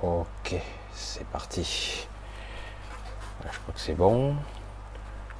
[0.00, 0.54] Ok,
[0.92, 2.06] c'est parti.
[3.42, 4.36] Je crois que c'est bon.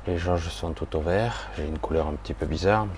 [0.09, 1.49] Les jauges sont tout au vert.
[1.57, 2.89] J'ai une couleur un petit peu bizarre.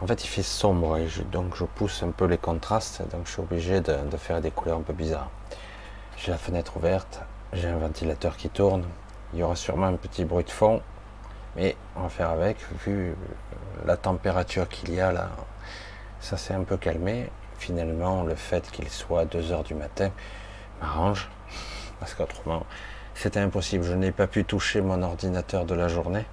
[0.00, 3.02] En fait, il fait sombre et donc je pousse un peu les contrastes.
[3.10, 5.28] Donc je suis obligé de, faire des couleurs un peu bizarres.
[6.18, 7.22] J'ai la fenêtre ouverte.
[7.52, 8.84] J'ai un ventilateur qui tourne.
[9.32, 10.82] Il y aura sûrement un petit bruit de fond.
[11.56, 12.58] Mais on va faire avec.
[12.86, 13.16] Vu
[13.84, 15.30] la température qu'il y a là,
[16.20, 17.28] ça s'est un peu calmé.
[17.58, 20.10] Finalement, le fait qu'il soit 2 heures du matin,
[20.80, 21.28] m'arrange,
[22.00, 22.64] parce qu'autrement,
[23.14, 23.84] c'était impossible.
[23.84, 26.24] Je n'ai pas pu toucher mon ordinateur de la journée.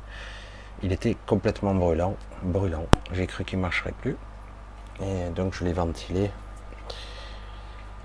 [0.83, 2.85] Il était complètement brûlant, brûlant.
[3.13, 4.17] J'ai cru qu'il marcherait plus.
[5.01, 6.31] Et donc je l'ai ventilé.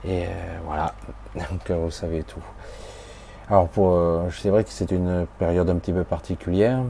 [0.04, 0.28] Et euh,
[0.64, 0.94] voilà,
[1.34, 2.42] donc vous savez tout.
[3.48, 6.80] Alors pour, euh, c'est vrai que c'est une période un petit peu particulière.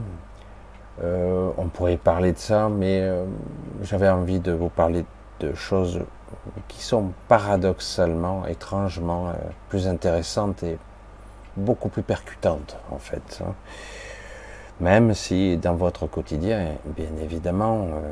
[1.03, 3.07] Euh, on pourrait parler de ça, mais
[3.81, 5.05] j'avais envie de vous parler
[5.39, 6.01] de choses
[6.67, 9.33] qui sont paradoxalement, étrangement euh,
[9.69, 10.77] plus intéressantes et
[11.55, 13.41] beaucoup plus percutantes en fait.
[13.43, 13.53] Hein.
[14.79, 18.11] Même si dans votre quotidien, bien évidemment, euh,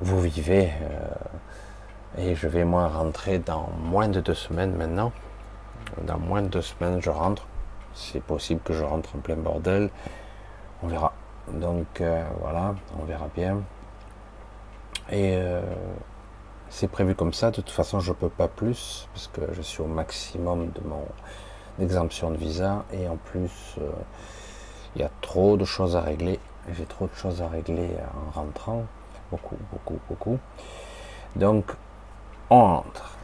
[0.00, 5.12] vous vivez, euh, et je vais moi rentrer dans moins de deux semaines maintenant,
[6.02, 7.46] dans moins de deux semaines je rentre,
[7.94, 9.90] c'est possible que je rentre en plein bordel,
[10.82, 11.12] on verra.
[11.52, 12.00] Donc
[12.40, 13.62] voilà, on verra bien.
[15.10, 15.36] Et
[16.70, 17.50] c'est prévu comme ça.
[17.50, 21.04] De toute façon, je peux pas plus parce que je suis au maximum de mon
[21.82, 23.90] exemption de visa et en plus, euh,
[24.94, 26.38] il y a trop de choses à régler.
[26.72, 28.84] J'ai trop de choses à régler en rentrant.
[29.30, 30.38] Beaucoup, beaucoup, beaucoup.
[31.36, 31.72] Donc,
[32.50, 33.16] on rentre.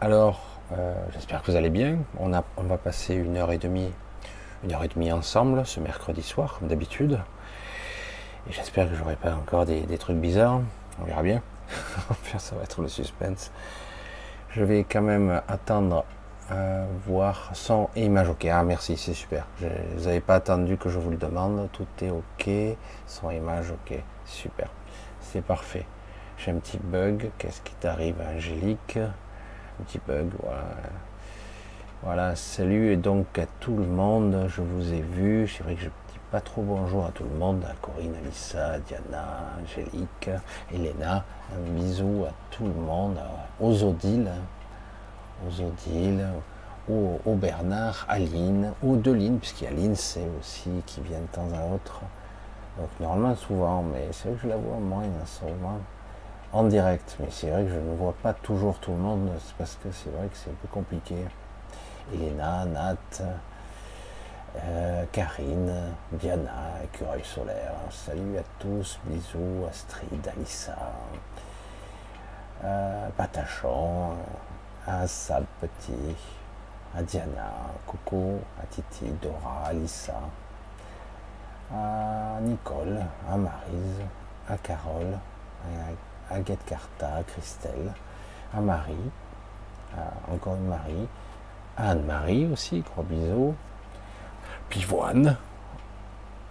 [0.00, 0.40] Alors,
[0.72, 1.98] euh, j'espère que vous allez bien.
[2.18, 3.90] On va passer une heure et demie,
[4.62, 7.20] une heure et demie ensemble ce mercredi soir, comme d'habitude.
[8.48, 10.60] Et j'espère que j'aurai pas encore des trucs bizarres.
[11.00, 11.42] On verra bien.
[12.38, 13.50] ça va être le suspense.
[14.50, 16.04] Je vais quand même attendre
[16.50, 18.46] à voir son et image ok.
[18.46, 19.46] Ah merci, c'est super.
[19.58, 21.68] vous n'avez pas attendu que je vous le demande.
[21.72, 22.76] Tout est ok.
[23.06, 23.98] Son image ok.
[24.24, 24.68] Super.
[25.20, 25.86] C'est parfait.
[26.38, 27.30] J'ai un petit bug.
[27.38, 28.98] Qu'est-ce qui t'arrive, Angélique?
[28.98, 30.28] Un petit bug.
[30.42, 30.64] Voilà.
[32.02, 32.36] Voilà.
[32.36, 34.46] Salut et donc à tout le monde.
[34.48, 35.48] Je vous ai vu.
[35.48, 35.88] C'est vrai que je
[36.34, 40.30] pas trop bonjour à tout le monde, à Corinne, Alissa, Diana, Angélique,
[40.72, 41.24] Elena.
[41.52, 43.18] Un bisou à tout le monde,
[43.60, 44.30] aux Odile,
[45.46, 46.26] aux Odile,
[46.88, 51.48] au, Bernard, Aline, aux Deline, puisqu'il y a Aline, c'est aussi qui vient de temps
[51.54, 52.00] à autre.
[52.78, 55.78] Donc normalement souvent, mais c'est vrai que je la vois moins souvent
[56.52, 57.16] en direct.
[57.20, 59.90] Mais c'est vrai que je ne vois pas toujours tout le monde, c'est parce que
[59.92, 61.16] c'est vrai que c'est un peu compliqué.
[62.12, 63.22] Elena, Nat,
[64.56, 65.72] euh, Karine,
[66.12, 70.76] Diana, Écureuil solaire, salut à tous, bisous, Astrid, Alissa,
[72.62, 74.16] euh, Patachon,
[74.86, 76.16] à Sab Petit,
[76.96, 77.52] à Diana,
[77.86, 80.20] coucou, à Titi, Dora, Alissa,
[81.72, 84.02] à Nicole, à Marise,
[84.48, 85.18] à Carole,
[86.30, 86.72] à Agathe
[87.02, 87.92] à Christelle,
[88.56, 89.10] à Marie,
[89.96, 91.08] à encore une Marie,
[91.76, 93.54] à Anne-Marie aussi, gros bisous,
[94.68, 95.36] Pivoine,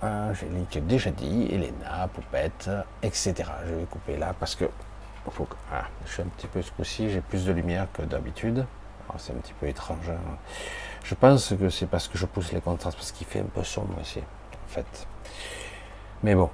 [0.02, 2.70] Angélique déjà dit, Elena, Poupette,
[3.02, 3.34] etc.
[3.66, 4.66] Je vais couper là parce que
[5.32, 8.66] faut ah, je suis un petit peu ce coup-ci, j'ai plus de lumière que d'habitude.
[9.18, 10.10] C'est un petit peu étrange.
[10.10, 10.38] Hein.
[11.04, 13.64] Je pense que c'est parce que je pousse les contrastes, parce qu'il fait un peu
[13.64, 15.08] sombre ici, en fait.
[16.24, 16.50] Mais bon,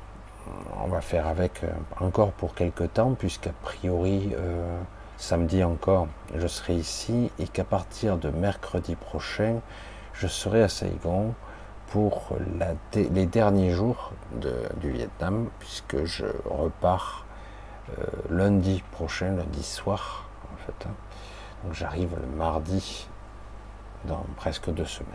[0.83, 4.77] on va faire avec euh, encore pour quelques temps, puisqu'a priori, euh,
[5.17, 9.61] samedi encore, je serai ici, et qu'à partir de mercredi prochain,
[10.13, 11.33] je serai à Saigon
[11.91, 12.35] pour
[12.93, 17.25] les derniers jours du Vietnam, puisque je repars
[18.29, 20.87] lundi prochain, lundi soir, en fait.
[20.87, 20.93] Hein.
[21.63, 23.07] Donc j'arrive le mardi
[24.05, 25.13] dans presque deux semaines.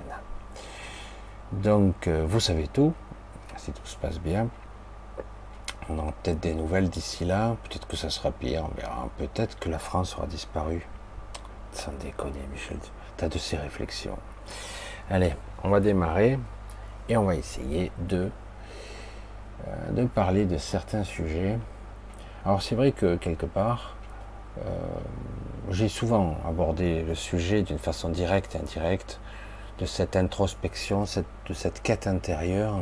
[1.52, 2.92] Donc euh, vous savez tout,
[3.56, 4.48] si tout se passe bien.
[5.88, 9.08] On aura peut-être des nouvelles d'ici là, peut-être que ça sera pire, on verra.
[9.18, 10.86] Peut-être que la France aura disparu.
[11.72, 12.78] Sans déconner, Michel,
[13.18, 14.18] tu as de ces réflexions.
[15.10, 16.38] Allez, on va démarrer
[17.08, 18.30] et on va essayer de,
[19.68, 21.58] euh, de parler de certains sujets.
[22.44, 23.96] Alors c'est vrai que quelque part,
[24.58, 24.70] euh,
[25.70, 29.20] j'ai souvent abordé le sujet d'une façon directe et indirecte,
[29.78, 31.04] de cette introspection,
[31.48, 32.80] de cette quête intérieure,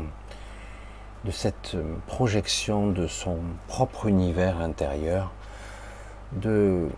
[1.25, 1.77] de cette
[2.07, 3.39] projection de son
[3.69, 5.33] propre univers intérieur,
[6.33, 6.89] de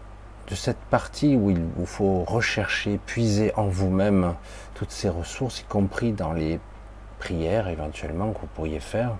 [0.49, 4.35] de cette partie où il vous faut rechercher, puiser en vous-même
[4.75, 6.61] toutes ces ressources, y compris dans les
[7.19, 9.17] prières éventuellement que vous pourriez faire.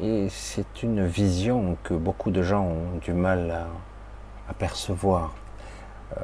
[0.00, 3.64] Et c'est une vision que beaucoup de gens ont du mal
[4.48, 5.32] à, percevoir.
[6.16, 6.20] Euh,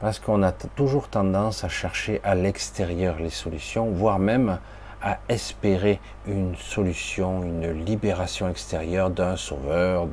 [0.00, 4.58] Parce qu'on a toujours tendance à chercher à l'extérieur les solutions, voire même
[5.02, 10.08] à espérer une solution, une libération extérieure d'un sauveur,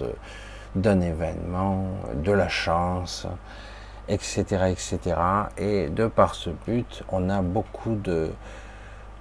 [0.75, 1.85] d'un événement,
[2.15, 3.27] de la chance,
[4.09, 5.15] etc., etc.
[5.57, 8.31] Et de par ce but, on a beaucoup de,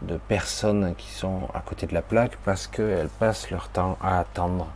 [0.02, 4.18] de personnes qui sont à côté de la plaque parce qu'elles passent leur temps à
[4.18, 4.68] attendre,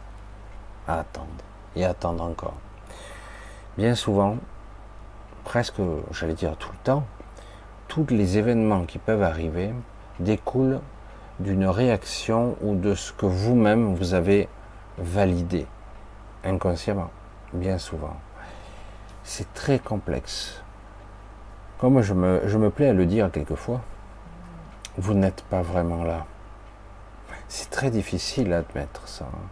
[0.89, 1.29] à attendre
[1.77, 2.57] et attendre encore.
[3.77, 4.37] Bien souvent,
[5.45, 5.81] presque,
[6.13, 7.05] j'allais dire tout le temps,
[7.89, 9.73] tous les événements qui peuvent arriver
[10.19, 10.81] découlent
[11.39, 14.49] d'une réaction ou de ce que vous-même vous avez
[14.99, 15.67] validé
[16.45, 17.11] inconsciemment,
[17.53, 18.17] bien souvent.
[19.25, 20.63] C'est très complexe.
[21.79, 23.81] Comme je me, je me plais à le dire quelquefois,
[25.01, 26.27] vous n'êtes pas vraiment là.
[27.49, 29.25] C'est très difficile à admettre ça.
[29.25, 29.49] Hein.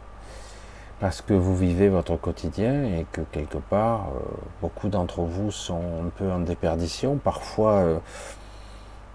[1.00, 4.21] Parce que vous vivez votre quotidien et que quelque part, euh,
[4.61, 7.99] beaucoup d'entre vous sont un peu en déperdition, parfois euh,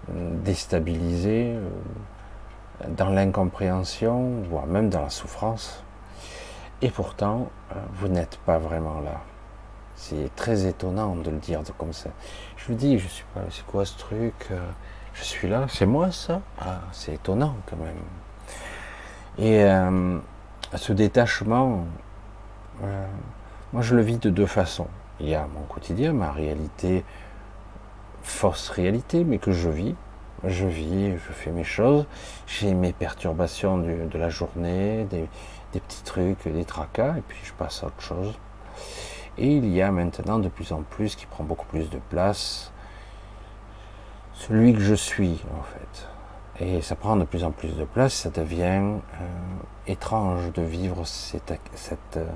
[0.08, 5.84] déstabilisés, euh, dans l'incompréhension, voire même dans la souffrance.
[6.82, 7.48] Et pourtant,
[7.94, 9.20] vous n'êtes pas vraiment là.
[9.94, 12.10] C'est très étonnant de le dire comme ça.
[12.56, 14.50] Je vous dis, je suis pas, c'est quoi ce truc
[15.14, 17.94] Je suis là, c'est moi ça ah, C'est étonnant quand même.
[19.38, 19.64] Et
[20.76, 21.84] ce détachement,
[22.82, 23.06] euh,
[23.72, 24.88] moi je le vis de deux façons.
[25.20, 27.04] Il y a mon quotidien, ma réalité,
[28.22, 29.94] fausse réalité, mais que je vis.
[30.46, 32.04] Je vis, je fais mes choses,
[32.46, 35.26] j'ai mes perturbations de la journée, des,
[35.72, 38.34] petits trucs, des tracas, et puis je passe à autre chose.
[39.38, 42.73] Et il y a maintenant de plus en plus, qui prend beaucoup plus de place,
[44.34, 46.08] celui que je suis en fait.
[46.60, 49.00] Et ça prend de plus en plus de place, ça devient euh,
[49.86, 52.26] étrange de vivre euh,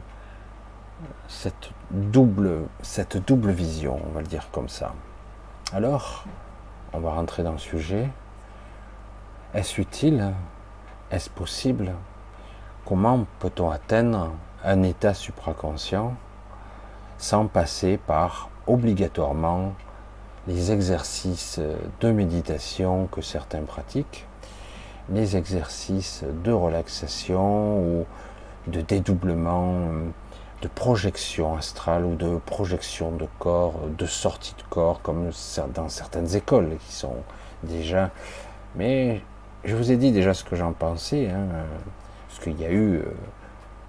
[2.83, 4.93] cette double vision, on va le dire comme ça.
[5.73, 6.25] Alors,
[6.93, 8.09] on va rentrer dans le sujet.
[9.55, 10.33] Est-ce utile?
[11.11, 11.93] Est-ce possible?
[12.85, 14.33] Comment peut-on atteindre
[14.65, 16.15] un état supraconscient
[17.19, 19.75] sans passer par obligatoirement
[20.49, 21.61] les exercices
[22.01, 24.27] de méditation que certains pratiquent,
[25.11, 28.07] les exercices de relaxation ou
[28.67, 29.75] de dédoublement,
[30.63, 35.31] de projection astrale ou de projection de corps, de sortie de corps, comme
[35.75, 37.17] dans certaines écoles qui sont
[37.63, 38.11] déjà.
[38.75, 39.21] Mais
[39.65, 41.47] je vous ai dit déjà ce que j'en pensais, hein,
[42.27, 43.03] parce qu'il y a eu euh,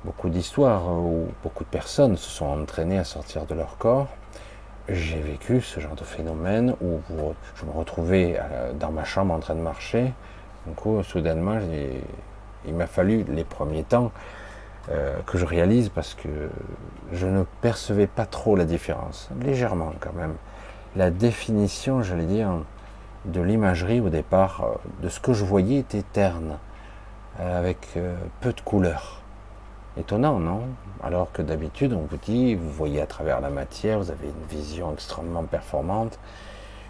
[0.03, 4.07] beaucoup d'histoires où beaucoup de personnes se sont entraînées à sortir de leur corps
[4.91, 6.99] j'ai vécu ce genre de phénomène où
[7.55, 10.13] je me retrouvais euh, dans ma chambre en train de marcher.
[10.67, 11.59] Du coup, soudainement,
[12.65, 14.11] il m'a fallu les premiers temps
[14.91, 16.29] euh, que je réalise parce que
[17.11, 20.35] je ne percevais pas trop la différence, légèrement quand même.
[20.95, 22.49] La définition, j'allais dire,
[23.25, 26.57] de l'imagerie au départ, euh, de ce que je voyais était terne,
[27.39, 27.97] avec
[28.41, 29.18] peu de couleurs.
[29.99, 30.61] Étonnant, non?
[31.03, 34.47] Alors que d'habitude, on vous dit, vous voyez à travers la matière, vous avez une
[34.49, 36.17] vision extrêmement performante,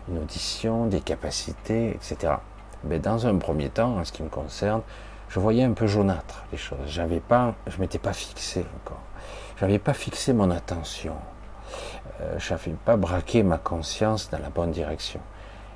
[0.07, 2.33] une audition, des capacités, etc.
[2.83, 4.83] Mais dans un premier temps, en ce qui me concerne,
[5.27, 6.77] je voyais un peu jaunâtre les choses.
[6.85, 9.01] J'avais pas, je m'étais pas fixé encore.
[9.59, 11.15] J'avais pas fixé mon attention.
[12.21, 15.19] Euh, je n'avais pas braqué ma conscience dans la bonne direction.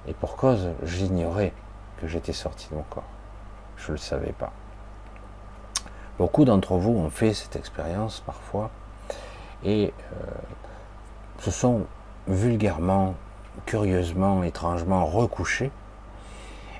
[0.08, 1.52] Et pour cause, j'ignorais
[2.00, 3.04] que j'étais sorti de mon corps.
[3.78, 4.54] Je ne le savais pas.
[6.20, 8.70] Beaucoup d'entre vous ont fait cette expérience parfois
[9.66, 10.26] et euh,
[11.40, 11.86] se sont
[12.28, 13.16] vulgairement,
[13.66, 15.72] curieusement, étrangement recouchés.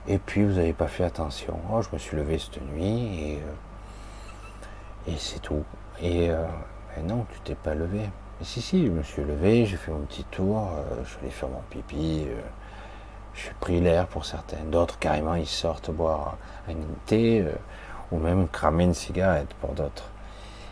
[0.08, 1.58] Et puis vous n'avez pas fait attention.
[1.72, 3.40] Oh, je me suis levé cette nuit et,
[5.08, 5.64] euh, c'est tout.
[6.00, 6.46] Et euh,
[7.04, 8.02] non, tu t'es pas levé.
[8.40, 10.70] Mais si, si, je me suis levé, j'ai fait mon petit tour,
[11.04, 12.28] je suis allé faire mon pipi,
[13.34, 14.64] je suis pris l'air pour certains.
[14.66, 16.38] D'autres, carrément, ils sortent boire
[16.68, 16.74] un
[17.06, 17.46] thé
[18.14, 20.10] ou même cramer une cigarette pour d'autres.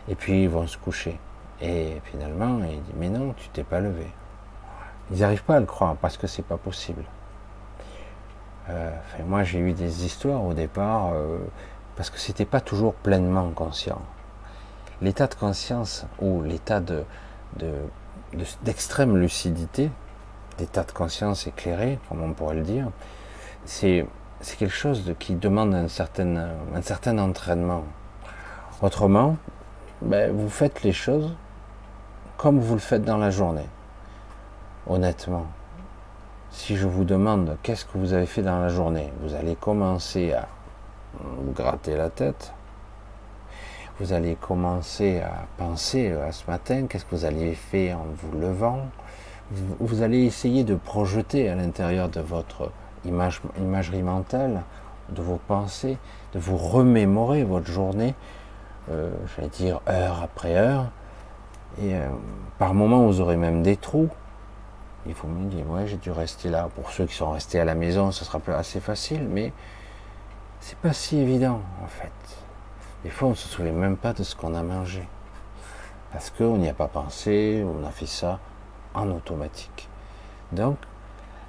[0.08, 1.20] Et puis ils vont se coucher.
[1.62, 4.08] Et finalement, il dit Mais non, tu t'es pas levé.
[5.12, 7.04] Ils n'arrivent pas à le croire parce que c'est pas possible.
[8.70, 8.92] Euh,
[9.26, 11.40] moi, j'ai eu des histoires au départ euh,
[11.96, 14.02] parce que c'était pas toujours pleinement conscient.
[15.02, 17.04] L'état de conscience ou l'état de,
[18.64, 19.90] d'extrême lucidité,
[20.60, 22.88] l'état de conscience éclairé, comme on pourrait le dire,
[23.66, 24.06] c'est
[24.42, 26.36] c'est quelque chose qui demande un certain,
[26.76, 27.84] un certain entraînement.
[28.82, 29.38] Autrement,
[30.02, 31.32] ben, vous faites les choses
[32.38, 33.70] comme vous le faites dans la journée.
[34.88, 35.46] Honnêtement,
[36.50, 40.34] si je vous demande qu'est-ce que vous avez fait dans la journée, vous allez commencer
[40.34, 40.48] à
[41.20, 42.52] vous gratter la tête.
[44.00, 48.40] Vous allez commencer à penser à ce matin, qu'est-ce que vous allez faire en vous
[48.40, 48.88] levant.
[49.52, 52.72] vous, allez essayer de projeter à l'intérieur de votre
[53.06, 54.64] image, imagerie mentale,
[55.10, 55.98] de vos pensées,
[56.34, 58.16] de vous remémorer votre journée,
[58.90, 60.86] euh, j'allais dire heure après heure,
[61.82, 62.08] et euh,
[62.58, 64.10] par moments vous aurez même des trous.
[65.06, 66.70] Il faut me dire, ouais, j'ai dû rester là.
[66.76, 69.52] Pour ceux qui sont restés à la maison, ce sera assez facile, mais
[70.60, 72.12] c'est pas si évident en fait.
[73.04, 75.08] Des fois, on ne se souvient même pas de ce qu'on a mangé.
[76.12, 78.40] Parce qu'on n'y a pas pensé, on a fait ça
[78.94, 79.90] en automatique.
[80.52, 80.78] Donc,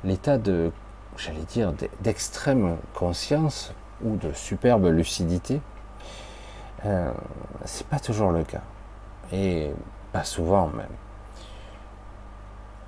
[0.02, 0.72] l'état de,
[1.16, 5.60] j'allais dire, d'extrême conscience ou de superbe lucidité,
[6.84, 7.12] euh,
[7.64, 8.62] c'est pas toujours le cas.
[9.32, 9.70] Et
[10.12, 10.86] pas souvent même.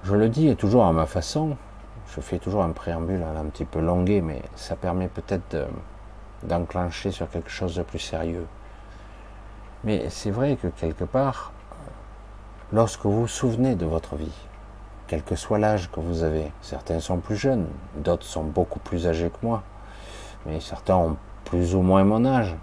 [0.03, 1.57] Je le dis toujours à ma façon,
[2.15, 5.69] je fais toujours un préambule un petit peu longué, mais ça permet peut-être
[6.43, 8.47] d'enclencher sur quelque chose de plus sérieux.
[9.85, 11.53] Mais c'est vrai que quelque part,
[12.73, 14.33] lorsque vous vous souvenez de votre vie,
[15.15, 19.07] quel que soit l'âge que vous avez, certains sont plus jeunes, d'autres sont beaucoup plus
[19.07, 19.63] âgés que moi,
[20.45, 22.57] mais certains ont plus ou moins mon âge.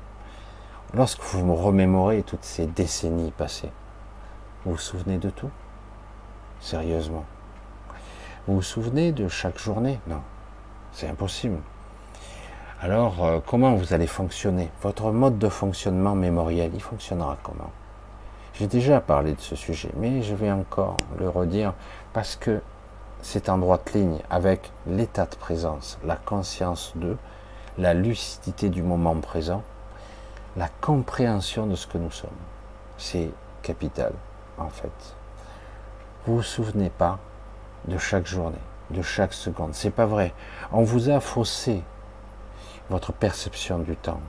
[0.93, 3.71] Lorsque vous me remémorez toutes ces décennies passées,
[4.65, 5.49] vous vous souvenez de tout?
[6.59, 7.23] Sérieusement?
[8.47, 10.01] Vous vous souvenez de chaque journée?
[10.07, 10.19] Non,
[10.91, 11.59] c'est impossible.
[12.81, 14.69] Alors, euh, comment vous allez fonctionner?
[14.81, 17.71] Votre mode de fonctionnement mémoriel, il fonctionnera comment?
[18.55, 21.73] J'ai déjà parlé de ce sujet, mais je vais encore le redire
[22.13, 22.61] parce que
[23.21, 27.17] c'est en droite ligne avec l'état de présence, la conscience de,
[27.77, 29.63] la lucidité du moment présent,
[30.57, 32.29] la compréhension de ce que nous sommes.
[32.97, 33.29] C'est
[33.61, 34.13] capital,
[34.57, 35.15] en fait.
[36.25, 37.19] Vous vous souvenez pas
[37.87, 38.57] de chaque journée,
[38.91, 39.73] de chaque seconde.
[39.73, 40.33] C'est pas vrai.
[40.71, 41.81] On vous a faussé
[42.89, 44.19] votre perception du temps.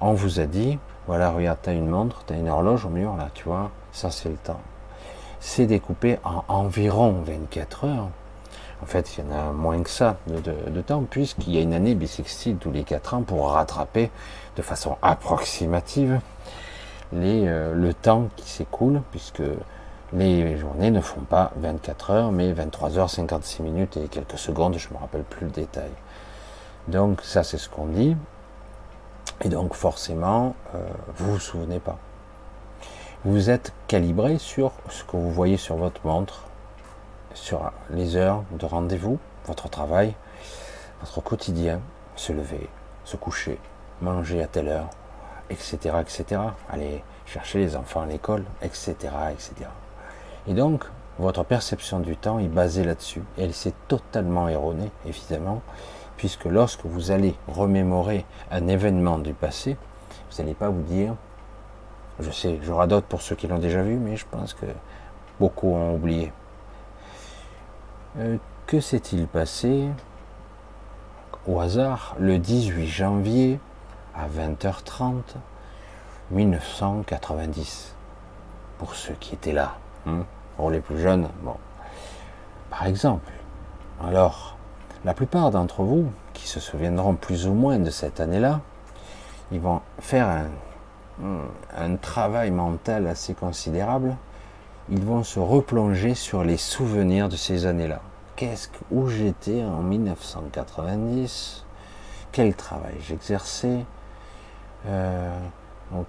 [0.00, 2.90] On vous a dit, voilà, regarde, tu as une montre, tu as une horloge au
[2.90, 4.60] mur, là, tu vois, ça c'est le temps.
[5.40, 8.08] C'est découpé en environ 24 heures.
[8.82, 11.72] En fait, il y en a moins que ça de, temps, puisqu'il y a une
[11.72, 14.10] année bissextile tous les 4 ans pour rattraper
[14.56, 16.20] de façon approximative
[17.12, 19.42] les, euh, le temps qui s'écoule, puisque
[20.12, 24.76] les journées ne font pas 24 heures, mais 23 heures 56 minutes et quelques secondes,
[24.78, 25.90] je ne me rappelle plus le détail.
[26.88, 28.16] Donc ça c'est ce qu'on dit.
[29.42, 30.78] Et donc forcément, euh,
[31.16, 31.98] vous vous souvenez pas.
[33.28, 36.44] Vous êtes calibré sur ce que vous voyez sur votre montre,
[37.34, 40.14] sur les heures de rendez-vous, votre travail,
[41.00, 41.80] votre quotidien,
[42.14, 42.70] se lever,
[43.04, 43.58] se coucher,
[44.00, 44.90] manger à telle heure,
[45.50, 46.40] etc., etc.
[46.70, 48.94] Aller chercher les enfants à l'école, etc.,
[49.32, 49.70] etc.
[50.46, 50.84] Et donc,
[51.18, 53.24] votre perception du temps est basée là-dessus.
[53.36, 55.62] Elle s'est totalement erronée, évidemment,
[56.16, 59.76] puisque lorsque vous allez remémorer un événement du passé,
[60.30, 61.16] vous n'allez pas vous dire,
[62.20, 64.66] je sais, j'aurai d'autres pour ceux qui l'ont déjà vu, mais je pense que
[65.38, 66.32] beaucoup ont oublié.
[68.18, 69.88] Euh, que s'est-il passé
[71.46, 73.60] au hasard le 18 janvier
[74.14, 75.22] à 20h30
[76.30, 77.94] 1990
[78.78, 80.24] Pour ceux qui étaient là, hein,
[80.56, 81.56] pour les plus jeunes, bon.
[82.70, 83.30] Par exemple,
[84.02, 84.56] alors,
[85.04, 88.60] la plupart d'entre vous qui se souviendront plus ou moins de cette année-là,
[89.52, 90.48] ils vont faire un,
[91.22, 94.16] un travail mental assez considérable.
[94.88, 98.00] Ils vont se replonger sur les souvenirs de ces années-là.
[98.36, 101.64] Qu'est-ce que, où j'étais en 1990
[102.32, 103.84] Quel travail j'exerçais?
[104.86, 105.38] Euh,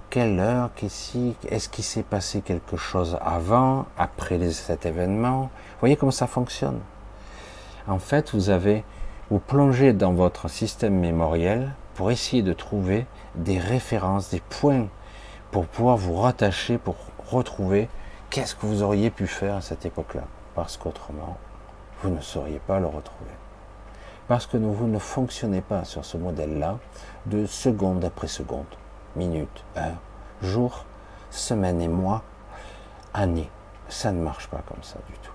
[0.09, 0.69] quelle heure?
[0.81, 5.49] Est-ce qu'il s'est passé quelque chose avant, après cet événement?
[5.79, 6.79] Voyez comment ça fonctionne?
[7.87, 8.83] En fait, vous avez,
[9.29, 14.87] vous plongez dans votre système mémoriel pour essayer de trouver des références, des points
[15.51, 16.95] pour pouvoir vous rattacher, pour
[17.27, 17.89] retrouver
[18.29, 20.23] qu'est-ce que vous auriez pu faire à cette époque-là.
[20.53, 21.37] Parce qu'autrement,
[22.01, 23.31] vous ne sauriez pas le retrouver.
[24.27, 26.77] Parce que vous ne fonctionnez pas sur ce modèle-là
[27.25, 28.65] de seconde après seconde
[29.15, 29.97] minutes, heures,
[30.43, 30.85] jours,
[31.31, 32.21] semaines et mois,
[33.15, 33.49] années.
[33.89, 35.31] Ça ne marche pas comme ça du tout.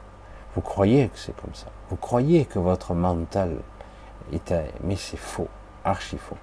[0.54, 1.66] Vous croyez que c'est comme ça.
[1.90, 3.56] Vous croyez que votre mental
[4.32, 4.54] est...
[4.84, 5.48] Mais c'est faux,
[5.84, 6.36] archi faux.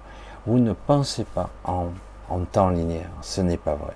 [0.46, 1.88] Vous ne pensez pas en,
[2.52, 3.10] temps linéaire.
[3.22, 3.94] Ce n'est pas vrai.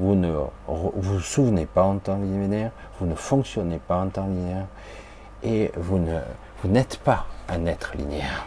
[0.00, 0.32] Vous ne
[0.66, 2.72] vous, vous souvenez pas en temps linéaire.
[2.98, 4.66] Vous ne fonctionnez pas en temps linéaire.
[5.42, 6.18] Et vous ne
[6.62, 8.46] vous n'êtes pas un être linéaire.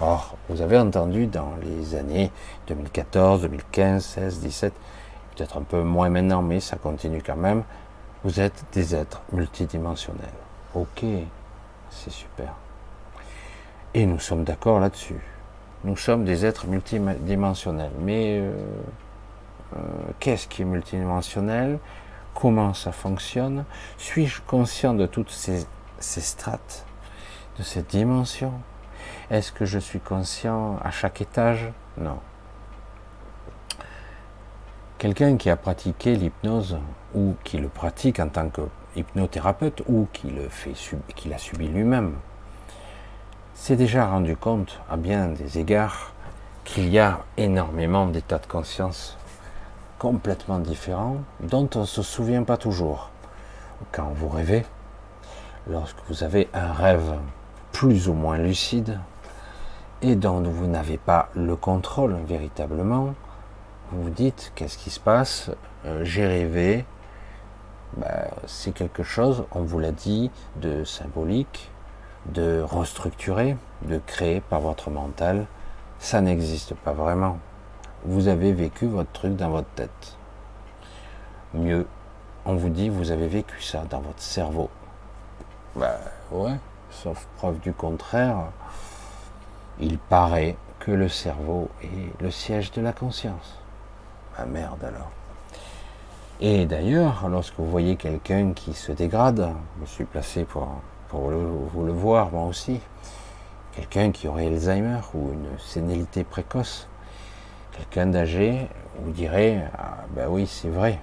[0.00, 2.32] Or, vous avez entendu dans les années
[2.66, 4.72] 2014, 2015, 16, 17,
[5.36, 7.62] peut-être un peu moins maintenant, mais ça continue quand même,
[8.24, 10.24] vous êtes des êtres multidimensionnels.
[10.74, 11.04] Ok,
[11.90, 12.54] c'est super.
[13.94, 15.20] Et nous sommes d'accord là-dessus.
[15.84, 17.90] Nous sommes des êtres multidimensionnels.
[18.00, 18.52] Mais euh,
[19.76, 19.78] euh,
[20.20, 21.78] qu'est-ce qui est multidimensionnel?
[22.34, 23.64] Comment ça fonctionne?
[23.98, 25.66] Suis-je conscient de toutes ces,
[25.98, 26.86] strates,
[27.58, 28.54] de ces dimensions?
[29.30, 31.68] Est-ce que je suis conscient à chaque étage?
[31.98, 32.18] Non.
[34.98, 36.78] Quelqu'un qui a pratiqué l'hypnose
[37.12, 38.62] ou qui le pratique en tant que
[38.94, 40.74] hypnothérapeute ou qui le fait,
[41.16, 42.14] qui l'a subi lui-même,
[43.54, 46.12] s'est déjà rendu compte, à bien des égards,
[46.64, 49.16] qu'il y a énormément d'états de conscience
[49.98, 53.10] complètement différents dont on ne se souvient pas toujours.
[53.90, 54.64] Quand vous rêvez,
[55.68, 57.14] lorsque vous avez un rêve
[57.72, 58.98] plus ou moins lucide
[60.00, 63.14] et dont vous n'avez pas le contrôle véritablement,
[63.90, 65.50] vous vous dites qu'est-ce qui se passe?
[65.84, 66.84] Euh, J'ai rêvé.
[67.96, 71.70] Ben, c'est quelque chose, on vous l'a dit, de symbolique,
[72.26, 75.46] de restructurer, de créer par votre mental.
[75.98, 77.38] Ça n'existe pas vraiment
[78.04, 80.16] vous avez vécu votre truc dans votre tête.
[81.54, 81.86] Mieux,
[82.44, 84.70] on vous dit vous avez vécu ça dans votre cerveau.
[85.76, 85.98] Bah
[86.30, 86.56] ouais,
[86.90, 88.46] sauf preuve du contraire,
[89.80, 93.58] il paraît que le cerveau est le siège de la conscience.
[94.36, 95.10] Ah merde alors.
[96.40, 99.48] Et d'ailleurs, lorsque vous voyez quelqu'un qui se dégrade,
[99.80, 100.66] je suis placé pour,
[101.18, 102.80] vous le voir moi aussi,
[103.72, 106.88] quelqu'un qui aurait Alzheimer ou une sénilité précoce,
[107.72, 111.00] Quelqu'un d'âgé vous dirait ah, ben oui, c'est vrai,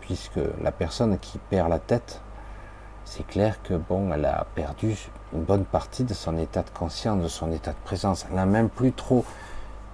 [0.00, 2.20] puisque la personne qui perd la tête,
[3.04, 4.96] c'est clair que bon, elle a perdu
[5.32, 8.24] une bonne partie de son état de conscience, de son état de présence.
[8.28, 9.24] Elle n'a même plus trop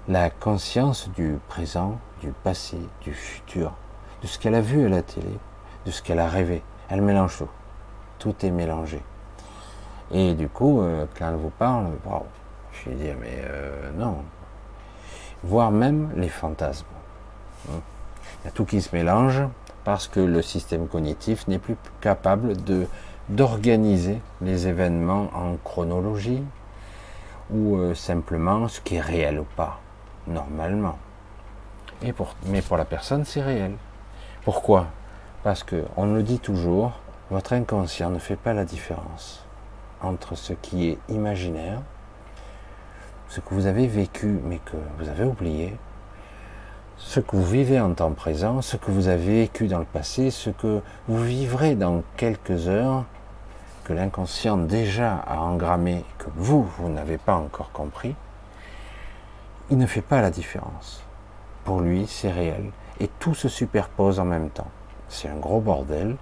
[0.07, 3.73] la conscience du présent, du passé, du futur,
[4.21, 5.39] de ce qu'elle a vu à la télé,
[5.87, 6.63] de ce qu'elle a rêvé.
[6.91, 7.49] Elle mélange tout.
[8.19, 9.03] Tout est mélangé.
[10.13, 11.89] Et du coup, euh, quand elle vous parle,
[12.73, 14.19] je vais dire, mais euh, non,
[15.43, 16.87] voire même les fantasmes.
[17.69, 19.43] Il y a tout qui se mélange
[19.85, 22.87] parce que le système cognitif n'est plus capable de
[23.29, 26.43] d'organiser les événements en chronologie
[27.51, 29.81] ou euh, simplement ce qui est réel ou pas,
[30.27, 30.97] normalement.
[32.01, 33.73] Et pour, mais pour la personne, c'est réel.
[34.45, 34.87] Pourquoi?
[35.43, 36.93] Parce que on le dit toujours,
[37.31, 39.45] votre inconscient ne fait pas la différence
[40.03, 41.81] entre ce qui est imaginaire
[43.29, 45.77] ce que vous avez vécu mais que vous avez oublié,
[46.97, 50.31] ce que vous vivez en temps présent, ce que vous avez vécu dans le passé,
[50.31, 53.05] ce que vous vivrez dans quelques heures,
[53.85, 58.15] que l'inconscient déjà a engrammé, que vous, vous n'avez pas encore compris,
[59.71, 61.03] il ne fait pas la différence.
[61.65, 62.71] Pour lui, c'est réel.
[63.01, 64.71] Et tout se superpose en même temps.
[65.09, 66.17] C'est un gros bordel.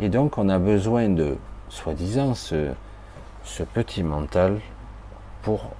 [0.00, 1.36] Et donc, on a besoin de,
[1.68, 2.72] soi-disant, ce,
[3.44, 4.60] ce petit mental
[5.42, 5.70] pour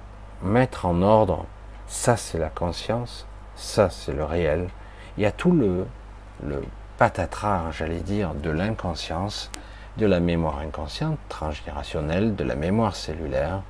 [0.41, 1.45] mettre en ordre,
[1.87, 3.25] ça c'est la conscience,
[3.55, 4.69] ça c'est le réel.
[5.17, 5.85] Il y a tout le,
[6.43, 6.63] le
[6.97, 9.51] patatras, j'allais dire, de l'inconscience,
[9.97, 13.61] de la mémoire inconsciente, transgénérationnelle, de la mémoire cellulaire,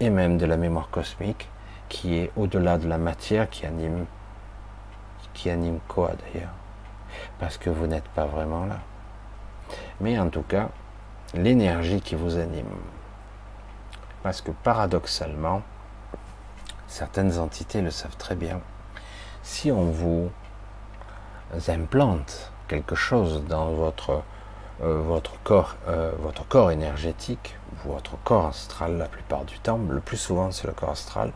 [0.00, 1.48] et même de la mémoire cosmique,
[1.88, 4.06] qui est au-delà de la matière qui anime,
[5.32, 6.52] qui anime quoi d'ailleurs
[7.38, 8.78] Parce que vous n'êtes pas vraiment là.
[10.00, 10.68] Mais en tout cas,
[11.34, 12.66] l'énergie qui vous anime.
[14.24, 15.60] Parce que paradoxalement,
[16.88, 18.58] certaines entités le savent très bien.
[19.42, 20.30] Si on vous
[21.68, 24.22] implante quelque chose dans votre,
[24.82, 30.16] euh, corps, euh, votre corps énergétique, votre corps astral la plupart du temps, le plus
[30.16, 31.30] souvent c'est le corps astral,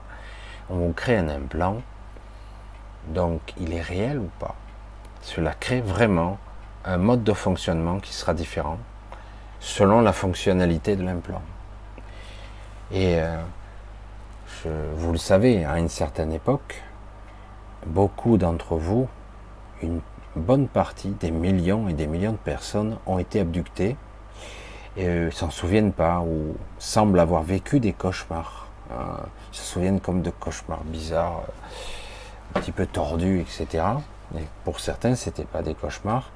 [0.70, 1.83] on vous crée un implant,
[3.09, 4.55] donc il est réel ou pas?
[5.20, 6.38] Cela crée vraiment
[6.87, 8.79] un mode de fonctionnement qui sera différent
[9.61, 11.42] selon la fonctionnalité de l'implant.
[12.90, 13.37] Et euh,
[14.96, 16.83] vous le savez, à une certaine époque,
[17.87, 19.09] beaucoup d'entre vous,
[19.83, 20.01] une
[20.37, 23.96] bonne partie des millions et des millions de personnes ont été abductées
[24.96, 28.66] et ne s'en souviennent pas ou semblent avoir vécu des cauchemars.
[28.90, 29.16] Ils euh,
[29.53, 31.42] se souviennent comme de cauchemars bizarres,
[32.55, 33.85] un petit peu tordus, etc.
[34.37, 36.31] Et pour certains, ce n'était pas des cauchemars.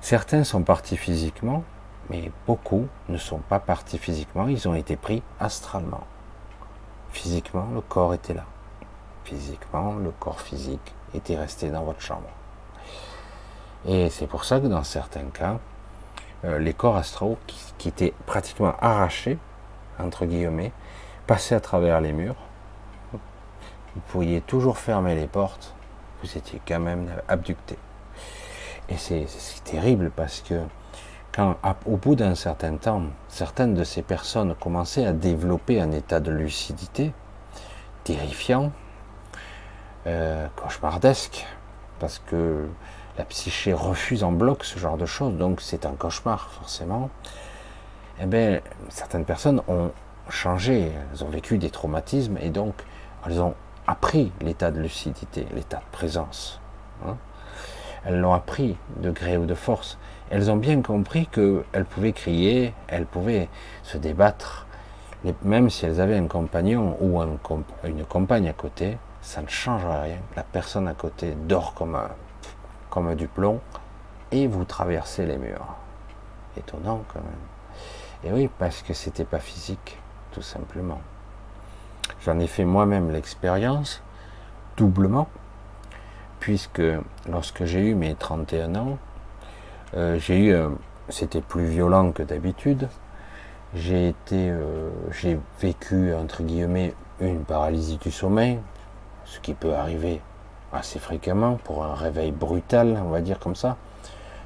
[0.00, 1.62] Certains sont partis physiquement,
[2.10, 6.04] mais beaucoup ne sont pas partis physiquement, ils ont été pris astralement.
[7.10, 8.44] Physiquement, le corps était là.
[9.24, 12.28] Physiquement, le corps physique était resté dans votre chambre.
[13.86, 15.58] Et c'est pour ça que dans certains cas,
[16.44, 17.38] euh, les corps astraux
[17.78, 19.38] qui, étaient pratiquement arrachés,
[19.98, 20.72] entre guillemets,
[21.26, 22.36] passaient à travers les murs.
[23.12, 25.74] Vous pouviez toujours fermer les portes,
[26.22, 27.78] vous étiez quand même abducté.
[28.88, 29.26] Et c'est
[29.64, 30.60] terrible parce que
[31.34, 36.20] quand, au bout d'un certain temps, certaines de ces personnes commençaient à développer un état
[36.20, 37.12] de lucidité
[38.04, 38.70] terrifiant,
[40.06, 41.44] euh, cauchemardesque,
[41.98, 42.68] parce que
[43.18, 47.10] la psyché refuse en bloc ce genre de choses, donc c'est un cauchemar forcément.
[48.20, 49.90] Eh bien, certaines personnes ont
[50.28, 52.74] changé, elles ont vécu des traumatismes et donc
[53.26, 53.54] elles ont
[53.88, 56.60] appris l'état de lucidité, l'état de présence.
[57.04, 57.16] Hein.
[58.04, 59.98] elles l'ont appris de gré ou de force.
[60.30, 63.48] Elles ont bien compris qu'elles pouvaient crier, elles pouvaient
[63.82, 64.66] se débattre,
[65.42, 67.20] même si elles avaient un compagnon ou
[67.84, 70.18] une compagne à côté, ça ne changera rien.
[70.36, 71.98] La personne à côté dort comme,
[72.90, 73.60] comme du plomb
[74.32, 75.76] et vous traversez les murs.
[76.56, 78.24] Étonnant quand même.
[78.24, 79.98] Et oui, parce que c'était pas physique,
[80.32, 81.00] tout simplement.
[82.24, 84.02] J'en ai fait moi-même l'expérience,
[84.76, 85.28] doublement,
[86.40, 86.82] puisque
[87.28, 88.98] lorsque j'ai eu mes 31 ans,
[89.96, 90.70] euh, euh,
[91.08, 92.88] c'était plus violent que d'habitude.
[93.74, 98.58] J'ai été, euh, j'ai vécu entre guillemets une paralysie du sommeil,
[99.24, 100.20] ce qui peut arriver
[100.72, 103.76] assez fréquemment pour un réveil brutal, on va dire comme ça.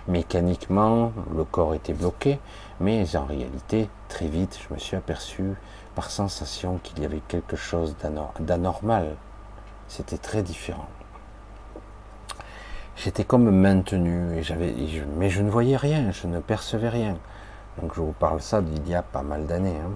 [0.06, 2.38] Mécaniquement, le corps était bloqué,
[2.80, 5.54] mais en réalité, très vite, je me suis aperçu
[5.94, 7.96] par sensation qu'il y avait quelque chose
[8.40, 9.16] d'anormal.
[9.88, 10.88] C'était très différent.
[12.98, 14.74] J'étais comme maintenu, et j'avais,
[15.16, 17.16] mais je ne voyais rien, je ne percevais rien.
[17.80, 19.76] Donc je vous parle ça d'il y a pas mal d'années.
[19.76, 19.92] Hein.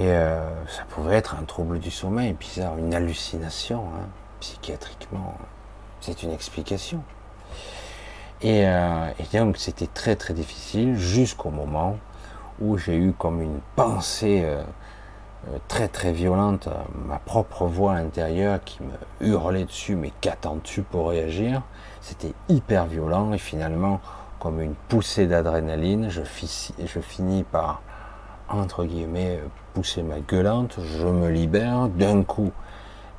[0.00, 4.08] Et euh, ça pouvait être un trouble du sommeil, bizarre, une hallucination, hein,
[4.40, 5.36] psychiatriquement.
[6.00, 7.04] C'est une explication.
[8.42, 11.98] Et, euh, et donc c'était très très difficile jusqu'au moment
[12.60, 14.62] où j'ai eu comme une pensée euh,
[15.68, 16.68] très très violente,
[17.06, 21.62] ma propre voix intérieure qui me hurlait dessus, mais qu'attends-tu pour réagir?
[22.00, 24.00] C'était hyper violent et finalement,
[24.38, 26.22] comme une poussée d'adrénaline, je,
[27.00, 27.82] finis par,
[28.48, 29.40] entre guillemets,
[29.74, 32.52] pousser ma gueulante, je me libère, d'un coup,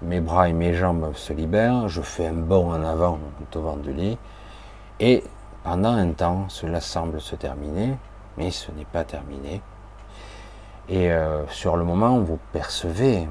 [0.01, 3.19] mes bras et mes jambes se libèrent, je fais un bond en avant
[3.51, 4.17] devant du lit,
[4.99, 5.23] et
[5.63, 7.97] pendant un temps, cela semble se terminer,
[8.37, 9.61] mais ce n'est pas terminé.
[10.89, 13.27] Et euh, sur le moment, vous percevez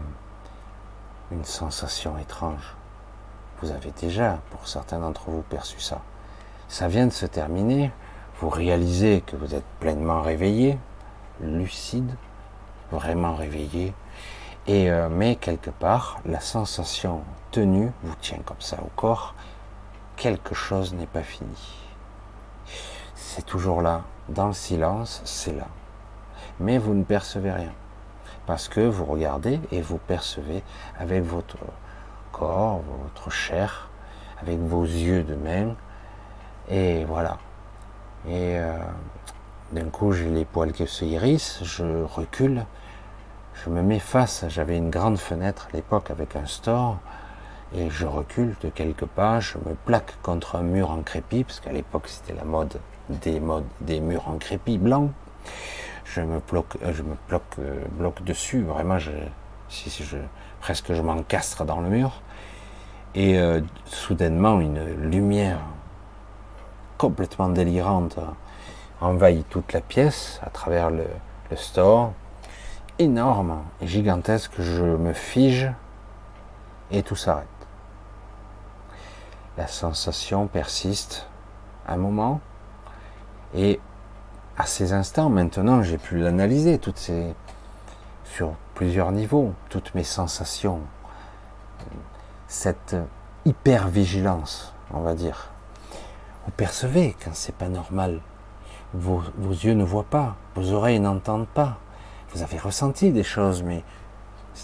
[1.30, 2.76] une sensation étrange.
[3.60, 6.00] Vous avez déjà, pour certains d'entre vous, perçu ça.
[6.68, 7.90] Ça vient de se terminer.
[8.40, 10.78] Vous réalisez que vous êtes pleinement réveillé,
[11.40, 12.14] lucide,
[12.90, 13.92] vraiment réveillé.
[14.66, 19.34] Et euh, mais quelque part, la sensation tenue vous tient comme ça au corps.
[20.16, 21.76] Quelque chose n'est pas fini.
[23.14, 25.66] C'est toujours là, dans le silence, c'est là.
[26.60, 27.72] Mais vous ne percevez rien.
[28.46, 30.62] Parce que vous regardez et vous percevez
[30.98, 31.58] avec votre
[32.32, 33.90] corps, votre chair,
[34.42, 35.74] avec vos yeux de même.
[36.68, 37.38] Et voilà.
[38.26, 38.76] Et euh,
[39.72, 42.64] d'un coup, j'ai les poils qui se hérissent, je recule,
[43.54, 44.44] je me mets face.
[44.48, 46.98] J'avais une grande fenêtre à l'époque avec un store.
[47.72, 51.60] Et je recule de quelques pas, je me plaque contre un mur en crépi, parce
[51.60, 53.40] qu'à l'époque c'était la mode des,
[53.80, 55.10] des murs en crépi blanc.
[56.12, 58.62] Je me bloque, euh, je me bloque, euh, dessus.
[58.62, 59.10] Vraiment, je,
[60.60, 62.20] presque je m'encastre dans le mur.
[63.14, 65.60] Et euh, soudainement, une lumière
[66.98, 68.18] complètement délirante
[69.00, 71.06] envahit toute la pièce à travers le,
[71.50, 72.12] le store.
[72.98, 74.52] Énorme et gigantesque.
[74.58, 75.70] Je me fige
[76.90, 77.46] et tout s'arrête.
[79.56, 81.28] La sensation persiste
[81.86, 82.40] un moment,
[83.54, 83.80] et
[84.56, 87.34] à ces instants, maintenant, j'ai pu l'analyser, toutes ces,
[88.24, 90.80] sur plusieurs niveaux, toutes mes sensations,
[92.46, 92.96] cette
[93.44, 95.50] hyper-vigilance, on va dire.
[96.44, 98.20] Vous percevez quand c'est pas normal.
[98.92, 101.78] Vos, vos, yeux ne voient pas, vos oreilles n'entendent pas.
[102.32, 103.84] Vous avez ressenti des choses, mais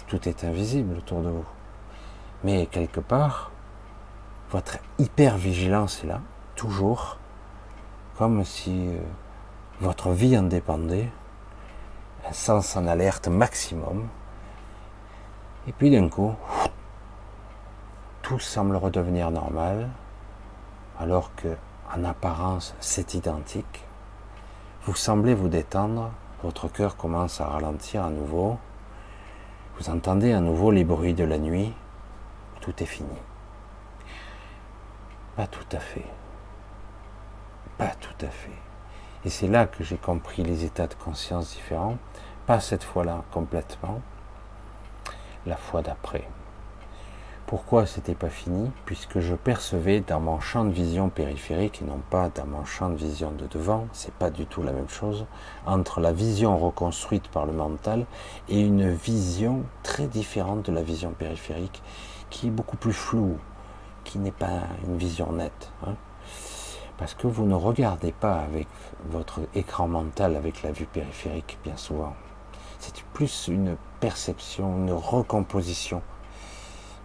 [0.07, 1.45] tout est invisible autour de vous.
[2.43, 3.51] Mais quelque part,
[4.51, 6.21] votre hyper-vigilance est là,
[6.55, 7.17] toujours,
[8.17, 8.99] comme si euh,
[9.79, 11.09] votre vie en dépendait,
[12.27, 14.07] un sens en alerte maximum,
[15.67, 16.33] et puis d'un coup,
[18.21, 19.89] tout semble redevenir normal,
[20.99, 21.55] alors que
[21.95, 23.85] en apparence c'est identique.
[24.83, 26.11] Vous semblez vous détendre,
[26.43, 28.57] votre cœur commence à ralentir à nouveau,
[29.79, 31.73] vous entendez à nouveau les bruits de la nuit,
[32.61, 33.17] tout est fini.
[35.35, 36.05] Pas tout à fait.
[37.77, 38.66] Pas tout à fait.
[39.25, 41.97] Et c'est là que j'ai compris les états de conscience différents,
[42.45, 44.01] pas cette fois-là complètement,
[45.45, 46.27] la fois d'après.
[47.47, 48.71] Pourquoi c'était pas fini?
[48.85, 52.89] Puisque je percevais dans mon champ de vision périphérique et non pas dans mon champ
[52.89, 55.25] de vision de devant, c'est pas du tout la même chose,
[55.65, 58.05] entre la vision reconstruite par le mental
[58.49, 61.81] et une vision très différente de la vision périphérique
[62.29, 63.37] qui est beaucoup plus floue,
[64.03, 65.71] qui n'est pas une vision nette.
[65.85, 65.95] Hein.
[66.97, 68.67] Parce que vous ne regardez pas avec
[69.09, 72.13] votre écran mental, avec la vue périphérique, bien souvent.
[72.79, 76.01] C'est plus une perception, une recomposition.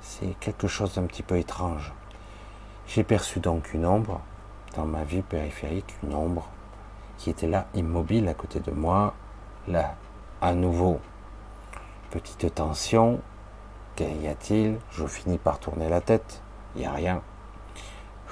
[0.00, 1.92] C'est quelque chose d'un petit peu étrange.
[2.86, 4.20] J'ai perçu donc une ombre
[4.76, 6.48] dans ma vue périphérique, une ombre
[7.18, 9.14] qui était là, immobile à côté de moi.
[9.68, 9.94] Là,
[10.40, 11.00] à nouveau,
[12.10, 13.20] petite tension.
[13.94, 14.78] Qu'y a-t-il?
[14.90, 16.42] Je finis par tourner la tête.
[16.74, 17.22] Il n'y a rien.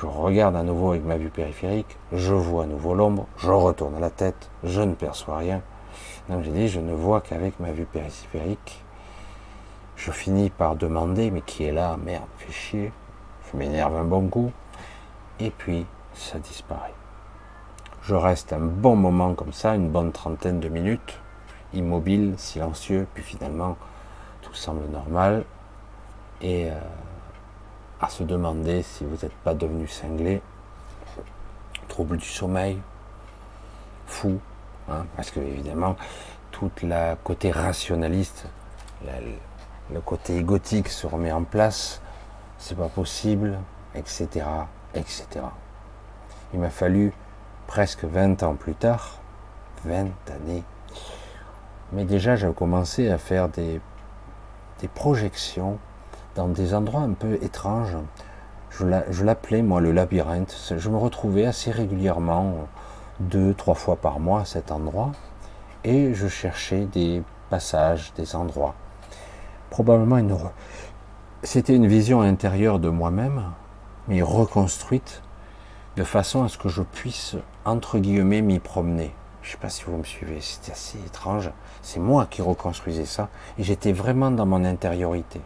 [0.01, 1.99] Je regarde à nouveau avec ma vue périphérique.
[2.11, 3.27] Je vois à nouveau l'ombre.
[3.37, 4.49] Je retourne la tête.
[4.65, 5.61] Je ne perçois rien.
[6.31, 8.83] Donc j'ai dit, je ne vois qu'avec ma vue périphérique.
[9.97, 11.99] Je finis par demander, mais qui est là?
[12.03, 12.93] Merde, fais chier.
[13.53, 14.51] Je m'énerve un bon coup.
[15.39, 15.85] Et puis,
[16.15, 16.95] ça disparaît.
[18.03, 21.21] Je reste un bon moment comme ça, une bonne trentaine de minutes,
[21.75, 23.77] immobile, silencieux, puis finalement,
[24.41, 25.45] tout semble normal.
[26.41, 26.75] Et euh,
[28.01, 30.41] à se demander si vous n'êtes pas devenu cinglé,
[31.89, 32.81] trouble du sommeil,
[34.07, 34.41] fou,
[34.91, 35.97] Hein, parce que évidemment,
[36.51, 38.47] tout le côté rationaliste,
[39.93, 42.01] le côté égotique se remet en place,
[42.59, 43.59] c'est pas possible,
[43.95, 44.47] etc.,
[44.95, 45.27] etc.
[46.53, 47.13] Il m'a fallu
[47.69, 49.21] presque 20 ans plus tard,
[49.85, 50.65] 20 années,
[51.93, 53.81] mais déjà j'ai commencé à faire des,
[54.81, 55.79] des projections
[56.41, 57.99] dans des endroits un peu étranges.
[58.71, 60.73] Je l'appelais moi le labyrinthe.
[60.75, 62.55] Je me retrouvais assez régulièrement
[63.21, 65.13] deux, trois fois par mois à cet endroit,
[65.85, 68.75] et je cherchais des passages, des endroits.
[69.69, 70.35] Probablement une...
[71.43, 73.43] C'était une vision intérieure de moi-même,
[74.09, 75.23] mais reconstruite
[75.97, 79.13] de façon à ce que je puisse, entre guillemets, m'y promener.
[79.43, 81.51] Je ne sais pas si vous me suivez, c'était assez étrange.
[81.83, 85.43] C'est moi qui reconstruisais ça, et j'étais vraiment dans mon intériorité.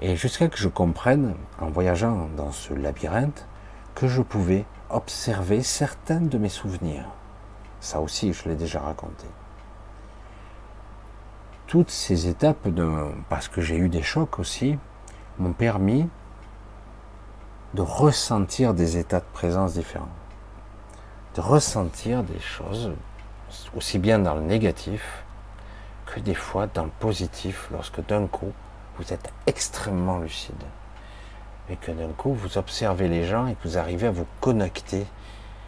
[0.00, 3.46] Et jusqu'à que je comprenne, en voyageant dans ce labyrinthe,
[3.94, 7.04] que je pouvais observer certains de mes souvenirs.
[7.80, 9.26] Ça aussi, je l'ai déjà raconté.
[11.66, 12.88] Toutes ces étapes, de,
[13.28, 14.78] parce que j'ai eu des chocs aussi,
[15.38, 16.08] m'ont permis
[17.74, 20.08] de ressentir des états de présence différents.
[21.34, 22.92] De ressentir des choses,
[23.76, 25.24] aussi bien dans le négatif
[26.06, 28.52] que des fois dans le positif, lorsque d'un coup,
[28.98, 30.62] vous êtes extrêmement lucide
[31.70, 35.06] et que d'un coup vous observez les gens et que vous arrivez à vous connecter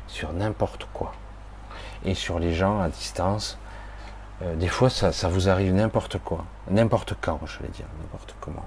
[0.07, 1.13] sur n'importe quoi.
[2.05, 3.59] Et sur les gens à distance,
[4.43, 8.65] euh, des fois ça, vous arrive n'importe quoi, n'importe quand, je vais dire, n'importe comment.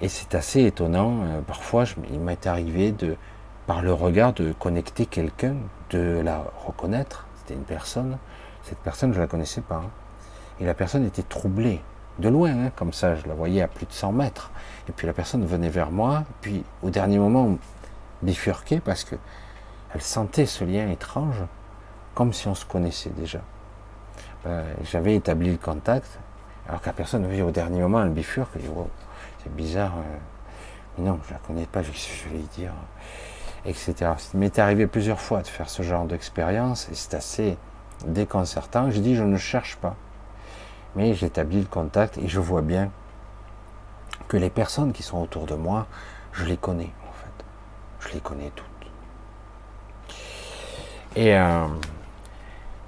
[0.00, 3.16] Et c'est assez étonnant, euh, parfois il m'est arrivé de,
[3.66, 5.56] par le regard, de connecter quelqu'un,
[5.90, 8.18] de la reconnaître, c'était une personne,
[8.62, 9.90] cette personne je ne la connaissais pas, hein.
[10.60, 11.80] et la personne était troublée,
[12.18, 14.50] de loin, hein, comme ça, je la voyais à plus de 100 mètres.
[14.88, 17.56] Et puis la personne venait vers moi, puis au dernier moment,
[18.22, 19.16] bifurquait parce que
[19.94, 21.36] elle sentait ce lien étrange,
[22.14, 23.40] comme si on se connaissait déjà.
[24.44, 26.18] Ben, j'avais établi le contact,
[26.68, 28.68] alors que la personne au dernier moment, elle bifurque, je dis,
[29.42, 30.18] c'est bizarre, euh,
[30.98, 32.72] mais non, je la connais pas, je, je vais lui dire,
[33.64, 33.94] etc.
[34.32, 37.56] Il m'est arrivé plusieurs fois de faire ce genre d'expérience, et c'est assez
[38.04, 38.90] déconcertant.
[38.90, 39.94] Je dis, je ne cherche pas
[40.96, 42.90] mais j'établis le contact et je vois bien
[44.28, 45.86] que les personnes qui sont autour de moi,
[46.32, 47.44] je les connais en fait.
[48.00, 48.66] Je les connais toutes.
[51.16, 51.66] Et, euh,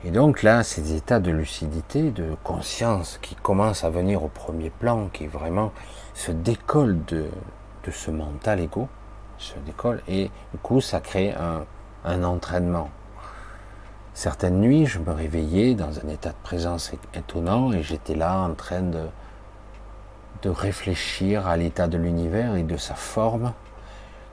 [0.05, 5.09] donc là, ces états de lucidité, de conscience qui commencent à venir au premier plan,
[5.13, 5.73] qui vraiment
[6.15, 7.27] se décollent de,
[7.91, 8.89] ce mental égo,
[9.39, 11.33] se décolle et du coup ça crée
[12.05, 12.91] un entraînement.
[14.17, 18.55] Certaines nuits, je me réveillais dans un état de présence étonnant et j'étais là en
[18.55, 19.09] train de,
[20.47, 23.53] réfléchir à l'état de l'univers et de sa forme,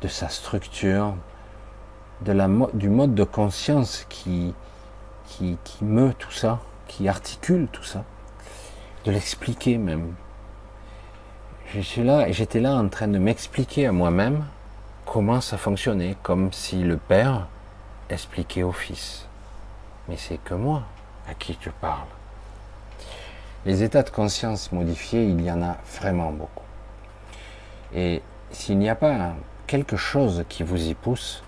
[0.01, 1.15] de sa structure,
[2.21, 4.53] du mode de conscience qui,
[5.25, 8.05] qui, qui meut tout ça, qui articule tout ça,
[9.03, 10.13] de l'expliquer même.
[11.73, 14.45] J'étais là, j'étais là en train de m'expliquer à moi-même
[15.05, 17.47] comment ça fonctionnait, comme si le Père
[18.09, 19.27] expliquait au Fils
[20.07, 20.83] mais c'est que moi
[21.29, 22.07] à qui tu parles.
[23.65, 26.65] Les états de conscience modifiés, il y en a vraiment beaucoup.
[27.95, 29.33] Et s'il n'y a pas
[29.67, 31.43] quelque chose qui vous y pousse,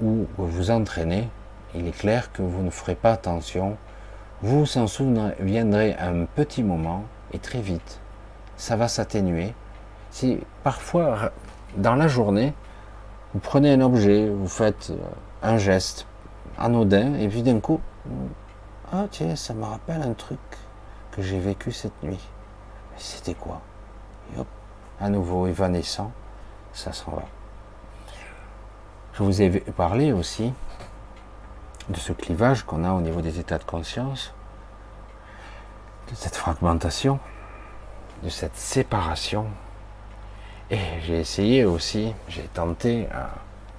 [0.00, 1.28] ou vous entraînez,
[1.74, 3.76] il est clair que vous ne ferez pas attention,
[4.42, 8.00] vous vous en souviendrez un petit moment et très vite,
[8.56, 9.54] ça va s'atténuer.
[10.10, 11.30] Si parfois,
[11.76, 12.54] dans la journée,
[13.32, 14.92] vous prenez un objet, vous faites
[15.42, 16.06] un geste,
[16.60, 17.80] anodin, et puis d'un coup,
[18.92, 20.38] ah tiens, ça me rappelle un truc
[21.10, 22.20] que j'ai vécu cette nuit.
[22.96, 23.60] C'était quoi?
[25.00, 26.12] À nouveau évanescent,
[26.72, 27.22] ça s'en va.
[29.14, 30.52] Je vous ai parlé aussi
[31.88, 34.32] de ce clivage qu'on a au niveau des états de conscience,
[36.10, 37.18] de cette fragmentation,
[38.22, 39.46] de cette séparation.
[40.70, 43.08] Et j'ai essayé aussi, j'ai tenté,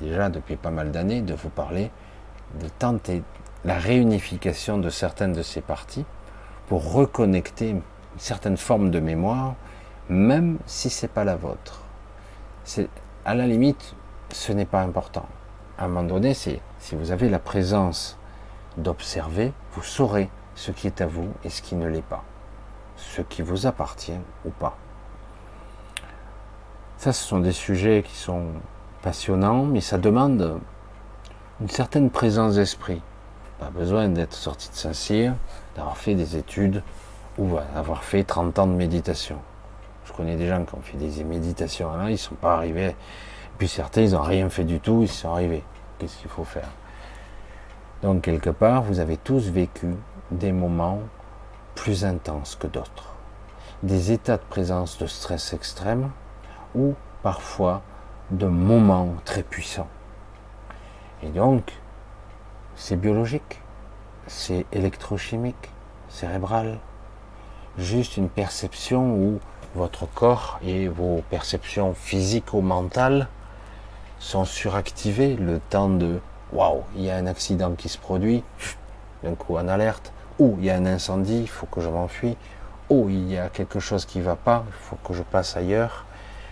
[0.01, 1.91] déjà depuis pas mal d'années, de vous parler,
[2.59, 3.23] de tenter
[3.63, 6.05] la réunification de certaines de ces parties
[6.67, 7.81] pour reconnecter une
[8.17, 9.55] certaine forme de mémoire,
[10.09, 11.81] même si c'est pas la vôtre.
[12.63, 12.89] C'est
[13.25, 13.95] à la limite,
[14.31, 15.25] ce n'est pas important.
[15.77, 16.59] À un moment donné, si
[16.91, 18.17] vous avez la présence
[18.77, 22.23] d'observer, vous saurez ce qui est à vous et ce qui ne l'est pas,
[22.97, 24.77] ce qui vous appartient ou pas.
[26.97, 28.45] Ça, ce sont des sujets qui sont
[29.01, 30.59] passionnants, mais ça demande
[31.61, 33.03] une certaine présence d'esprit.
[33.59, 35.35] Pas besoin d'être sorti de Saint-Cyr,
[35.75, 36.81] d'avoir fait des études
[37.37, 39.37] ou d'avoir fait 30 ans de méditation.
[40.05, 42.95] Je connais des gens qui ont fait des méditations là, ils ne sont pas arrivés.
[43.59, 45.63] Puis certains, ils n'ont rien fait du tout, ils sont arrivés.
[45.99, 46.69] Qu'est-ce qu'il faut faire?
[48.01, 49.93] Donc quelque part, vous avez tous vécu
[50.31, 50.99] des moments
[51.75, 53.13] plus intenses que d'autres.
[53.83, 56.09] Des états de présence de stress extrême
[56.73, 57.83] ou parfois
[58.31, 59.89] de moments très puissants.
[61.23, 61.73] Et donc,
[62.75, 63.61] c'est biologique,
[64.27, 65.69] c'est électrochimique,
[66.09, 66.79] cérébral,
[67.77, 69.39] juste une perception où
[69.75, 73.27] votre corps et vos perceptions physiques ou mentales
[74.19, 76.19] sont suractivées le temps de
[76.51, 78.43] waouh, il y a un accident qui se produit,
[79.23, 82.35] d'un coup en alerte, ou il y a un incendie, il faut que je m'enfuis,
[82.89, 85.55] ou il y a quelque chose qui ne va pas, il faut que je passe
[85.55, 86.05] ailleurs,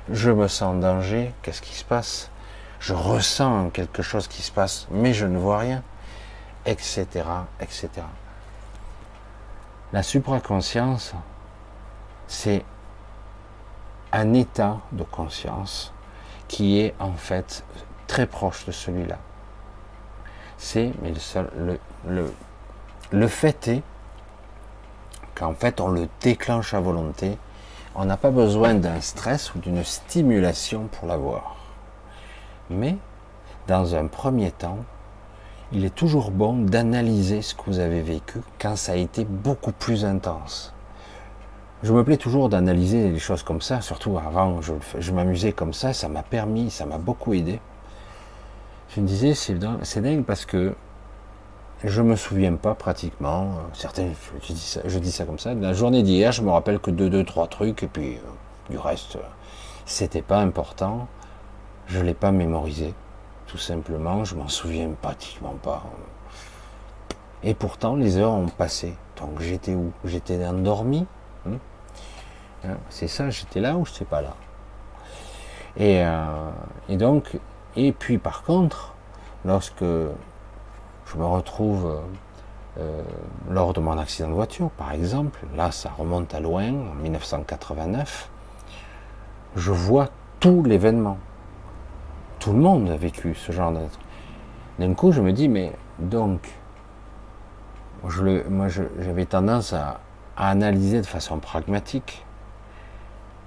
[0.09, 2.29] je me sens en danger, qu'est-ce qui se passe?
[2.79, 5.83] Je ressens quelque chose qui se passe, mais je ne vois rien,
[6.65, 7.05] etc.,
[7.59, 7.89] etc.
[9.91, 11.13] La supraconscience,
[12.27, 12.63] c'est
[14.11, 15.93] un état de conscience
[16.47, 17.63] qui est en fait
[18.07, 19.17] très proche de celui-là.
[20.57, 22.33] C'est, mais le, seul, le, le,
[23.11, 23.83] le fait est
[25.35, 27.37] qu'en fait on le déclenche à volonté.
[27.95, 31.58] On n'a pas besoin d'un stress ou d'une stimulation pour l'avoir.
[32.69, 32.97] Mais
[33.67, 34.79] dans un premier temps,
[35.71, 39.71] il est toujours bon d'analyser ce que vous avez vécu quand ça a été beaucoup
[39.71, 40.73] plus intense.
[41.83, 45.93] Je me plais toujours d'analyser les choses comme ça, surtout avant, je, m'amusais comme ça,
[45.93, 47.61] ça m'a permis, ça m'a beaucoup aidé.
[48.89, 50.75] Je me disais, c'est dingue parce que
[51.83, 54.09] je me souviens pas pratiquement, certains,
[54.85, 57.47] je dis ça, comme ça, la journée d'hier, je me rappelle que deux, deux, trois
[57.47, 59.17] trucs, et puis euh, du reste,
[59.85, 61.07] c'était pas important,
[61.89, 62.93] je l'ai pas mémorisé,
[63.47, 65.83] tout simplement, je m'en souviens pratiquement pas.
[67.43, 68.95] Et pourtant, les heures ont passé.
[69.17, 69.91] Donc j'étais où?
[70.05, 71.05] J'étais endormi,
[71.45, 71.55] Hmm?
[72.65, 74.35] Hein, c'est ça, j'étais là ou je sais pas là?
[75.77, 76.51] Et, euh,
[76.89, 77.39] et, donc,
[77.75, 78.93] et puis par contre,
[79.45, 82.01] lorsque je me retrouve
[82.77, 83.01] euh,
[83.49, 88.29] lors de mon accident de voiture, par exemple, là ça remonte à loin, en 1989,
[89.55, 90.09] je vois
[90.41, 91.17] tout l'événement.
[92.39, 93.79] Tout le monde a vécu ce genre de...
[94.79, 96.49] D'un coup, je me dis, mais donc,
[98.01, 99.99] moi j'avais tendance à,
[100.37, 102.25] à analyser de façon pragmatique,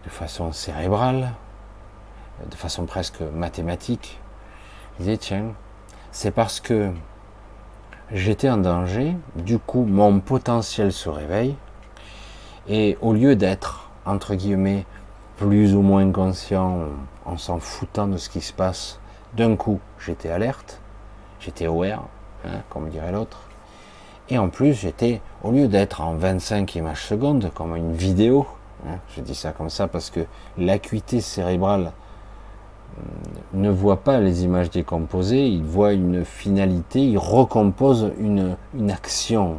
[0.04, 1.32] de façon cérébrale,
[2.50, 4.20] de façon presque mathématique.
[4.98, 5.44] Je disais, tiens,
[6.10, 6.90] c'est parce que
[8.10, 11.56] j'étais en danger, du coup mon potentiel se réveille,
[12.68, 14.84] et au lieu d'être, entre guillemets,
[15.42, 16.84] plus ou moins conscient
[17.26, 19.00] en s'en foutant de ce qui se passe,
[19.34, 20.80] d'un coup j'étais alerte,
[21.40, 22.04] j'étais aware,
[22.46, 23.40] hein, comme dirait l'autre,
[24.30, 28.46] et en plus, j'étais, au lieu d'être en 25 images secondes, comme une vidéo,
[28.86, 30.20] hein, je dis ça comme ça parce que
[30.58, 31.90] l'acuité cérébrale
[32.98, 33.02] euh,
[33.54, 39.56] ne voit pas les images décomposées, il voit une finalité, il recompose une, une action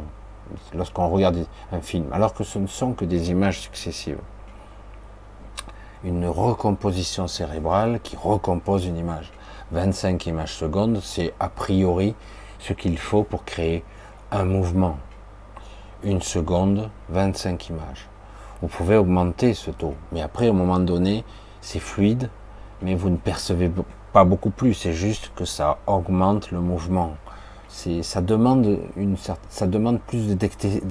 [0.74, 4.18] lorsqu'on regarde un film, alors que ce ne sont que des images successives.
[6.04, 9.32] Une recomposition cérébrale qui recompose une image.
[9.72, 12.14] 25 images secondes, c'est a priori
[12.58, 13.82] ce qu'il faut pour créer
[14.30, 14.98] un mouvement.
[16.02, 18.06] Une seconde, 25 images.
[18.60, 21.24] Vous pouvez augmenter ce taux, mais après, au moment donné,
[21.62, 22.28] c'est fluide,
[22.82, 23.70] mais vous ne percevez
[24.12, 24.74] pas beaucoup plus.
[24.74, 27.14] C'est juste que ça augmente le mouvement.
[27.68, 28.78] Ça demande,
[29.48, 30.34] ça demande plus de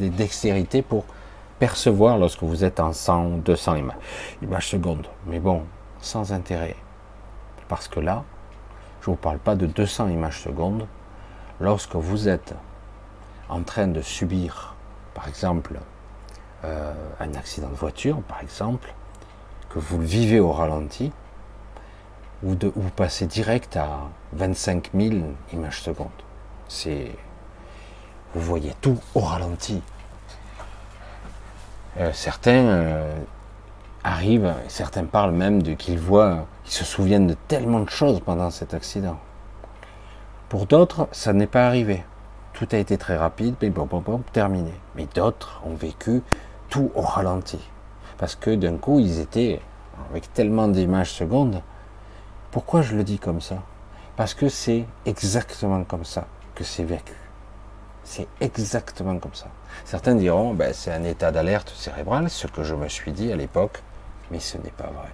[0.10, 1.06] dextérité pour
[1.64, 3.96] percevoir lorsque vous êtes en 100 200 images,
[4.42, 5.08] images secondes.
[5.28, 5.64] Mais bon,
[6.02, 6.76] sans intérêt.
[7.70, 8.26] Parce que là,
[9.00, 10.86] je ne vous parle pas de 200 images secondes.
[11.62, 12.54] Lorsque vous êtes
[13.48, 14.76] en train de subir,
[15.14, 15.80] par exemple,
[16.66, 18.94] euh, un accident de voiture, par exemple,
[19.70, 21.14] que vous le vivez au ralenti,
[22.44, 25.16] ou de, vous passez direct à 25 000
[25.54, 26.10] images secondes.
[26.68, 27.12] C'est,
[28.36, 29.82] vous voyez tout au ralenti.
[32.00, 33.16] Euh, certains euh,
[34.04, 38.50] arrivent, certains parlent même de qu'ils voient, ils se souviennent de tellement de choses pendant
[38.50, 39.20] cet accident.
[40.50, 42.04] Pour d'autres, ça n'est pas arrivé.
[42.54, 44.74] Tout a été très rapide, mais bon, bon, bon, terminé.
[44.96, 46.22] Mais d'autres ont vécu
[46.70, 47.60] tout au ralenti.
[48.18, 49.60] Parce que d'un coup, ils étaient
[50.10, 51.62] avec tellement d'images secondes.
[52.52, 53.58] Pourquoi je le dis comme ça?
[54.16, 57.16] Parce que c'est exactement comme ça que c'est vécu.
[58.04, 59.48] C'est exactement comme ça.
[59.86, 63.36] Certains diront, ben, c'est un état d'alerte cérébrale, ce que je me suis dit à
[63.36, 63.82] l'époque,
[64.32, 65.10] mais ce n'est pas vrai.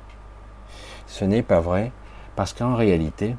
[1.07, 1.91] Ce n'est pas vrai
[2.35, 3.35] parce qu'en réalité,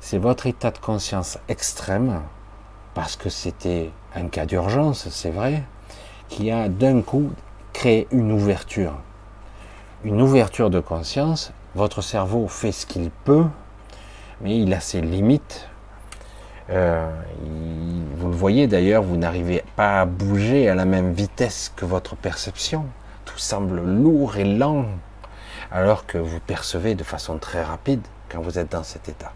[0.00, 2.20] c'est votre état de conscience extrême,
[2.92, 5.62] parce que c'était un cas d'urgence, c'est vrai,
[6.28, 7.30] qui a d'un coup
[7.72, 8.92] créé une ouverture.
[10.04, 13.46] Une ouverture de conscience, votre cerveau fait ce qu'il peut,
[14.42, 15.68] mais il a ses limites.
[16.70, 17.10] Euh,
[18.16, 22.16] vous le voyez d'ailleurs, vous n'arrivez pas à bouger à la même vitesse que votre
[22.16, 22.86] perception.
[23.24, 24.86] Tout semble lourd et lent,
[25.70, 29.32] alors que vous percevez de façon très rapide quand vous êtes dans cet état.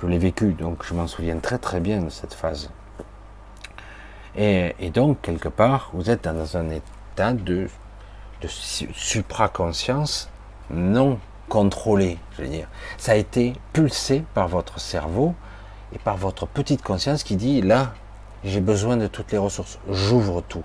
[0.00, 2.70] Je l'ai vécu, donc je m'en souviens très très bien de cette phase.
[4.38, 7.68] Et, donc, quelque part, vous êtes dans un état de,
[8.42, 10.28] de supraconscience
[10.68, 11.18] non
[11.48, 12.68] contrôlé, je veux dire.
[12.98, 15.34] Ça a été pulsé par votre cerveau
[15.94, 17.94] et par votre petite conscience qui dit, là,
[18.44, 20.64] j'ai besoin de toutes les ressources, j'ouvre tout.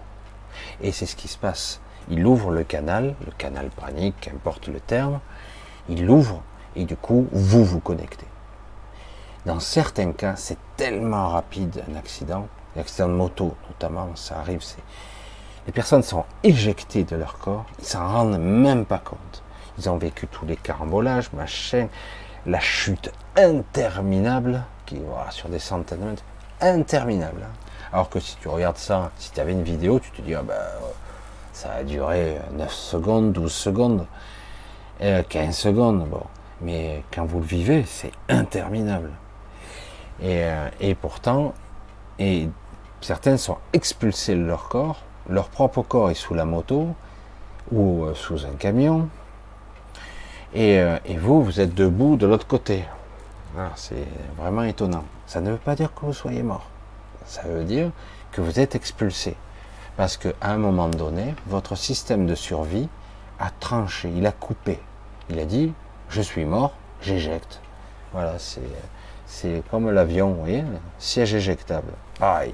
[0.82, 1.82] Et c'est ce qui se passe.
[2.10, 5.20] Il ouvre le canal, le canal pranique, qu'importe le terme,
[5.90, 6.42] il l'ouvre
[6.76, 8.28] et du coup, vous vous connectez.
[9.46, 14.84] Dans certains cas, c'est tellement rapide un accident, l'accident de moto notamment, ça arrive, c'est
[15.68, 19.44] les personnes sont éjectées de leur corps, ils s'en rendent même pas compte.
[19.78, 21.88] Ils ont vécu tous les carambolages, machin,
[22.48, 24.64] la chute interminable,
[25.06, 26.24] voilà, sur des centaines de mètres,
[26.60, 27.42] interminable.
[27.44, 27.54] Hein.
[27.94, 30.44] Alors que si tu regardes ça, si tu avais une vidéo, tu te dis, ah
[30.44, 30.56] ben,
[31.54, 34.06] ça a duré 9 secondes, 12 secondes,
[35.00, 36.24] 15 euh, secondes, bon.
[36.62, 39.10] Mais quand vous le vivez, c'est interminable.
[40.24, 41.54] Euh, et, pourtant,
[42.20, 42.48] et
[43.02, 46.90] certains sont expulsés de leur corps, leur propre corps est sous la moto
[47.72, 49.10] ou euh, sous un camion,
[50.56, 52.84] euh, et, vous, vous êtes debout de l'autre côté.
[53.76, 55.04] C'est vraiment étonnant.
[55.26, 56.68] Ça ne veut pas dire que vous soyez mort.
[57.26, 57.92] Ça veut dire
[58.32, 59.36] que vous êtes expulsé.
[59.98, 62.88] Parce qu'à un moment donné, votre système de survie
[63.40, 64.80] a tranché, il a coupé.
[65.30, 65.74] Il a dit,
[66.10, 67.62] je suis mort, j'éjecte.
[68.14, 68.62] Voilà, c'est
[69.32, 70.64] c'est comme l'avion, vous voyez,
[71.00, 72.54] siège éjectable, pareil.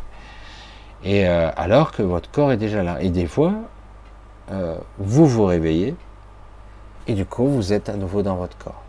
[1.03, 3.01] Et euh, alors que votre corps est déjà là.
[3.01, 3.53] Et des fois,
[4.51, 5.95] euh, vous vous réveillez,
[7.07, 8.83] et du coup, vous êtes à nouveau dans votre corps.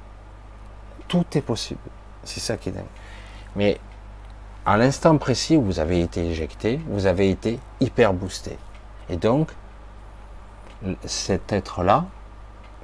[1.09, 1.81] Tout est possible.
[2.29, 2.85] C'est ça qui est dingue.
[3.57, 3.81] Mais
[4.67, 8.59] à l'instant précis où vous avez été éjecté, vous avez été hyper boosté.
[9.09, 9.49] Et donc,
[11.07, 12.05] cet être-là,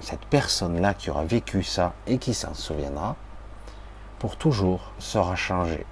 [0.00, 3.16] cette personne-là qui aura vécu ça et qui s'en souviendra,
[4.18, 5.84] pour toujours sera changé.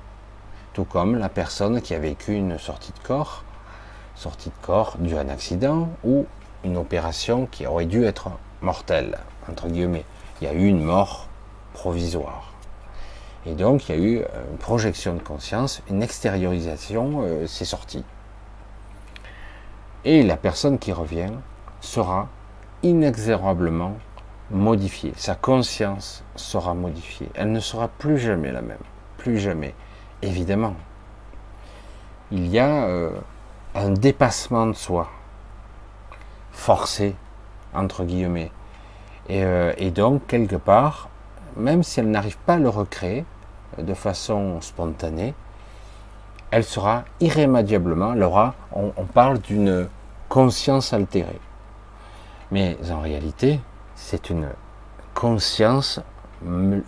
[0.73, 3.45] Tout comme la personne qui a vécu une sortie de corps,
[4.15, 6.25] sortie de corps due à un accident ou
[6.65, 8.31] une opération qui aurait dû être
[8.63, 10.07] mortelle, entre guillemets.
[10.41, 11.29] Il y a eu une mort
[11.75, 12.52] provisoire.
[13.47, 14.17] Et donc il y a eu
[14.51, 18.05] une projection de conscience, une extériorisation, euh, c'est sorti.
[20.05, 21.31] Et la personne qui revient
[21.81, 22.29] sera
[22.83, 23.97] inexorablement
[24.51, 25.13] modifiée.
[25.17, 27.29] Sa conscience sera modifiée.
[27.35, 28.79] Elle ne sera plus jamais la même.
[29.17, 29.75] Plus jamais.
[30.21, 30.75] Évidemment.
[32.31, 33.11] Il y a euh,
[33.75, 35.09] un dépassement de soi.
[36.51, 37.15] Forcé,
[37.75, 38.51] entre guillemets.
[39.29, 41.09] Et, euh, et, donc, quelque part,
[41.57, 43.25] même si elle n'arrive pas à le recréer
[43.79, 45.35] de façon spontanée,
[46.51, 49.89] elle sera irrémédiablement, elle aura, on, on parle d'une
[50.29, 51.41] conscience altérée.
[52.51, 53.61] Mais en réalité,
[53.95, 54.49] c'est une
[55.15, 56.01] conscience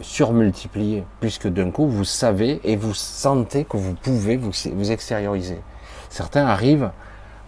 [0.01, 5.61] surmultipliée, puisque d'un coup, vous savez et vous sentez que vous pouvez vous, vous extérioriser.
[6.09, 6.91] Certains arrivent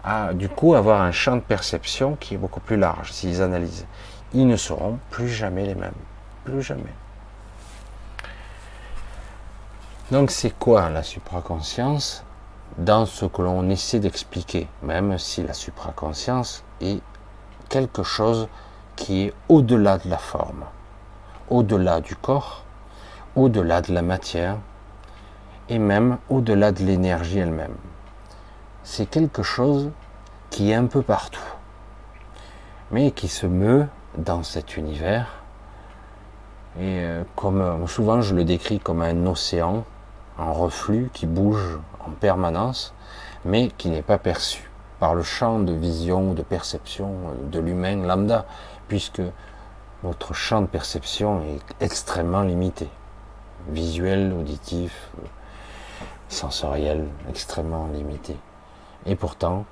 [0.04, 3.86] à, du coup, avoir un champ de perception qui est beaucoup plus large s'ils analysent.
[4.32, 5.92] Ils ne seront plus jamais les mêmes.
[6.44, 6.94] Plus jamais.
[10.12, 12.22] Donc, c'est quoi la supraconscience
[12.78, 17.00] dans ce que l'on essaie d'expliquer, même si la supraconscience est
[17.68, 18.46] quelque chose
[18.94, 20.64] qui est au-delà de la forme,
[21.50, 22.62] au-delà du corps,
[23.34, 24.58] au-delà de la matière,
[25.68, 27.74] et même au-delà de l'énergie elle-même.
[28.84, 29.90] C'est quelque chose
[30.50, 31.40] qui est un peu partout,
[32.92, 35.42] mais qui se meut dans cet univers.
[36.78, 39.84] Et euh, comme souvent je le décris comme un océan
[40.38, 42.94] en reflux qui bouge en permanence,
[43.44, 47.12] mais qui n'est pas perçu par le champ de vision, de perception
[47.50, 48.46] de l'humain lambda,
[48.88, 49.22] puisque
[50.02, 52.88] notre champ de perception est extrêmement limité.
[53.68, 55.10] Visuel, auditif,
[56.28, 58.36] sensoriel, extrêmement limité.
[59.06, 59.64] Et pourtant,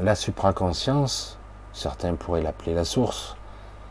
[0.00, 1.38] la supraconscience,
[1.72, 3.36] certains pourraient l'appeler la source,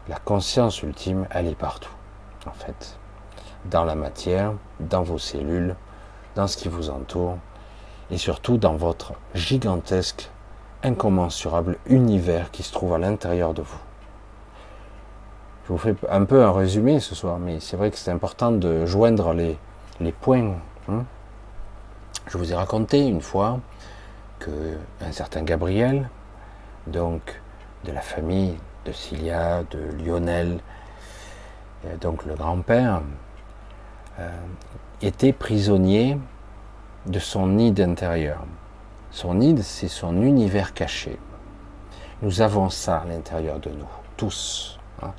[0.08, 1.94] la conscience ultime, elle est partout,
[2.46, 2.98] en fait.
[3.70, 5.76] Dans la matière, dans vos cellules,
[6.36, 7.38] dans ce qui vous entoure,
[8.12, 10.30] et surtout dans votre gigantesque,
[10.84, 13.80] incommensurable univers qui se trouve à l'intérieur de vous.
[15.66, 18.52] Je vous fais un peu un résumé ce soir, mais c'est vrai que c'est important
[18.52, 19.58] de joindre les,
[20.00, 20.54] les points.
[20.88, 21.06] Hein.
[22.28, 23.60] Je vous ai raconté une fois
[24.38, 26.10] que un certain Gabriel,
[26.86, 27.42] donc
[27.84, 28.56] de la famille
[28.86, 30.60] de Cilia, de Lionel,
[32.00, 33.02] donc le grand-père,
[35.02, 36.18] était prisonnier
[37.06, 38.44] de son nid intérieur.
[39.12, 41.18] Son nid, c'est son univers caché.
[42.22, 43.88] Nous avons ça à l'intérieur de nous,
[44.18, 44.80] tous.
[45.02, 45.14] Hein.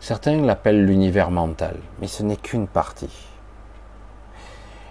[0.00, 3.28] Certains l'appellent l'univers mental, mais ce n'est qu'une partie.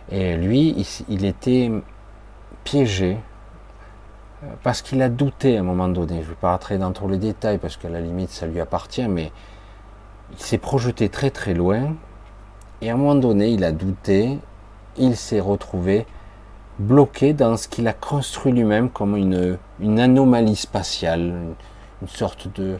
[0.09, 1.71] Et lui, il, était
[2.63, 3.17] piégé
[4.43, 6.17] euh, parce qu'il a douté à un moment donné.
[6.21, 8.61] Je ne vais pas rentrer dans tous les détails parce qu'à la limite ça lui
[8.61, 9.31] appartient, mais
[10.31, 11.95] il s'est projeté très très loin
[12.81, 14.39] et à un moment donné il a douté,
[14.97, 16.05] il s'est retrouvé
[16.79, 21.33] bloqué dans ce qu'il a construit lui-même comme une, une anomalie spatiale,
[22.01, 22.77] une sorte de,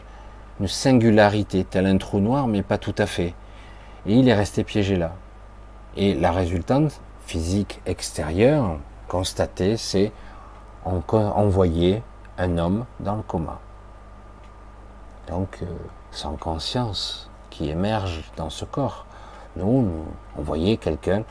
[0.60, 3.34] une singularité, tel un trou noir, mais pas tout à fait.
[4.06, 5.14] Et il est resté piégé là.
[5.96, 8.78] Et la résultante physique extérieure
[9.08, 10.12] constatée, c'est
[10.84, 12.02] envoyer
[12.38, 13.60] un homme dans le coma.
[15.28, 15.66] Donc, euh,
[16.10, 19.06] sans conscience qui émerge dans ce corps.
[19.58, 19.88] Nous,
[20.36, 21.24] on voyait quelqu'un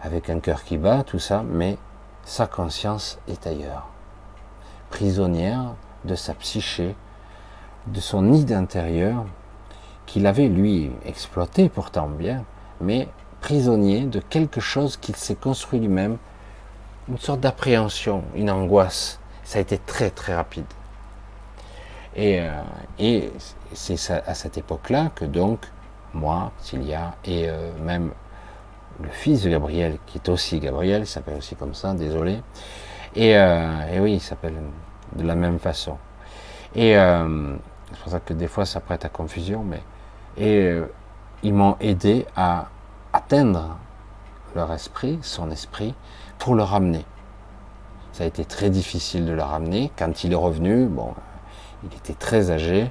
[0.00, 1.76] avec un cœur qui bat, tout ça, mais
[2.24, 3.88] sa conscience est ailleurs.
[4.90, 6.94] Prisonnière de sa psyché,
[7.88, 9.24] de son nid intérieur,
[10.06, 12.44] qu'il avait lui exploité pourtant bien,
[12.80, 13.08] mais
[13.40, 16.18] prisonnier de quelque chose qu'il s'est construit lui-même,
[17.08, 19.18] une sorte d'appréhension, une angoisse.
[19.42, 20.64] Ça a été très très rapide.
[22.14, 22.62] Et, euh,
[23.00, 23.32] et
[23.72, 25.66] c'est à cette époque-là que donc,
[26.14, 28.10] moi, Cilia, et euh, même
[29.02, 32.40] le fils de Gabriel, qui est aussi Gabriel, il s'appelle aussi comme ça, désolé,
[33.16, 34.56] et, euh, oui, il s'appelle
[35.14, 35.98] de la même façon.
[36.74, 39.80] Et c'est pour ça que des fois ça prête à confusion, mais
[40.36, 40.86] et euh,
[41.42, 42.66] ils m'ont aidé à
[43.12, 43.76] atteindre
[44.54, 45.94] leur esprit, son esprit,
[46.38, 47.04] pour le ramener.
[48.12, 49.90] Ça a été très difficile de le ramener.
[49.96, 51.14] Quand il est revenu, bon,
[51.82, 52.90] il était très âgé.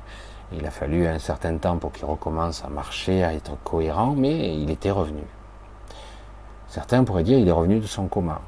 [0.55, 4.55] Il a fallu un certain temps pour qu'il recommence à marcher, à être cohérent, mais
[4.55, 5.23] il était revenu.
[6.67, 8.41] Certains pourraient dire qu'il est revenu de son coma.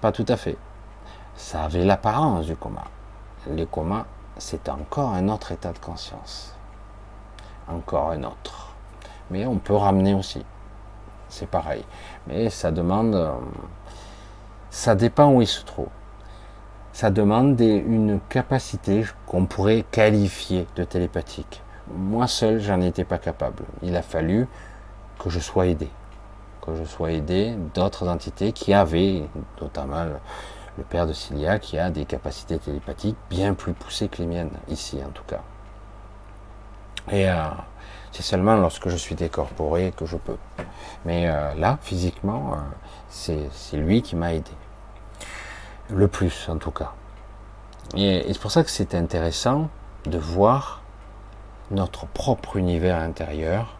[0.00, 0.56] Pas tout à fait.
[1.34, 2.84] Ça avait l'apparence du coma.
[3.48, 4.06] Les comas
[4.38, 6.54] c'est encore un autre état de conscience.
[7.66, 8.72] Encore un autre.
[9.30, 10.44] Mais on peut ramener aussi.
[11.28, 11.84] C'est pareil.
[12.26, 13.14] Mais ça demande.
[13.14, 13.32] Euh,
[14.70, 15.88] ça dépend où il se trouve.
[16.92, 21.62] Ça demande une capacité qu'on pourrait qualifier de télépathique.
[21.94, 23.64] Moi seul, j'en étais pas capable.
[23.82, 24.46] Il a fallu
[25.18, 25.88] que je sois aidé.
[26.60, 29.22] Que je sois aidé d'autres entités qui avaient,
[29.60, 30.04] notamment
[30.76, 34.50] le père de Cilia qui a des capacités télépathiques bien plus poussées que les miennes,
[34.68, 35.42] ici en tout cas.
[37.10, 37.36] Et euh,
[38.12, 40.36] c'est seulement lorsque je suis décorporé que je peux.
[41.04, 44.50] Mais euh, là, physiquement, euh, c'est lui qui m'a aidé.
[45.90, 46.92] Le plus, en tout cas.
[47.96, 49.68] Et, c'est pour ça que c'est intéressant
[50.06, 50.82] de voir
[51.70, 53.76] notre propre univers intérieur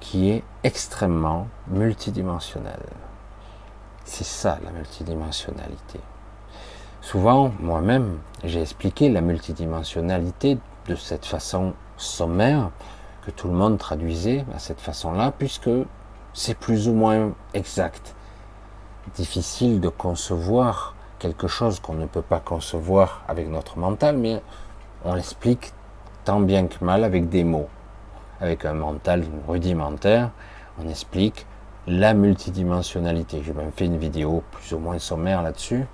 [0.00, 2.80] qui est extrêmement multidimensionnel.
[4.04, 6.00] C'est ça la multidimensionnalité.
[7.00, 10.58] Souvent, moi-même, j'ai expliqué la multidimensionnalité
[10.88, 12.70] de cette façon sommaire
[13.24, 15.70] que tout le monde traduisait à cette façon-là, puisque
[16.32, 18.15] c'est plus ou moins exact.
[19.14, 24.42] Difficile de concevoir quelque chose qu'on ne peut pas concevoir avec notre mental, mais
[25.04, 25.72] on l'explique
[26.24, 27.68] tant bien que mal avec des mots.
[28.40, 30.30] Avec un mental rudimentaire,
[30.78, 31.46] on explique
[31.86, 33.42] la multidimensionnalité.
[33.44, 35.86] J'ai même fait une vidéo plus ou moins sommaire là-dessus.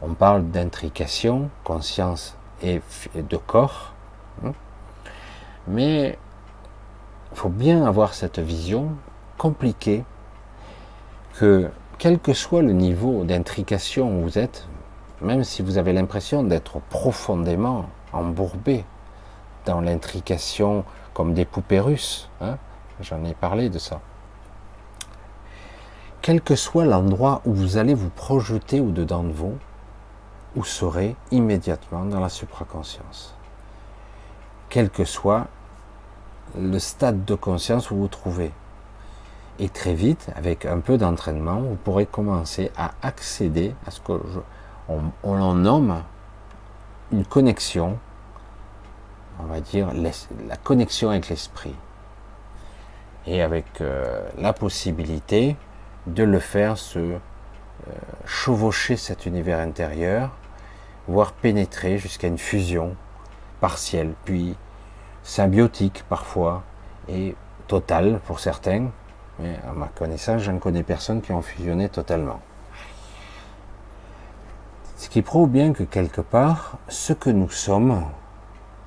[0.00, 2.80] On parle d'intrication, conscience et
[3.14, 3.92] de corps.
[4.44, 4.52] Hein.
[5.66, 6.18] Mais
[7.32, 8.90] il faut bien avoir cette vision
[9.36, 10.04] compliquée
[11.34, 14.68] que quel que soit le niveau d'intrication où vous êtes,
[15.22, 18.84] même si vous avez l'impression d'être profondément embourbé
[19.64, 20.84] dans l'intrication
[21.14, 22.28] comme des poupées russes.
[22.40, 22.58] Hein.
[23.00, 24.00] J'en ai parlé de ça.
[26.20, 29.56] Quel que soit l'endroit où vous allez vous projeter au-dedans de vous,
[30.54, 33.34] vous serez immédiatement dans la supraconscience.
[34.68, 35.46] Quel que soit
[36.58, 38.52] le stade de conscience où vous vous trouvez.
[39.58, 44.12] Et très vite, avec un peu d'entraînement, vous pourrez commencer à accéder à ce que
[44.88, 46.02] on nomme
[47.10, 47.98] une connexion
[49.40, 51.74] on va dire, la connexion avec l'esprit.
[53.26, 55.56] Et avec euh, la possibilité
[56.06, 57.18] de le faire se euh,
[58.24, 60.30] chevaucher cet univers intérieur,
[61.08, 62.94] voire pénétrer jusqu'à une fusion
[63.60, 64.56] partielle, puis
[65.22, 66.62] symbiotique parfois,
[67.08, 67.34] et
[67.66, 68.90] totale pour certains.
[69.38, 72.40] Mais à ma connaissance, je ne connais personne qui ont fusionné totalement.
[74.96, 78.02] Ce qui prouve bien que quelque part, ce que nous sommes,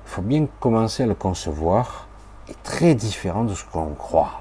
[0.06, 2.08] il faut bien commencer à le concevoir,
[2.48, 4.40] est très différent de ce qu'on croit.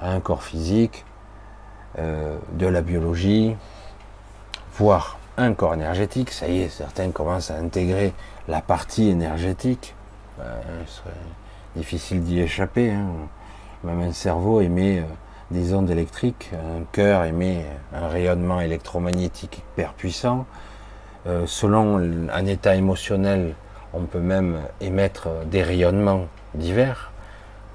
[0.00, 1.04] Un corps physique,
[1.98, 3.56] euh, de la biologie,
[4.76, 6.30] voire un corps énergétique.
[6.30, 8.14] Ça y est, certains commencent à intégrer
[8.48, 9.94] la partie énergétique.
[10.38, 10.44] Ben,
[10.86, 11.10] serait
[11.76, 12.90] difficile d'y échapper.
[12.90, 13.06] Hein.
[13.84, 15.02] Même un cerveau émet euh,
[15.50, 20.46] des ondes électriques, un cœur émet un rayonnement électromagnétique hyper puissant.
[21.26, 21.96] Euh, selon
[22.32, 23.54] un état émotionnel
[23.94, 27.12] on peut même émettre des rayonnements divers.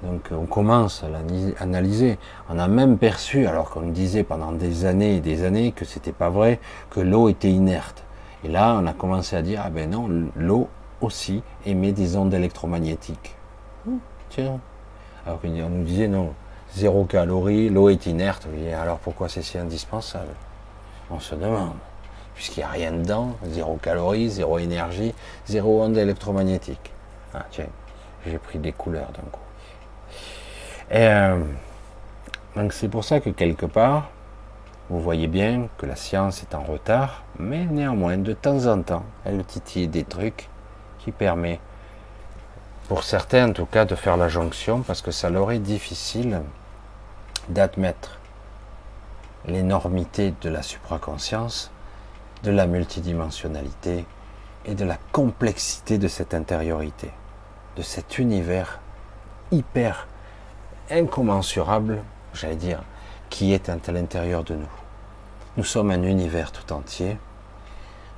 [0.02, 2.18] Donc on commence à l'analyser.
[2.48, 6.12] On a même perçu, alors qu'on disait pendant des années et des années que c'était
[6.12, 6.58] pas vrai,
[6.90, 8.04] que l'eau était inerte.
[8.44, 10.68] Et là, on a commencé à dire, ah ben non, l'eau
[11.00, 13.36] aussi émet des ondes électromagnétiques.
[13.86, 13.98] Hmm,
[14.30, 14.60] tiens.
[15.26, 16.32] Alors qu'on nous disait, non,
[16.74, 18.46] zéro calorie, l'eau est inerte.
[18.80, 20.34] alors pourquoi c'est si indispensable?
[21.10, 21.74] On se demande
[22.40, 25.14] puisqu'il n'y a rien dedans, zéro calories, zéro énergie,
[25.44, 26.90] zéro onde électromagnétique.
[27.34, 27.66] Ah tiens,
[28.26, 29.40] j'ai pris des couleurs d'un coup.
[30.90, 31.38] Et euh,
[32.56, 34.08] donc c'est pour ça que quelque part,
[34.88, 39.04] vous voyez bien que la science est en retard, mais néanmoins, de temps en temps,
[39.26, 40.48] elle titille des trucs
[40.98, 41.60] qui permettent,
[42.90, 46.42] pour certains en tout cas, de faire la jonction, parce que ça leur est difficile
[47.48, 48.18] d'admettre
[49.46, 51.70] l'énormité de la supraconscience
[52.42, 54.06] de la multidimensionnalité
[54.64, 57.12] et de la complexité de cette intériorité,
[57.76, 58.80] de cet univers
[59.52, 60.08] hyper
[60.90, 62.02] incommensurable,
[62.34, 62.82] j'allais dire,
[63.28, 64.74] qui est à l'intérieur de nous.
[65.56, 67.18] Nous sommes un univers tout entier,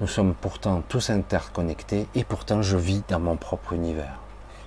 [0.00, 4.21] nous sommes pourtant tous interconnectés et pourtant je vis dans mon propre univers.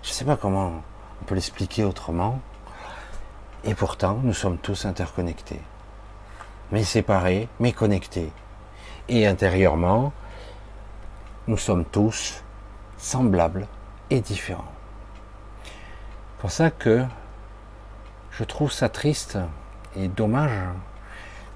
[0.05, 0.83] Je ne sais pas comment
[1.19, 2.39] on peut l'expliquer autrement,
[3.63, 5.59] et pourtant nous sommes tous interconnectés,
[6.71, 8.31] mais séparés, mais connectés,
[9.09, 10.13] et intérieurement,
[11.47, 12.43] nous sommes tous
[12.99, 13.67] semblables
[14.11, 14.71] et différents.
[15.63, 17.03] C'est pour ça que
[18.29, 19.39] je trouve ça triste
[19.95, 20.59] et dommage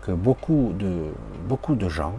[0.01, 1.13] que beaucoup de,
[1.47, 2.15] beaucoup de gens,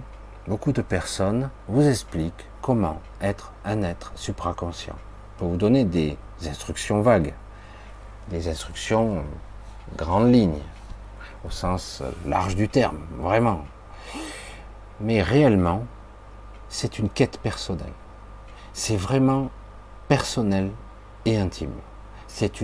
[0.46, 4.96] beaucoup de personnes vous expliquent comment être un être supraconscient.
[5.40, 6.16] Vous donner des
[6.46, 7.34] instructions vagues,
[8.28, 9.24] des instructions
[9.96, 10.62] grandes lignes,
[11.44, 13.64] au sens large du terme, vraiment
[15.00, 15.84] mais réellement,
[16.68, 17.92] c'est une quête personnelle.
[18.72, 19.50] C'est vraiment
[20.08, 20.70] personnel
[21.24, 21.72] et intime.
[22.28, 22.62] C'est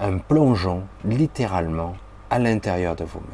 [0.00, 1.94] un plongeon littéralement
[2.30, 3.28] à l'intérieur de vous-même.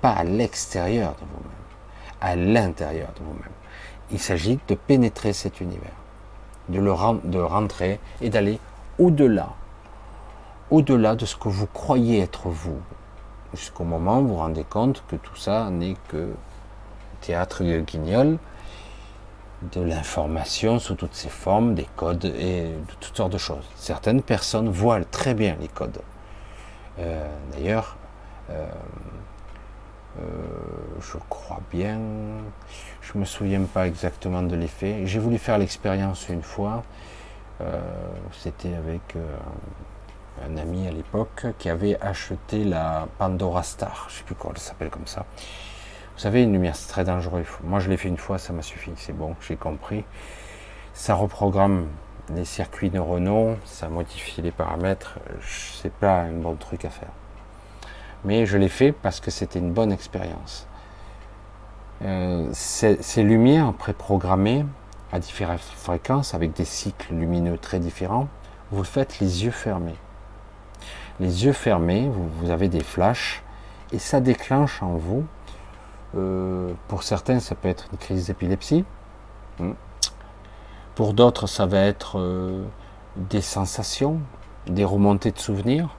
[0.00, 3.52] Pas à l'extérieur de vous-même, à l'intérieur de vous-même.
[4.10, 5.92] Il s'agit de pénétrer cet univers,
[6.68, 6.92] de, le,
[7.24, 8.58] de rentrer et d'aller
[8.98, 9.50] au-delà,
[10.70, 12.80] au-delà de ce que vous croyez être vous,
[13.54, 16.30] jusqu'au moment où vous vous rendez compte que tout ça n'est que
[17.20, 18.38] théâtre guignol,
[19.62, 23.68] de l'information sous toutes ses formes, des codes et de toutes sortes de choses.
[23.74, 26.00] Certaines personnes voient très bien les codes.
[26.98, 27.96] Euh, d'ailleurs,
[28.50, 28.66] euh,
[30.20, 30.22] euh,
[31.00, 31.98] je crois bien,
[33.12, 35.06] je me souviens pas exactement de l'effet.
[35.06, 36.82] J'ai voulu faire l'expérience une fois.
[38.32, 39.16] C'était avec
[40.46, 44.60] un ami à l'époque qui avait acheté la Pandora Star, je sais plus comment elle
[44.60, 45.24] s'appelle comme ça.
[46.14, 47.44] Vous savez, une lumière, c'est très dangereux.
[47.64, 48.92] Moi, je l'ai fait une fois, ça m'a suffi.
[48.96, 50.04] C'est bon, j'ai compris.
[50.92, 51.86] Ça reprogramme
[52.34, 55.18] les circuits neuronaux, ça modifie les paramètres.
[55.40, 57.10] C'est pas un bon truc à faire.
[58.24, 60.67] Mais je l'ai fait parce que c'était une bonne expérience.
[62.02, 64.64] Euh, ces, lumières préprogrammées
[65.12, 68.28] à différentes fréquences, avec des cycles lumineux très différents,
[68.70, 69.96] vous faites les yeux fermés.
[71.18, 73.42] Les yeux fermés, vous avez des flashs,
[73.92, 75.24] et ça déclenche en vous
[76.16, 78.84] euh, pour certains, ça peut être une crise d'épilepsie.
[79.58, 79.72] Hmm.
[80.94, 82.64] Pour d'autres, ça va être euh,
[83.16, 84.20] des sensations,
[84.66, 85.90] des remontées de souvenirs,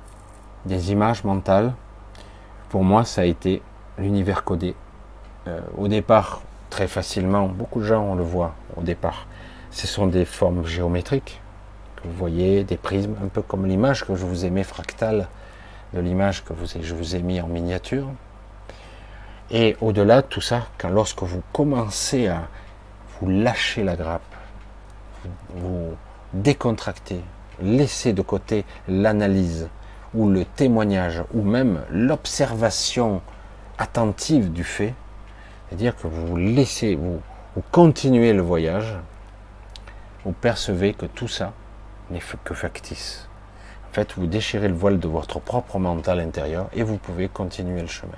[0.66, 1.74] des images mentales.
[2.70, 3.62] Pour moi, ça a été
[3.98, 4.76] l'univers codé.
[5.50, 9.26] Euh, au départ, très facilement, beaucoup de gens on le voit au départ.
[9.72, 11.42] Ce sont des formes géométriques
[11.96, 15.28] que vous voyez, des prismes, un peu comme l'image que je vous ai mis fractale
[15.94, 18.08] de l'image que je vous ai mis en miniature.
[19.50, 22.48] Et au-delà de tout ça, quand lorsque vous commencez à
[23.20, 24.22] vous lâcher la grappe,
[25.56, 25.96] vous
[26.34, 27.22] décontractez,
[27.60, 29.68] laissez de côté l'analyse
[30.14, 33.22] ou le témoignage ou même l'observation
[33.80, 34.94] attentive du fait,
[35.70, 37.22] c'est-à-dire que vous laissez, vous,
[37.72, 38.96] continuez le voyage,
[40.26, 41.54] vous percevez que tout ça
[42.10, 43.30] n'est que factice.
[43.90, 47.82] En fait, vous déchirez le voile de votre propre mental intérieur et vous pouvez continuer
[47.82, 48.12] le chemin.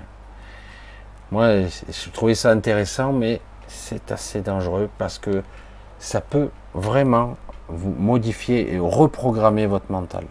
[1.30, 5.42] Moi, je trouvais ça intéressant, mais c'est assez dangereux parce que
[5.98, 7.36] ça peut vraiment
[7.68, 10.24] vous modifier et reprogrammer votre mental.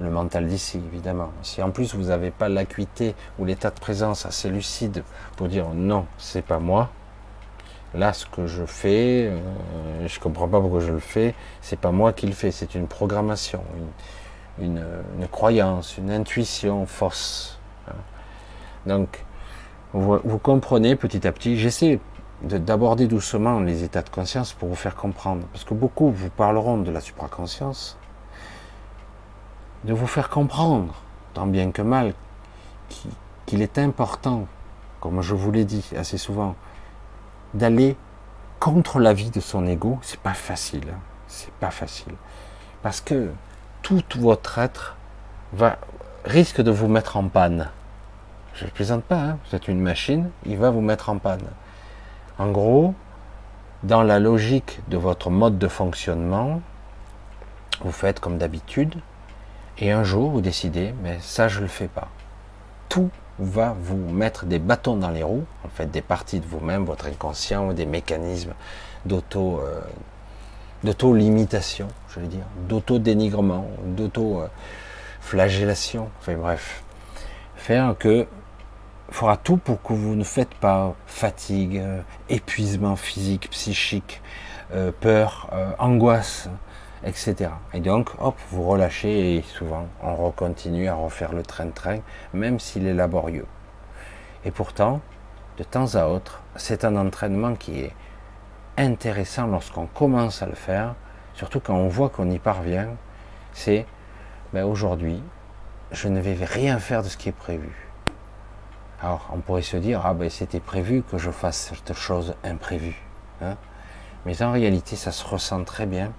[0.00, 1.30] Le mental d'ici, évidemment.
[1.42, 5.02] Si en plus vous n'avez pas l'acuité ou l'état de présence assez lucide
[5.36, 6.90] pour dire non, c'est pas moi,
[7.94, 11.90] là ce que je fais, euh, je comprends pas pourquoi je le fais, c'est pas
[11.90, 13.62] moi qui le fais, c'est une programmation,
[14.60, 14.84] une,
[15.32, 17.58] croyance, une intuition fausse.
[17.88, 17.92] Hein.
[18.86, 19.24] Donc,
[19.92, 21.98] vous, vous, comprenez petit à petit, j'essaie
[22.42, 26.78] d'aborder doucement les états de conscience pour vous faire comprendre, parce que beaucoup vous parleront
[26.78, 27.98] de la supraconscience,
[29.84, 30.94] de vous faire comprendre,
[31.34, 32.14] tant bien que mal,
[33.46, 34.46] qu'il est important,
[35.00, 36.56] comme je vous l'ai dit assez souvent,
[37.54, 37.96] d'aller
[38.60, 40.84] contre la vie de son ego, c'est pas facile.
[40.90, 40.98] Hein.
[41.28, 42.14] C'est pas facile.
[42.82, 43.30] Parce que
[43.82, 44.96] tout votre être
[46.24, 47.68] risque de vous mettre en panne.
[48.54, 49.38] Je ne plaisante pas, hein.
[49.48, 51.46] vous êtes une machine, il va vous mettre en panne.
[52.38, 52.94] En gros,
[53.82, 56.60] dans la logique de votre mode de fonctionnement,
[57.80, 58.96] vous faites comme d'habitude,
[59.80, 62.08] et un jour vous décidez, mais ça je ne le fais pas.
[62.88, 66.84] Tout va vous mettre des bâtons dans les roues, en fait des parties de vous-même,
[66.84, 68.54] votre inconscient, des mécanismes
[69.06, 69.80] d'auto euh,
[70.84, 76.84] d'auto-limitation, je veux dire, d'auto-dénigrement, d'auto-flagellation, enfin bref,
[77.56, 78.28] faire que
[79.10, 84.22] fera tout pour que vous ne faites pas fatigue, euh, épuisement physique, psychique,
[84.72, 86.48] euh, peur, angoisse,
[87.04, 87.50] etc.
[87.72, 91.98] Et donc, hop, vous relâchez et souvent on recontinue à refaire le train-train,
[92.32, 93.46] même s'il est laborieux.
[94.44, 95.00] Et pourtant,
[95.58, 97.94] de temps à autre, c'est un entraînement qui est
[98.76, 100.94] intéressant lorsqu'on commence à le faire,
[101.34, 102.88] surtout quand on voit qu'on y parvient,
[103.52, 103.86] c'est
[104.52, 105.22] ben aujourd'hui,
[105.90, 107.88] je ne vais rien faire de ce qui est prévu.
[109.00, 113.00] Alors, on pourrait se dire, ah ben c'était prévu que je fasse cette chose imprévue.
[113.42, 113.56] Hein.
[114.26, 116.12] Mais en réalité, ça se ressent très bien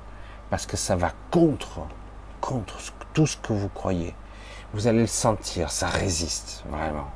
[0.49, 1.81] parce que ça va contre,
[2.41, 2.77] contre
[3.13, 4.15] tout ce que vous croyez.
[4.73, 7.09] Vous allez le sentir, ça résiste vraiment.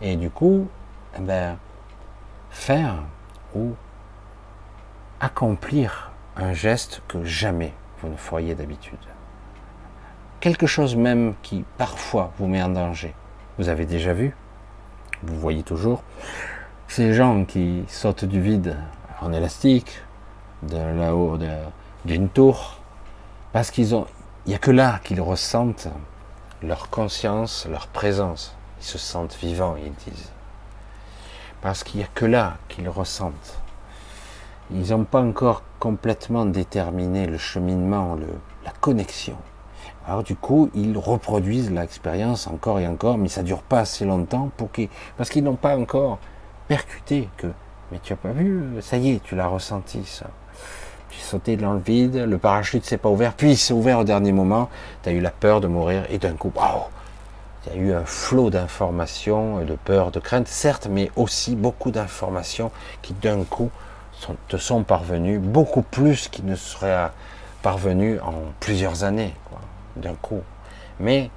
[0.00, 0.68] Et du coup,
[1.16, 1.56] eh ben,
[2.50, 2.96] faire
[3.54, 3.74] ou
[5.20, 8.98] accomplir un geste que jamais vous ne feriez d'habitude.
[10.40, 13.14] Quelque chose même qui parfois vous met en danger.
[13.58, 14.34] Vous avez déjà vu,
[15.22, 16.02] vous voyez toujours,
[16.88, 18.76] ces gens qui sautent du vide
[19.20, 20.00] en élastique,
[20.62, 21.50] de là-haut, de,
[22.04, 22.76] d'une tour,
[23.52, 24.06] parce qu'ils ont,
[24.46, 25.88] il n'y a que là qu'ils ressentent
[26.62, 28.54] leur conscience, leur présence.
[28.80, 30.30] Ils se sentent vivants, ils disent.
[31.60, 33.60] Parce qu'il n'y a que là qu'ils ressentent.
[34.70, 38.16] Ils n'ont pas encore complètement déterminé le cheminement,
[38.64, 39.36] la connexion.
[40.06, 44.50] Alors du coup, ils reproduisent l'expérience encore et encore, mais ça dure pas assez longtemps
[44.56, 46.18] pour qu'ils, parce qu'ils n'ont pas encore
[46.68, 47.48] percuté que,
[47.92, 50.26] mais tu as pas vu, ça y est, tu l'as ressenti ça.
[51.10, 54.04] J'ai sauté dans le vide, le parachute s'est pas ouvert, puis il s'est ouvert au
[54.04, 54.68] dernier moment,
[55.02, 56.84] tu as eu la peur de mourir, et d'un coup, waouh
[57.66, 61.90] Il y a eu un flot d'informations, de peur, de crainte, certes, mais aussi beaucoup
[61.90, 62.70] d'informations
[63.02, 63.70] qui d'un coup
[64.48, 67.10] te sont parvenues, beaucoup plus qu'ils ne seraient
[67.62, 69.34] parvenus en plusieurs années,
[69.96, 70.42] d'un coup.
[71.00, 71.30] Mais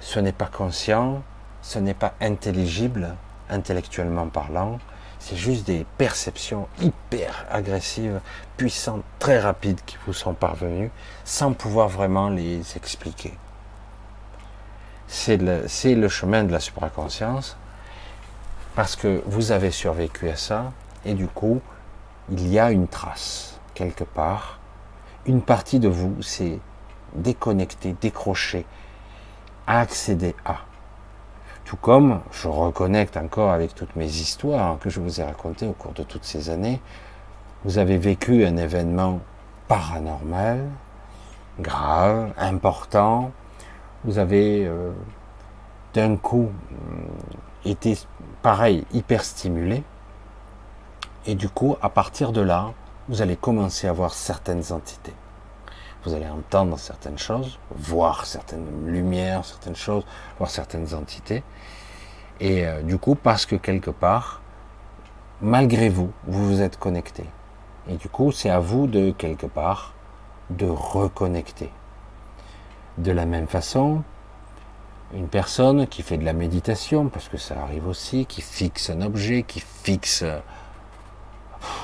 [0.00, 1.22] ce n'est pas conscient,
[1.62, 3.14] ce n'est pas intelligible,
[3.48, 4.78] intellectuellement parlant,
[5.22, 8.20] c'est juste des perceptions hyper agressives,
[8.56, 10.90] puissantes, très rapides qui vous sont parvenues,
[11.24, 13.32] sans pouvoir vraiment les expliquer.
[15.06, 17.56] C'est le, chemin de la supraconscience,
[18.74, 20.72] parce que vous avez survécu à ça,
[21.04, 21.60] et du coup,
[22.28, 24.58] il y a une trace, quelque part.
[25.26, 26.58] Une partie de vous s'est
[27.14, 28.66] déconnectée, décrochée,
[29.68, 30.56] a accédé à.
[31.72, 35.72] Tout comme je reconnecte encore avec toutes mes histoires que je vous ai racontées au
[35.72, 36.82] cours de toutes ces années,
[37.64, 39.20] vous avez vécu un événement
[39.68, 40.68] paranormal,
[41.60, 43.30] grave, important.
[44.04, 44.90] Vous avez euh,
[45.94, 47.96] d'un coup euh, été
[48.42, 49.82] pareil, hyper stimulé.
[51.24, 52.74] Et du coup, à partir de là,
[53.08, 55.14] vous allez commencer à voir certaines entités.
[56.04, 60.04] Vous allez entendre certaines choses, voir certaines lumières, certaines choses,
[60.36, 61.44] voir certaines entités.
[62.42, 64.40] Et euh, du coup, parce que quelque part,
[65.40, 67.24] malgré vous, vous vous êtes connecté.
[67.88, 69.94] Et du coup, c'est à vous de, quelque part,
[70.50, 71.70] de reconnecter.
[72.98, 74.02] De la même façon,
[75.14, 79.02] une personne qui fait de la méditation, parce que ça arrive aussi, qui fixe un
[79.02, 80.24] objet, qui fixe,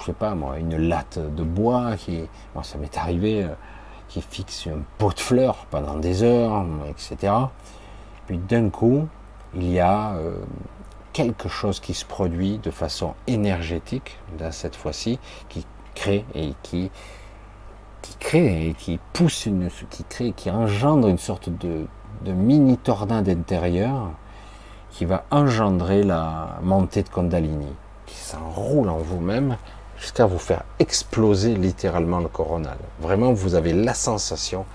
[0.01, 2.25] je sais pas moi, une latte de bois, qui,
[2.57, 3.55] bon, ça m'est arrivé, euh,
[4.09, 7.33] qui fixe un pot de fleurs pendant des heures, etc.
[8.27, 9.07] Puis d'un coup,
[9.55, 10.37] il y a euh,
[11.13, 14.19] quelque chose qui se produit de façon énergétique,
[14.51, 15.19] cette fois-ci,
[15.49, 16.91] qui crée et qui,
[18.03, 19.69] qui crée et qui pousse une,
[20.09, 21.87] crée, qui engendre une sorte de,
[22.25, 24.11] mini tornade intérieur
[24.91, 27.73] qui va engendrer la montée de Kundalini,
[28.07, 29.57] qui s'enroule en vous-même
[29.99, 32.79] jusqu'à vous faire exploser littéralement le coronal.
[33.01, 34.67] Vraiment, vous avez la sensation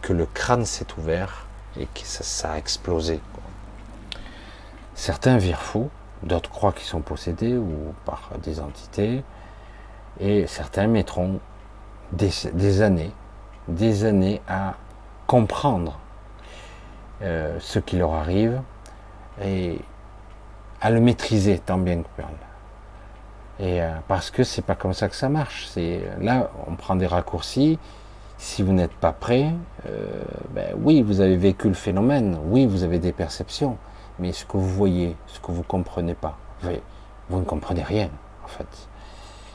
[0.00, 1.46] que le crâne s'est ouvert
[1.78, 3.20] et que ça, ça a explosé.
[4.98, 5.90] Certains virent fous,
[6.24, 9.22] d'autres croient qu'ils sont possédés ou par des entités,
[10.18, 11.38] et certains mettront
[12.10, 13.12] des, années,
[13.68, 14.74] des années à
[15.28, 16.00] comprendre
[17.22, 18.60] euh, ce qui leur arrive
[19.40, 19.78] et
[20.80, 22.34] à le maîtriser tant bien que mal.
[23.60, 25.68] Et euh, parce que c'est pas comme ça que ça marche.
[26.20, 27.78] Là, on prend des raccourcis.
[28.36, 29.52] Si vous n'êtes pas prêt,
[29.86, 32.36] euh, ben oui, vous avez vécu le phénomène.
[32.46, 33.78] Oui, vous avez des perceptions
[34.18, 36.36] mais ce que vous voyez, ce que vous comprenez pas,
[37.28, 38.10] vous, ne comprenez rien,
[38.44, 38.88] en fait.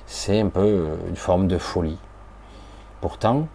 [0.05, 1.97] C'est un peu euh, une forme de folie.
[3.01, 3.47] Pourtant,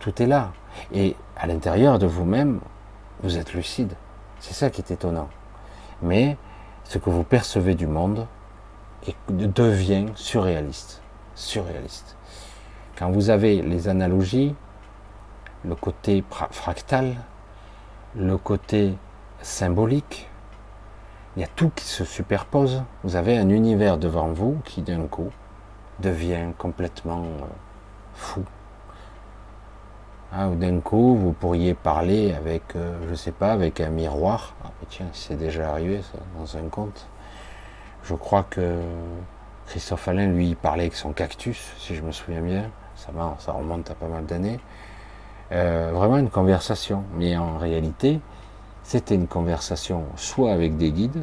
[0.00, 0.52] tout est là.
[0.92, 2.60] Et à l'intérieur de vous-même,
[3.22, 3.94] vous êtes lucide.
[4.40, 5.28] C'est ça qui est étonnant.
[6.02, 6.36] Mais
[6.84, 8.26] ce que vous percevez du monde
[9.28, 11.02] devient surréaliste.
[11.34, 12.16] Surréaliste.
[12.96, 14.54] Quand vous avez les analogies,
[15.64, 17.16] le côté fractal,
[18.16, 18.94] le côté
[19.48, 20.28] symbolique.
[21.36, 22.82] Il y a tout qui se superpose.
[23.02, 25.30] Vous avez un univers devant vous qui d'un coup
[26.00, 27.46] devient complètement euh,
[28.14, 28.44] fou.
[30.32, 34.54] Hein, ou d'un coup, vous pourriez parler avec, euh, je sais pas, avec un miroir.
[34.64, 36.02] Ah, tiens, c'est déjà arrivé
[36.38, 37.06] dans un conte.
[38.04, 38.80] Je crois que
[39.66, 42.64] Christophe Alain, lui, parlait avec son cactus, si je me souviens bien.
[42.96, 44.60] Ça, ça remonte à pas mal d'années.
[45.52, 47.04] Euh, vraiment une conversation.
[47.16, 48.20] Mais en réalité,
[48.88, 51.22] c'était une conversation soit avec des guides,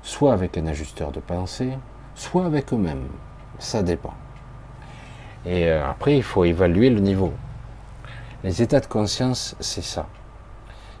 [0.00, 1.76] soit avec un ajusteur de pensée,
[2.14, 3.08] soit avec eux-mêmes.
[3.58, 4.14] Ça dépend.
[5.44, 7.34] Et euh, après, il faut évaluer le niveau.
[8.42, 10.06] Les états de conscience, c'est ça.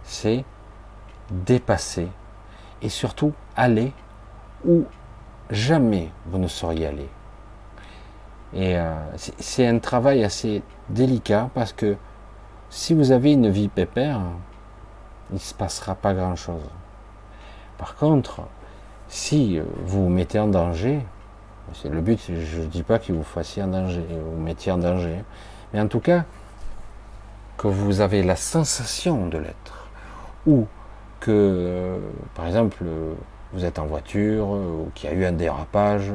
[0.02, 0.44] C'est
[1.30, 2.08] dépasser
[2.82, 3.94] et surtout aller
[4.66, 4.84] où
[5.48, 7.08] jamais vous ne sauriez aller.
[8.52, 11.96] Et euh, c'est un travail assez délicat parce que
[12.68, 14.20] si vous avez une vie pépère,
[15.30, 16.62] il ne se passera pas grand-chose.
[17.76, 18.42] Par contre,
[19.08, 21.00] si vous vous mettez en danger,
[21.74, 24.78] c'est le but, je ne dis pas que vous fassiez en danger, vous mettiez en
[24.78, 25.22] danger,
[25.72, 26.24] mais en tout cas,
[27.56, 29.88] que vous avez la sensation de l'être,
[30.46, 30.66] ou
[31.20, 31.98] que,
[32.34, 32.84] par exemple,
[33.52, 36.10] vous êtes en voiture, ou qu'il y a eu un dérapage,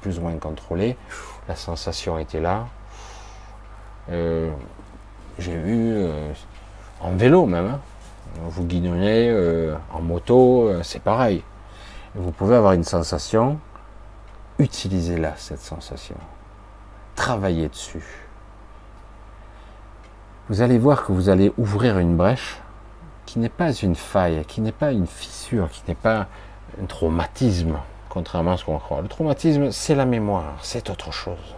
[0.00, 0.96] plus ou moins contrôlé,
[1.48, 2.66] la sensation était là.
[4.10, 4.50] Euh,
[5.38, 6.32] j'ai euh,
[7.00, 7.80] en vélo même, hein,
[8.48, 11.42] vous guignonnez euh, en moto, euh, c'est pareil.
[12.14, 13.58] Vous pouvez avoir une sensation,
[14.58, 16.16] utilisez-la, cette sensation.
[17.14, 18.04] Travaillez dessus.
[20.48, 22.60] Vous allez voir que vous allez ouvrir une brèche
[23.26, 26.28] qui n'est pas une faille, qui n'est pas une fissure, qui n'est pas
[26.80, 27.76] un traumatisme,
[28.08, 29.02] contrairement à ce qu'on croit.
[29.02, 31.56] Le traumatisme, c'est la mémoire, c'est autre chose.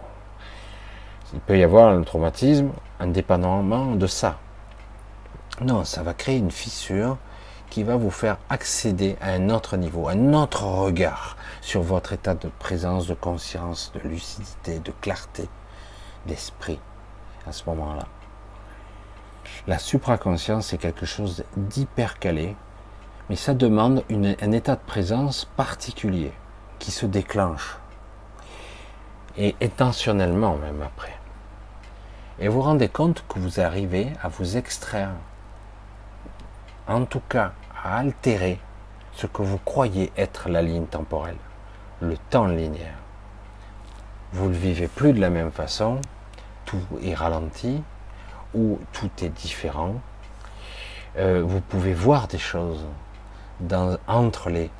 [1.33, 2.69] Il peut y avoir un traumatisme
[2.99, 4.39] indépendamment de ça.
[5.61, 7.17] Non, ça va créer une fissure
[7.69, 12.33] qui va vous faire accéder à un autre niveau, un autre regard sur votre état
[12.33, 15.49] de présence, de conscience, de lucidité, de clarté
[16.25, 16.79] d'esprit
[17.45, 18.05] à ce moment-là.
[19.67, 22.55] La supraconscience, c'est quelque chose d'hyper calé,
[23.29, 26.31] mais ça demande un état de présence particulier
[26.79, 27.77] qui se déclenche.
[29.37, 31.17] Et intentionnellement même après.
[32.39, 35.11] Et vous rendez compte que vous arrivez à vous extraire
[36.89, 38.59] en tout cas à altérer
[39.13, 41.37] ce que vous croyez être la ligne temporelle,
[42.01, 42.97] le temps linéaire.
[44.33, 46.01] vous ne le vivez plus de la même façon,
[46.65, 47.81] tout est ralenti,
[48.55, 49.95] ou tout est différent.
[51.17, 52.85] Euh, vous pouvez voir des choses
[54.07, 54.71] entre les,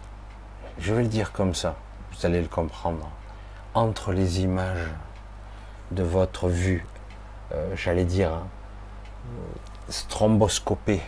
[0.80, 1.76] je vais le dire comme ça,
[2.12, 3.08] vous allez le comprendre,
[3.74, 4.88] entre les images
[5.92, 6.86] de votre vue,
[7.52, 8.48] euh, j'allais dire, hein,
[9.90, 11.02] stromboscopée,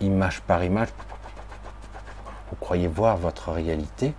[0.00, 0.88] image par image,
[2.50, 4.14] vous croyez voir votre réalité,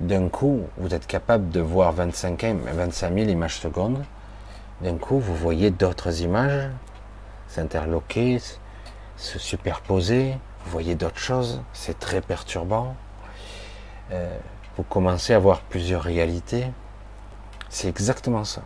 [0.00, 4.02] d'un coup, vous êtes capable de voir 25, 25 000 images secondes,
[4.80, 6.68] d'un coup, vous voyez d'autres images
[7.48, 8.40] s'interloquer,
[9.16, 12.96] se superposer, vous voyez d'autres choses, c'est très perturbant.
[14.12, 14.36] Euh,
[14.76, 16.66] vous commencez à voir plusieurs réalités.
[17.68, 18.62] C'est exactement ça.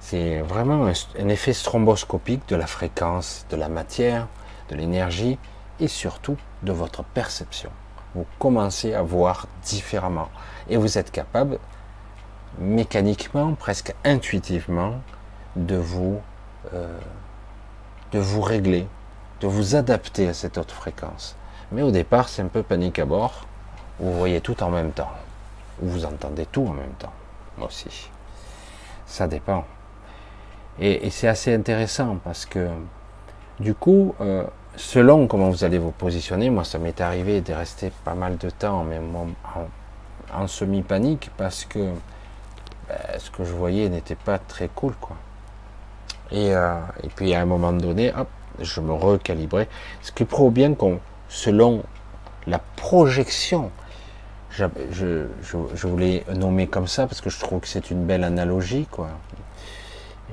[0.00, 4.28] C'est vraiment un, effet stromboscopique de la fréquence, de la matière,
[4.68, 5.38] de l'énergie
[5.80, 7.70] et surtout de votre perception.
[8.14, 10.28] Vous commencez à voir différemment
[10.68, 11.58] et vous êtes capable
[12.58, 15.00] mécaniquement, presque intuitivement,
[15.56, 16.20] de vous,
[16.72, 16.98] euh,
[18.12, 18.86] de vous régler,
[19.40, 21.36] de vous adapter à cette autre fréquence.
[21.72, 23.46] Mais au départ, c'est un peu panique à bord.
[23.98, 25.10] Vous voyez tout en même temps.
[25.82, 27.12] Ou vous entendez tout en même temps.
[27.58, 28.10] Moi aussi.
[29.06, 29.64] Ça dépend.
[30.78, 32.68] Et, c'est assez intéressant parce que
[33.60, 34.44] du coup, euh,
[34.76, 38.50] selon comment vous allez vous positionner, moi ça m'est arrivé de rester pas mal de
[38.50, 39.14] temps, même
[40.32, 41.78] en, semi-panique, parce que
[42.88, 45.16] ben, ce que je voyais n'était pas très cool, quoi.
[46.32, 48.28] Et, euh, et, puis à un moment donné, hop,
[48.60, 49.68] je me recalibrais.
[50.02, 50.98] Ce qui prouve bien qu'on,
[51.28, 51.84] selon
[52.46, 53.70] la projection,
[54.50, 58.24] je, je, je, voulais nommer comme ça parce que je trouve que c'est une belle
[58.24, 58.86] analogie,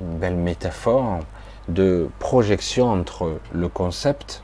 [0.00, 1.20] une belle métaphore
[1.68, 4.42] de projection entre le concept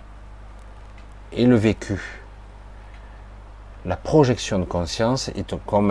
[1.33, 2.23] et le vécu.
[3.85, 5.91] La projection de conscience est comme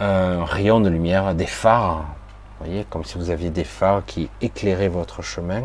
[0.00, 2.04] un, rayon de lumière, des phares.
[2.58, 5.62] Vous voyez, comme si vous aviez des phares qui éclairaient votre chemin,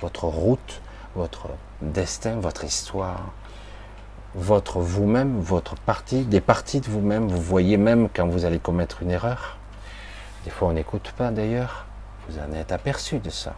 [0.00, 0.80] votre route,
[1.14, 1.48] votre
[1.80, 3.20] destin, votre histoire,
[4.34, 7.28] votre vous-même, votre partie, des parties de vous-même.
[7.28, 9.58] Vous voyez même quand vous allez commettre une erreur.
[10.44, 11.86] Des fois, on n'écoute pas d'ailleurs.
[12.28, 13.54] Vous en êtes aperçu de ça.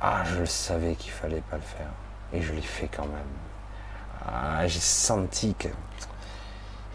[0.00, 1.90] Ah, je le savais qu'il fallait pas le faire.
[2.32, 3.32] Et je l'ai fait quand même.
[4.26, 5.68] Ah, j'ai senti que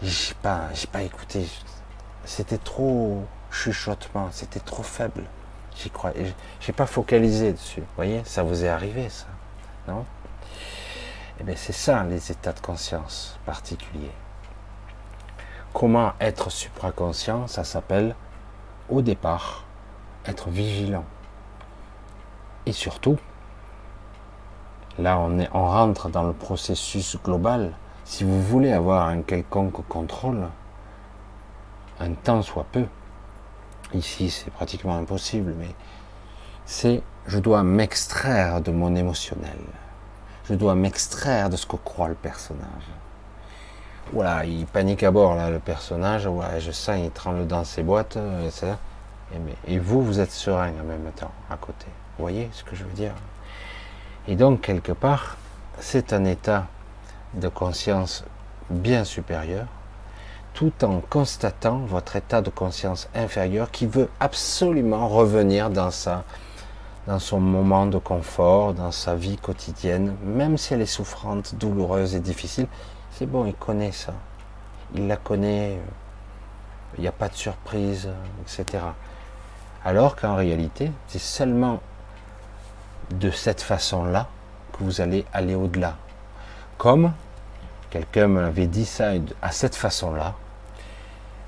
[0.02, 1.46] j'ai pas, j'ai pas écouté.
[2.24, 5.24] C'était trop chuchotement, c'était trop faible.
[5.76, 6.12] J'y crois,
[6.60, 7.80] j'ai pas focalisé dessus.
[7.80, 9.26] Vous voyez, ça vous est arrivé, ça,
[9.86, 10.04] non?
[11.40, 14.12] Eh bien, c'est ça les états de conscience particuliers.
[15.72, 18.16] Comment être supraconscient Ça s'appelle
[18.88, 19.64] au départ,
[20.28, 21.04] être vigilant.
[22.66, 23.18] Et surtout,
[24.98, 27.72] là on, est, on rentre dans le processus global.
[28.04, 30.48] Si vous voulez avoir un quelconque contrôle,
[32.00, 32.84] un temps soit peu,
[33.94, 35.74] ici c'est pratiquement impossible, mais
[36.64, 39.58] c'est je dois m'extraire de mon émotionnel.
[40.44, 42.88] Je dois m'extraire de ce que croit le personnage.
[44.14, 46.26] Voilà, il panique à bord là, le personnage.
[46.26, 48.16] Ouais, je sens, il tremble dans ses boîtes.
[48.16, 48.48] Euh,
[49.66, 51.86] et, vous, vous êtes serein en même temps à côté.
[52.16, 53.12] Vous voyez ce que je veux dire?
[54.26, 55.36] Et donc quelque part,
[55.78, 56.66] c'est un état
[57.34, 58.24] de conscience
[58.70, 59.66] bien supérieur,
[60.54, 66.24] tout en constatant votre état de conscience inférieur qui veut absolument revenir dans sa
[67.08, 72.14] dans son moment de confort, dans sa vie quotidienne, même si elle est souffrante, douloureuse
[72.14, 72.66] et difficile,
[73.12, 74.12] c'est bon, il connaît ça.
[74.94, 75.78] Il la connaît,
[76.98, 78.10] il n'y a pas de surprise,
[78.42, 78.84] etc.
[79.88, 81.80] Alors qu'en réalité, c'est seulement
[83.08, 84.28] de cette façon-là
[84.70, 85.96] que vous allez aller au-delà.
[86.76, 87.14] Comme
[87.88, 90.34] quelqu'un m'avait dit ça à cette façon-là,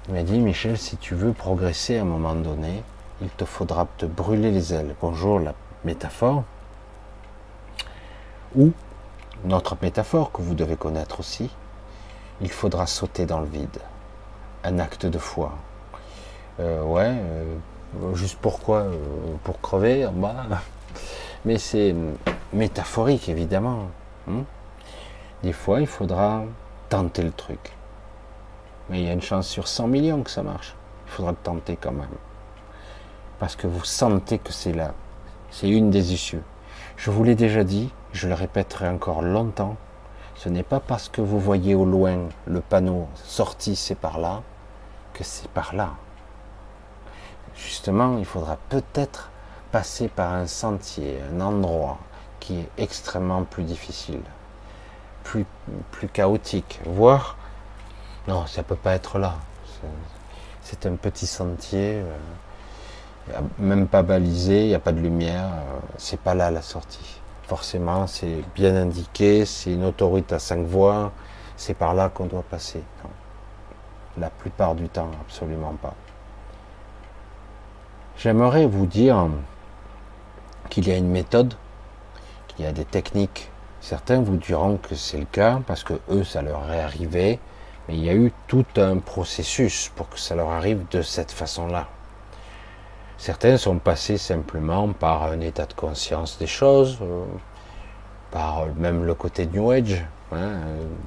[0.08, 2.82] il m'a dit, Michel, si tu veux progresser à un moment donné,
[3.20, 4.94] il te faudra te brûler les ailes.
[5.02, 5.52] Bonjour la
[5.84, 6.44] métaphore.
[8.56, 8.72] Ou
[9.44, 11.50] notre métaphore que vous devez connaître aussi,
[12.40, 13.80] il faudra sauter dans le vide.
[14.64, 15.52] Un acte de foi.
[16.58, 17.54] Euh, ouais, euh,
[18.14, 18.96] juste pourquoi euh,
[19.44, 20.46] Pour crever en bas
[21.44, 21.94] Mais c'est
[22.52, 23.88] métaphorique, évidemment.
[24.28, 24.44] Hein.
[25.42, 26.44] Des fois, il faudra
[26.88, 27.72] tenter le truc.
[28.88, 30.74] Mais il y a une chance sur 100 millions que ça marche.
[31.06, 32.08] Il faudra le tenter quand même.
[33.38, 34.92] Parce que vous sentez que c'est là.
[35.50, 36.42] C'est une des issues.
[36.96, 39.76] Je vous l'ai déjà dit, je le répéterai encore longtemps,
[40.34, 44.42] ce n'est pas parce que vous voyez au loin le panneau sorti c'est par là
[45.12, 45.90] que c'est par là.
[47.64, 49.30] Justement, il faudra peut-être
[49.70, 51.98] passer par un sentier, un endroit
[52.40, 54.22] qui est extrêmement plus difficile,
[55.22, 55.44] plus,
[56.12, 57.36] chaotique, voire
[58.28, 59.34] non, ça peut pas être là.
[60.62, 62.02] c'est un petit sentier,
[63.28, 66.62] euh, même pas balisé, il n'y a pas de lumière, euh, c'est pas là la
[66.62, 67.20] sortie.
[67.44, 71.12] Forcément, c'est bien indiqué, c'est une autoroute à cinq voies,
[71.56, 72.82] c'est par là qu'on doit passer.
[74.18, 75.94] La plupart du temps, absolument pas.
[78.22, 79.28] J'aimerais vous dire
[80.68, 81.54] qu'il y a une méthode,
[82.48, 83.50] qu'il y a des techniques.
[83.80, 87.40] Certains vous diront que c'est le cas parce que eux, ça leur est arrivé,
[87.88, 91.32] mais il y a eu tout un processus pour que ça leur arrive de cette
[91.32, 91.88] façon-là.
[93.16, 97.24] Certains sont passés simplement par un état de conscience des choses, euh,
[98.30, 100.58] par même le côté New Age, hein,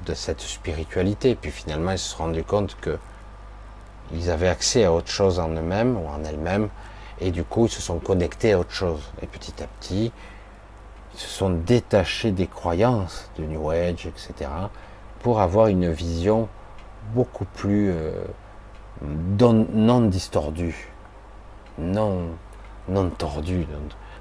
[0.04, 1.36] de cette spiritualité.
[1.36, 2.98] Puis finalement, ils se sont rendus compte que
[4.12, 6.70] ils avaient accès à autre chose en eux-mêmes ou en elles-mêmes,
[7.20, 9.12] et du coup, ils se sont connectés à autre chose.
[9.22, 10.12] Et petit à petit,
[11.14, 14.50] ils se sont détachés des croyances de New Age, etc.,
[15.20, 16.48] pour avoir une vision
[17.14, 18.24] beaucoup plus euh,
[19.02, 20.92] non distordue,
[21.78, 22.28] non,
[22.88, 23.66] non tordue,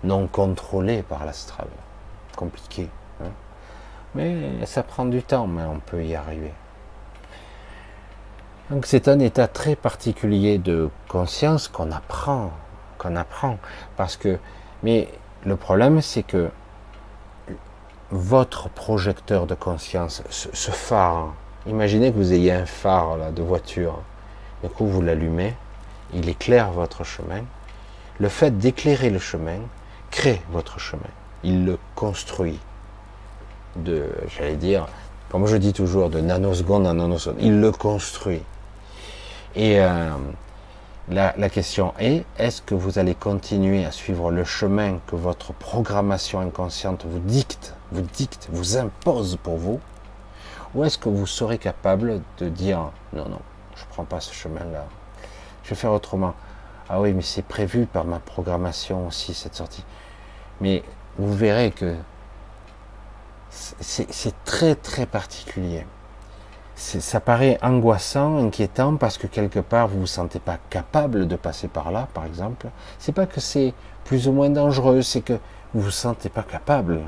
[0.03, 1.67] non contrôlée par l'astral.
[2.35, 2.89] Compliqué.
[3.21, 3.29] Hein.
[4.15, 6.53] mais ça prend du temps, mais on peut y arriver.
[8.69, 12.51] Donc c'est un état très particulier de conscience qu'on apprend,
[13.03, 13.57] qu'on apprend,
[13.97, 14.39] parce que,
[14.81, 15.09] mais
[15.45, 16.49] le problème c'est que
[18.11, 21.33] votre projecteur de conscience, ce, phare,
[21.67, 24.01] imaginez que vous ayez un phare là, de voiture,
[24.63, 25.55] du coup vous l'allumez,
[26.13, 27.43] il éclaire votre chemin.
[28.19, 29.57] Le fait d'éclairer le chemin
[30.11, 31.01] crée votre chemin,
[31.43, 32.59] il le construit.
[33.75, 34.85] De, j'allais dire,
[35.31, 38.43] comme je dis toujours, de nanoseconde en nanoseconde, il le construit.
[39.55, 40.11] Et euh,
[41.09, 46.39] la, question est, est-ce que vous allez continuer à suivre le chemin que votre programmation
[46.39, 49.79] inconsciente vous dicte, vous dicte, vous impose pour vous,
[50.73, 53.41] ou est-ce que vous serez capable de dire, non, non,
[53.75, 54.85] je ne prends pas ce chemin-là,
[55.63, 56.33] je vais faire autrement.
[56.89, 59.85] Ah oui, mais c'est prévu par ma programmation aussi, cette sortie.
[60.61, 60.83] Mais
[61.17, 61.95] vous verrez que
[63.49, 65.85] c'est très très particulier
[66.75, 71.67] ça paraît angoissant, inquiétant, parce que quelque part vous vous sentez pas capable de passer
[71.67, 72.67] par là, par exemple.
[72.99, 73.73] C'est pas que c'est
[74.05, 75.39] plus ou moins dangereux, c'est que
[75.73, 77.01] vous vous sentez pas capable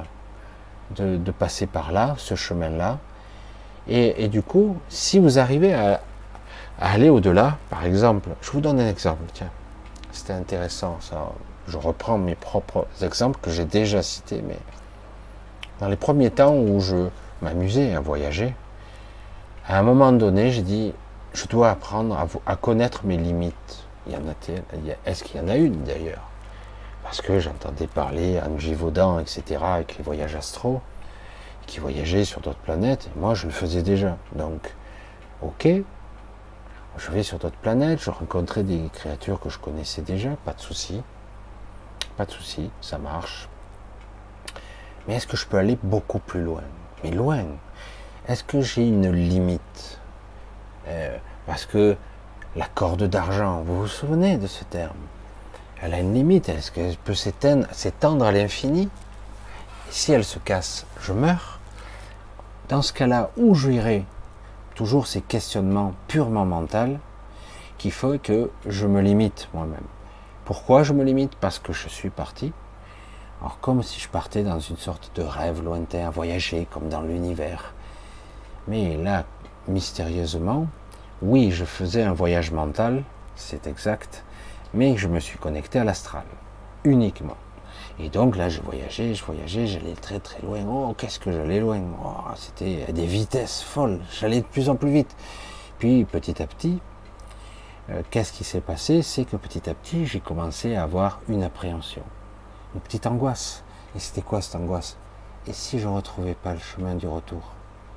[0.96, 3.00] de, passer par là, ce chemin-là.
[3.88, 6.02] Et, du coup, si vous arrivez à,
[6.80, 9.50] aller au-delà, par exemple, je vous donne un exemple, tiens,
[10.12, 11.32] c'était intéressant, ça.
[11.68, 14.58] Je reprends mes propres exemples que j'ai déjà cités, mais
[15.80, 17.08] dans les premiers temps où je
[17.42, 18.54] m'amusais à voyager,
[19.68, 20.94] à un moment donné, j'ai dit,
[21.34, 23.88] je dois apprendre à, connaître mes limites.
[24.06, 24.34] Il y en a
[25.06, 26.30] Est-ce qu'il y en a une d'ailleurs?
[27.04, 30.82] Parce que j'entendais parler Angie Vaudan, etc., avec les voyages astro,
[31.66, 33.10] qui voyageaient sur d'autres planètes.
[33.16, 34.18] Et moi, je le faisais déjà.
[34.34, 34.72] Donc,
[35.42, 35.68] ok,
[36.98, 40.62] je vais sur d'autres planètes, je rencontrais des créatures que je connaissais déjà, pas de
[40.62, 41.02] souci.
[42.18, 43.50] Pas de souci, ça marche.
[45.08, 46.64] Mais est-ce que je peux aller beaucoup plus loin?
[47.04, 47.44] Mais loin
[48.27, 49.99] est-ce que j'ai une limite?
[50.88, 51.95] Euh, Parce que
[52.56, 54.97] la corde d'argent, vous vous souvenez de ce terme?
[55.81, 56.49] Elle a une limite.
[56.49, 58.89] Est-ce qu'elle peut s'étendre à l'infini?
[59.89, 61.60] Si elle se casse, je meurs?
[62.69, 64.06] Dans ce cas-là, où j'irai
[64.73, 66.97] Toujours ces questionnements purement mentaux
[67.77, 69.85] qui font que je me limite moi-même?
[70.45, 71.35] Pourquoi je me limite?
[71.35, 72.52] Parce que je suis parti.
[73.41, 77.74] Alors comme si je partais dans une sorte de rêve lointain voyager comme dans l'univers
[78.68, 79.26] mais là,
[79.68, 80.68] mystérieusement,
[81.22, 83.04] oui, je faisais un voyage mental,
[83.36, 84.24] c'est exact,
[84.74, 86.24] mais je me suis connecté à l'astral,
[86.84, 87.38] uniquement.
[88.00, 90.60] Et donc là, je voyageais, je voyageais, j'allais très très loin.
[90.68, 91.82] Oh, qu'est-ce que j'allais loin?
[92.04, 95.16] Oh, C'était à des vitesses folles, j'allais de plus en plus vite.
[95.80, 96.80] Puis petit à petit,
[97.90, 99.02] euh, qu'est-ce qui s'est passé?
[99.02, 102.04] C'est que petit à petit, j'ai commencé à avoir une appréhension,
[102.74, 103.64] une petite angoisse.
[103.96, 104.98] Et c'était quoi cette angoisse?
[105.48, 107.55] Et si je ne retrouvais pas le chemin du retour?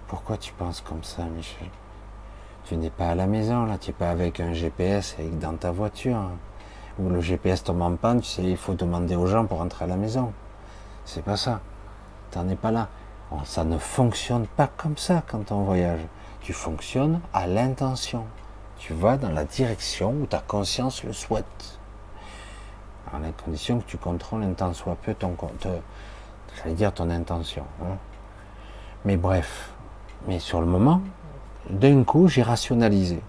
[0.08, 1.68] Pourquoi tu penses comme ça, Michel?
[2.64, 5.70] Tu n'es pas à la maison, là, tu n'es pas avec un GPS dans ta
[5.70, 6.30] voiture.
[6.98, 9.84] Ou le GPS tombe en panne, tu sais, il faut demander aux gens pour rentrer
[9.84, 10.32] à la maison.
[11.04, 11.60] C'est pas ça.
[12.30, 12.88] Tu n'en es pas là.
[13.44, 16.00] ça ne fonctionne pas comme ça quand on voyage.
[16.40, 18.24] Tu fonctionnes à l'intention.
[18.78, 21.78] Tu vas dans la direction où ta conscience le souhaite.
[23.12, 25.36] À la condition que tu contrôles un tant soit peu ton,
[26.56, 27.64] j'allais dire ton intention.
[27.82, 27.96] Hein.
[29.04, 29.70] Mais bref,
[30.28, 31.00] mais sur le moment,
[31.70, 33.20] d'un coup, j'ai rationalisé.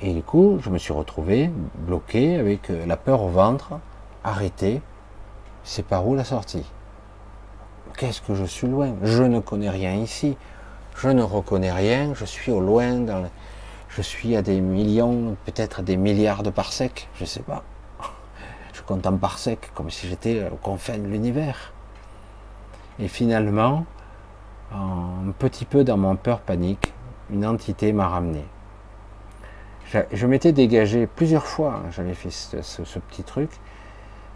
[0.00, 3.72] Et du coup, je me suis retrouvé bloqué avec euh, la peur au ventre,
[4.22, 4.80] arrêté.
[5.64, 6.64] C'est par où la sortie?
[7.98, 8.94] Qu'est-ce que je suis loin?
[9.02, 10.36] Je ne connais rien ici.
[10.96, 12.14] Je ne reconnais rien.
[12.14, 13.04] Je suis au loin.
[13.88, 17.64] Je suis à des millions, peut-être des milliards de parsecs, je ne sais pas.
[18.72, 21.72] Je compte en parsecs comme si j'étais au confin de l'univers.
[23.00, 23.84] Et finalement,
[24.72, 26.92] un petit peu dans mon peur panique,
[27.30, 28.44] une entité m'a ramené.
[30.12, 33.50] Je, m'étais dégagé plusieurs fois, hein, j'avais fait ce, petit truc,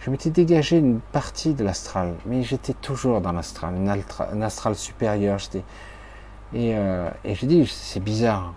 [0.01, 5.39] je m'étais dégagé une partie de l'astral, mais j'étais toujours dans l'astral, un astral supérieur.
[6.53, 8.55] Et, euh, et j'ai dit, c'est bizarre.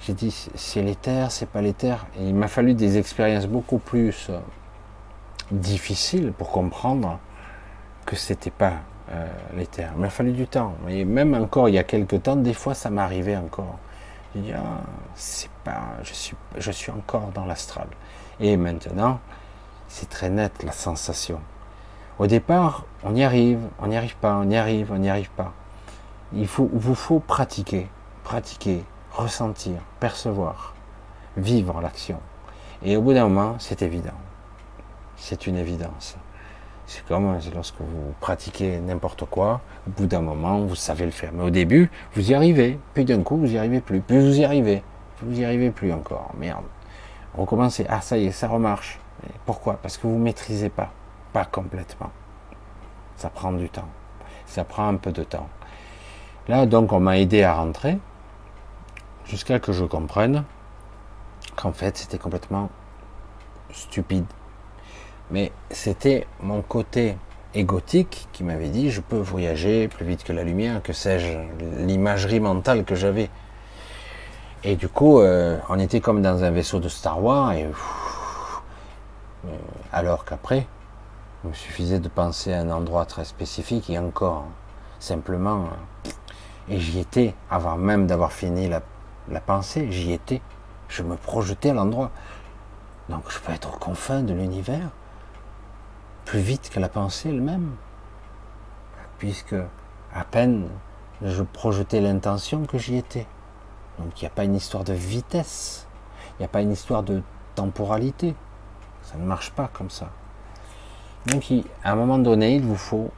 [0.00, 2.06] J'ai dit, c'est l'éther, c'est pas l'éther.
[2.18, 4.38] Il m'a fallu des expériences beaucoup plus euh,
[5.52, 7.20] difficiles pour comprendre
[8.04, 8.74] que c'était pas
[9.10, 9.26] euh,
[9.56, 9.90] l'éther.
[9.94, 10.74] Il m'a fallu du temps.
[10.88, 13.78] Et même encore il y a quelques temps, des fois ça m'arrivait encore.
[14.34, 14.80] J'ai dit, ah,
[15.14, 17.86] c'est pas, je suis, je suis encore dans l'astral.
[18.40, 19.18] Et maintenant,
[19.88, 21.40] c'est très net la sensation.
[22.18, 25.30] Au départ, on y arrive, on n'y arrive pas, on y arrive, on n'y arrive
[25.30, 25.52] pas.
[26.32, 27.88] Il faut, vous faut pratiquer,
[28.24, 30.74] pratiquer, ressentir, percevoir,
[31.36, 32.20] vivre l'action.
[32.82, 34.10] Et au bout d'un moment, c'est évident.
[35.16, 36.16] C'est une évidence.
[36.86, 41.32] C'est comme lorsque vous pratiquez n'importe quoi, au bout d'un moment, vous savez le faire.
[41.32, 44.38] Mais au début, vous y arrivez, puis d'un coup, vous n'y arrivez plus, puis vous
[44.38, 44.84] y arrivez,
[45.20, 46.30] vous n'y arrivez plus encore.
[46.38, 46.64] Merde.
[47.36, 47.86] Recommencez.
[47.88, 48.98] Ah, ça y est, ça remarche.
[49.44, 49.74] pourquoi?
[49.82, 50.92] Parce que vous ne maîtrisez pas.
[51.32, 52.10] Pas complètement.
[53.16, 53.88] Ça prend du temps.
[54.46, 55.48] Ça prend un peu de temps.
[56.48, 57.98] Là, donc, on m'a aidé à rentrer,
[59.24, 60.44] jusqu'à que je comprenne
[61.56, 62.70] qu'en fait, c'était complètement
[63.72, 64.26] stupide
[65.30, 67.16] mais c'était mon côté
[67.54, 71.38] égotique qui m'avait dit je peux voyager plus vite que la lumière, que sais-je,
[71.84, 73.30] l'imagerie mentale que j'avais.
[74.64, 79.48] Et du coup, euh, on était comme dans un vaisseau de Star Wars, et, euh,
[79.92, 80.66] alors qu'après,
[81.44, 84.44] il me suffisait de penser à un endroit très spécifique, et encore,
[84.98, 85.66] simplement,
[86.06, 86.10] euh,
[86.68, 88.82] et j'y étais, avant même d'avoir fini la,
[89.30, 90.40] la pensée, j'y étais,
[90.88, 92.10] je me projetais à l'endroit.
[93.08, 94.90] Donc je peux être aux confins de l'univers
[96.26, 97.76] plus vite que la pensée elle-même,
[99.16, 99.54] puisque
[100.12, 100.68] à peine
[101.22, 103.26] je projetais l'intention que j'y étais.
[103.98, 105.86] Donc il n'y a pas une histoire de vitesse,
[106.32, 107.22] il n'y a pas une histoire de
[107.54, 108.34] temporalité.
[109.02, 110.10] Ça ne marche pas comme ça.
[111.26, 111.50] Donc
[111.84, 113.10] à un moment donné, il vous faut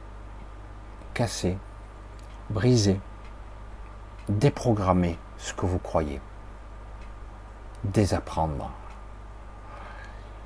[1.13, 1.57] casser,
[2.49, 3.01] briser,
[4.29, 6.21] déprogrammer ce que vous croyez,
[7.83, 8.71] désapprendre.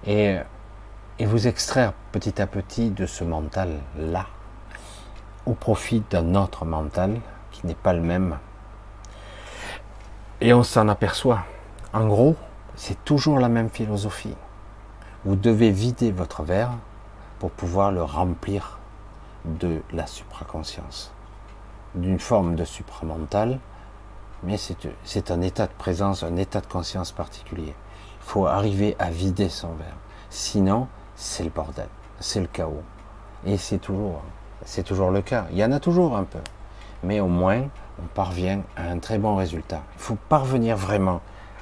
[0.06, 0.40] Et
[1.20, 4.26] et vous extraire petit à petit de ce mental-là
[5.46, 7.20] au profit d'un autre mental
[7.52, 8.38] qui n'est pas le même.
[10.42, 11.44] Et on s'en aperçoit.
[11.94, 12.36] En gros,
[12.76, 14.36] c'est toujours la même philosophie.
[15.26, 16.72] Vous devez vider votre verre
[17.40, 18.80] pour pouvoir le remplir
[19.46, 21.14] de la supraconscience,
[21.96, 23.60] d'une forme de supramental,
[24.44, 27.74] mais c'est un état de présence, un état de conscience particulier.
[27.74, 29.96] Il faut arriver à vider son verre.
[30.30, 31.88] Sinon, c'est le bordel,
[32.20, 32.84] c'est le chaos.
[33.46, 34.22] Et c'est toujours,
[34.66, 35.46] c'est toujours le cas.
[35.52, 36.40] Il y en a toujours un peu.
[37.04, 37.64] Mais au moins,
[38.02, 39.82] on parvient à un très bon résultat.
[39.96, 41.22] Il faut parvenir vraiment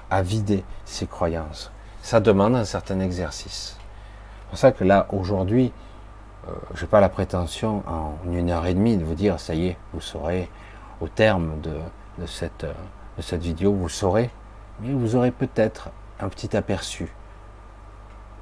[0.09, 1.71] à vider ses croyances.
[2.03, 3.77] Ça demande un certain exercice.
[3.77, 5.71] C'est pour ça que là, aujourd'hui,
[6.47, 9.55] euh, je n'ai pas la prétention en une heure et demie de vous dire, ça
[9.55, 10.49] y est, vous saurez,
[10.99, 12.65] au terme de, cette,
[13.17, 14.29] de cette vidéo, vous saurez,
[14.81, 17.11] mais vous aurez peut-être un petit aperçu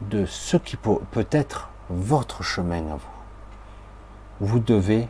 [0.01, 0.99] de ce qui peut,
[1.31, 3.07] être votre chemin à vous.
[4.39, 5.07] Vous devez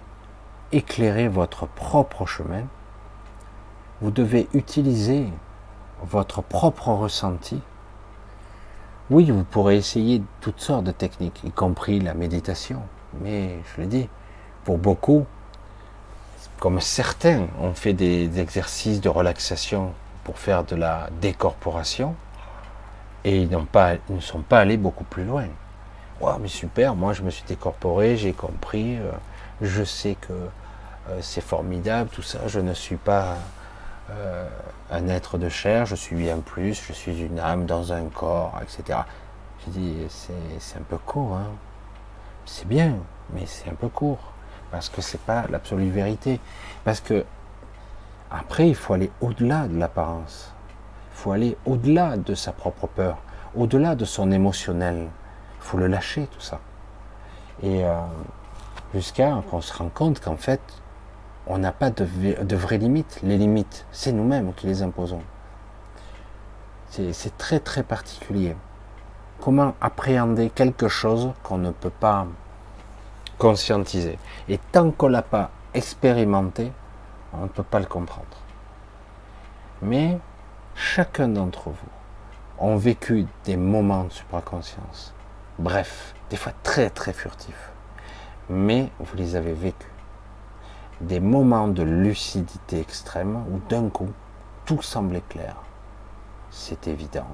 [0.71, 2.63] éclairer votre propre chemin.
[4.01, 5.27] Vous devez utiliser
[6.03, 7.61] votre propre ressenti.
[9.09, 12.81] Oui, vous pourrez essayer toutes sortes de techniques, y compris la méditation.
[13.21, 14.09] Mais je l'ai dit,
[14.63, 15.25] pour beaucoup,
[16.59, 19.93] comme certains ont fait des exercices de relaxation
[20.23, 22.15] pour faire de la décorporation,
[23.23, 25.45] et ils, ne sont pas allés beaucoup plus loin.
[26.21, 29.11] Ouais, mais super, moi je me suis décorporé, j'ai compris, euh,
[29.61, 33.37] je sais que euh, c'est formidable, tout ça, je ne suis pas
[34.11, 34.47] euh,
[34.91, 38.59] un être de chair, je suis bien plus, je suis une âme dans un corps,
[38.61, 38.99] etc.
[39.65, 39.95] J'ai dit,
[40.59, 41.51] c'est un peu court, hein.
[42.45, 42.95] c'est bien,
[43.33, 44.19] mais c'est un peu court,
[44.71, 46.39] parce que c'est pas l'absolue vérité.
[46.83, 47.25] Parce que
[48.31, 50.48] après, il faut aller au-delà de l'apparence
[51.19, 53.17] faut aller au-delà de sa propre peur,
[53.53, 55.07] au-delà de son émotionnel.
[55.57, 56.59] Il faut le lâcher, tout ça.
[57.61, 57.99] Et euh,
[58.93, 60.61] jusqu'à qu'on se rende compte qu'en fait,
[61.45, 62.07] on n'a pas de,
[62.41, 63.19] de vraies limites.
[63.21, 65.21] Les limites, c'est nous-mêmes qui les imposons.
[66.89, 68.55] C'est très très particulier.
[69.41, 72.27] Comment appréhender quelque chose qu'on ne peut pas
[73.37, 74.17] conscientiser?
[74.47, 76.71] Et tant qu'on ne l'a pas expérimenté,
[77.33, 78.25] on ne peut pas le comprendre.
[79.81, 80.19] Mais
[80.79, 81.75] chacun d'entre vous
[82.57, 85.13] ont vécu des moments de supraconscience.
[85.59, 87.71] Bref, des fois très très furtifs.
[88.49, 89.91] Mais vous les avez vécus.
[91.01, 94.09] Des moments de lucidité extrême où d'un coup,
[94.65, 95.57] tout semblait clair.
[96.49, 97.27] C'est évident.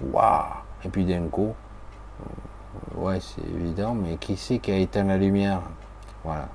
[0.00, 0.44] Waouh
[0.82, 1.54] Et puis d'un coup,
[2.94, 5.60] ouais, c'est évident, mais qui c'est qui a éteint la lumière?
[6.24, 6.48] Voilà.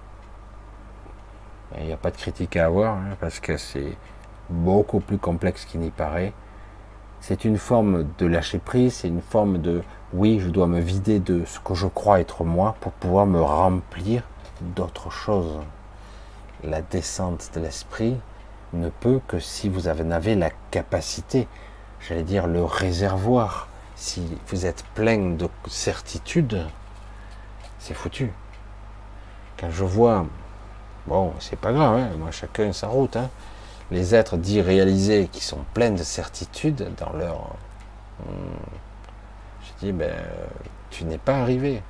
[1.77, 3.95] Il n'y a pas de critique à avoir, hein, parce que c'est
[4.49, 6.34] beaucoup plus complexe qu'il n'y paraît.
[7.21, 9.81] C'est une forme de lâcher prise, c'est une forme de
[10.13, 13.41] oui, je dois me vider de ce que je crois être moi pour pouvoir me
[13.41, 14.23] remplir
[14.61, 15.59] d'autres choses.
[16.63, 18.17] La descente de l'esprit
[18.73, 21.47] ne peut que si vous en avez la capacité,
[21.99, 23.67] j'allais dire le réservoir.
[23.95, 26.65] Si vous êtes plein de certitudes,
[27.80, 28.31] c'est foutu.
[29.59, 30.26] Quand je vois,
[31.05, 33.30] bon, c'est pas grave, hein, moi chacun sa route, hein,
[33.91, 37.55] les êtres dits réalisés qui sont pleins de certitudes dans leur.
[38.19, 38.57] Hmm,
[39.63, 40.13] je dis, ben,
[40.89, 41.81] tu n'es pas arrivé.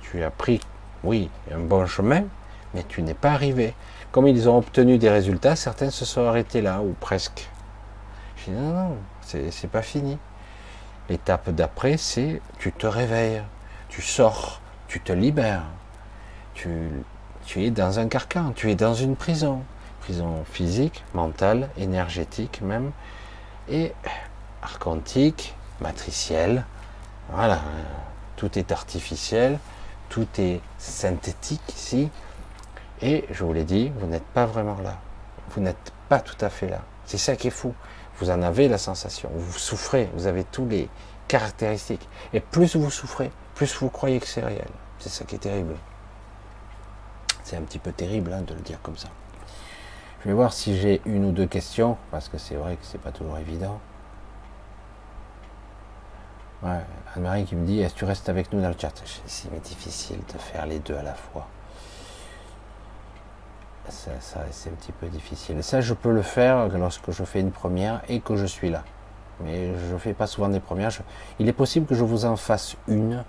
[0.00, 0.60] Tu as pris,
[1.04, 2.24] oui, un bon chemin,
[2.74, 3.74] mais tu n'es pas arrivé.
[4.12, 7.48] Comme ils ont obtenu des résultats, certains se sont arrêtés là, ou presque.
[8.36, 10.18] Je dis, non, non, c'est pas fini.
[11.08, 13.42] L'étape d'après, c'est tu te réveilles,
[13.88, 15.64] tu sors, tu te libères.
[16.54, 16.70] Tu,
[17.44, 19.62] tu es dans un carcan, tu es dans une prison
[20.06, 22.92] prison physique, mentale, énergétique même,
[23.68, 23.92] et
[24.62, 26.64] archontique, matricielle.
[27.32, 27.60] Voilà,
[28.36, 29.58] tout est artificiel,
[30.08, 32.08] tout est synthétique ici.
[33.02, 34.96] Et je vous l'ai dit, vous n'êtes pas vraiment là.
[35.50, 36.82] Vous n'êtes pas tout à fait là.
[37.04, 37.74] C'est ça qui est fou.
[38.20, 39.28] Vous en avez la sensation.
[39.34, 40.08] Vous souffrez.
[40.14, 40.88] Vous avez tous les
[41.26, 42.08] caractéristiques.
[42.32, 44.70] Et plus vous souffrez, plus vous croyez que c'est réel.
[45.00, 45.74] C'est ça qui est terrible.
[47.42, 49.08] C'est un petit peu terrible hein, de le dire comme ça.
[50.20, 53.00] Je vais voir si j'ai une ou deux questions, parce que c'est vrai que c'est
[53.00, 53.78] pas toujours évident.
[56.62, 56.80] Ouais,
[57.14, 58.92] Anne-Marie qui me dit Est-ce que tu restes avec nous dans le chat?
[59.26, 61.46] C'est difficile de faire les deux à la fois.
[63.88, 64.10] Ça,
[64.50, 65.62] c'est un petit peu difficile.
[65.62, 68.82] Ça, je peux le faire lorsque je fais une première et que je suis là.
[69.40, 70.90] Mais je ne fais pas souvent des premières.
[71.38, 73.22] Il est possible que je vous en fasse une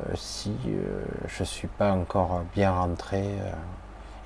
[0.00, 3.22] euh, si euh, je ne suis pas encore bien rentré.
[3.22, 3.52] Euh,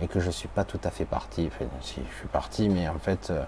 [0.03, 1.51] et que je ne suis pas tout à fait parti.
[1.53, 3.45] Enfin, si je suis parti, mais en fait, euh,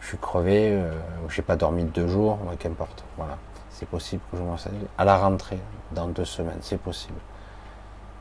[0.00, 0.92] je suis crevé, euh,
[1.28, 3.04] j'ai pas dormi deux jours, qu'importe.
[3.16, 3.38] Voilà,
[3.70, 4.56] c'est possible que je m'en
[4.98, 5.60] à la rentrée,
[5.92, 7.18] dans deux semaines, c'est possible.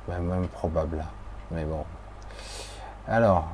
[0.08, 1.04] même probable,
[1.52, 1.84] mais bon.
[3.08, 3.48] Alors,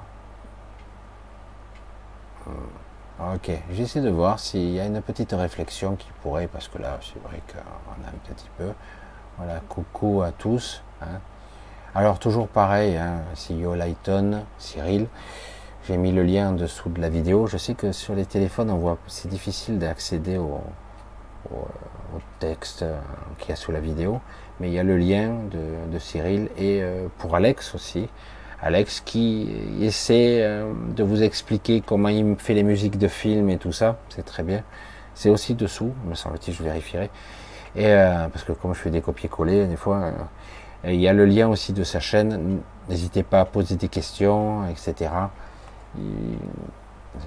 [2.48, 6.78] euh, ok, j'essaie de voir s'il y a une petite réflexion qui pourrait, parce que
[6.78, 8.72] là, c'est vrai qu'on a un petit peu.
[9.38, 10.84] Voilà, coucou à tous.
[11.02, 11.20] Hein.
[11.96, 15.08] Alors toujours pareil, hein, CEO Lighton, Cyril,
[15.88, 17.48] j'ai mis le lien en dessous de la vidéo.
[17.48, 20.62] Je sais que sur les téléphones, on voit, c'est difficile d'accéder au,
[22.40, 22.96] texte euh,
[23.40, 24.22] qu'il y a sous la vidéo,
[24.60, 28.08] mais il y a le lien de, Cyril et euh, pour Alex aussi.
[28.62, 29.50] Alex qui
[29.82, 33.98] essaie euh, de vous expliquer comment il fait les musiques de films et tout ça,
[34.10, 34.64] c'est très bien.
[35.16, 37.10] C'est aussi dessous, me semble-t-il, je vérifierai.
[37.76, 37.94] Et
[38.32, 40.12] parce que comme je fais des copier-coller, des fois,
[40.86, 42.60] il y a le lien aussi de sa chaîne.
[42.88, 45.12] N'hésitez pas à poser des questions, etc.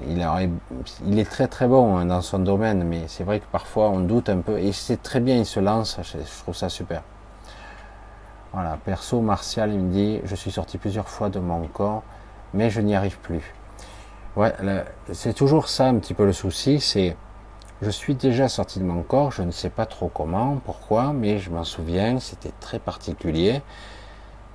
[0.07, 4.01] Il, est très très bon hein, dans son domaine, mais c'est vrai que parfois on
[4.01, 4.59] doute un peu.
[4.59, 5.99] Et c'est très bien, il se lance.
[6.03, 7.03] Je trouve ça super.
[8.53, 12.03] Voilà, perso, Martial, il me dit Je suis sorti plusieurs fois de mon corps,
[12.55, 13.55] mais je n'y arrive plus.
[14.37, 14.55] Ouais,
[15.13, 17.17] c'est toujours ça un petit peu le souci c'est
[17.83, 21.39] je suis déjà sorti de mon corps, je ne sais pas trop comment, pourquoi, mais
[21.41, 23.61] je m'en souviens, c'était très particulier.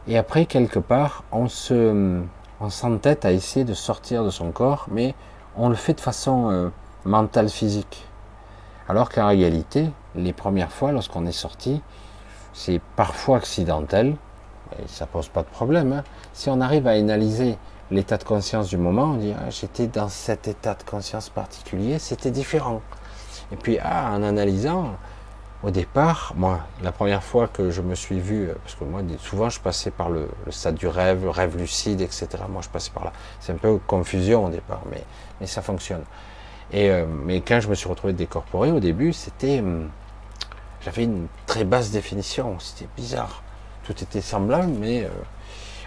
[0.07, 2.21] Et après, quelque part, on se,
[2.61, 5.13] on s'entête à essayer de sortir de son corps, mais
[5.57, 6.69] on le fait de façon euh,
[7.03, 8.05] mentale, physique.
[8.87, 11.81] Alors qu'en réalité, les premières fois, lorsqu'on est sorti,
[12.53, 14.15] c'est parfois accidentel,
[14.79, 15.91] et ça pose pas de problème.
[15.91, 16.03] Hein.
[16.31, 17.57] Si on arrive à analyser
[17.91, 21.99] l'état de conscience du moment, on dit ah, j'étais dans cet état de conscience particulier,
[21.99, 22.81] c'était différent.
[23.51, 24.97] Et puis, ah, en analysant,
[25.63, 29.49] au départ, moi, la première fois que je me suis vu, parce que moi, souvent,
[29.49, 32.27] je passais par le, stade du rêve, rêve lucide, etc.
[32.47, 33.13] Moi, je passais par là.
[33.39, 35.03] C'est un peu confusion au départ, mais,
[35.41, 36.03] mais ça fonctionne.
[36.71, 39.59] Et, euh, mais quand je me suis retrouvé décorporé, au début, c'était.
[39.59, 39.89] Hum,
[40.81, 42.59] j'avais une très basse définition.
[42.59, 43.41] C'était bizarre.
[43.83, 45.05] Tout était semblable, mais.
[45.05, 45.09] Euh,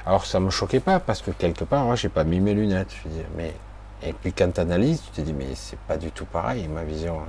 [0.04, 2.92] alors, ça me choquait pas, parce que quelque part, moi, j'ai pas mis mes lunettes.
[3.04, 3.54] Je disais, mais.
[4.02, 6.82] Et puis, quand tu analyses, tu te dis, mais c'est pas du tout pareil, ma
[6.82, 7.20] vision.
[7.20, 7.28] Hein.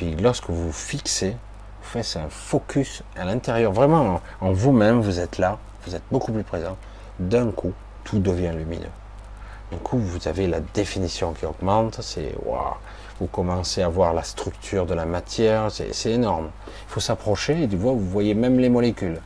[0.00, 5.36] Puis lorsque vous fixez, vous faites un focus à l'intérieur, vraiment en vous-même, vous êtes
[5.36, 6.78] là, vous êtes beaucoup plus présent.
[7.18, 7.74] D'un coup,
[8.04, 8.88] tout devient lumineux.
[9.70, 12.76] Du coup, vous avez la définition qui augmente, c'est waouh,
[13.20, 16.48] vous commencez à voir la structure de la matière, c'est énorme.
[16.88, 19.20] Il faut s'approcher et du coup, vous voyez même les molécules.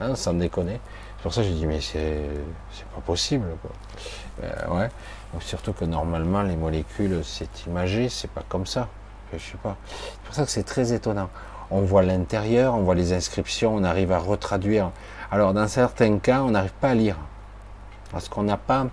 [0.00, 0.80] Hein, sans déconner.
[1.18, 2.18] C'est pour ça que j'ai dit, mais c'est
[2.96, 3.46] pas possible.
[4.42, 4.88] Euh, ouais.
[5.38, 8.88] surtout que normalement, les molécules, c'est imagé, c'est pas comme ça.
[9.32, 11.28] C'est pour ça que c'est très étonnant.
[11.70, 14.90] On voit l'intérieur, on voit les inscriptions, on arrive à retraduire.
[15.30, 17.16] Alors, dans certains cas, on n'arrive pas à lire.
[18.10, 18.86] Parce qu'on n'a pas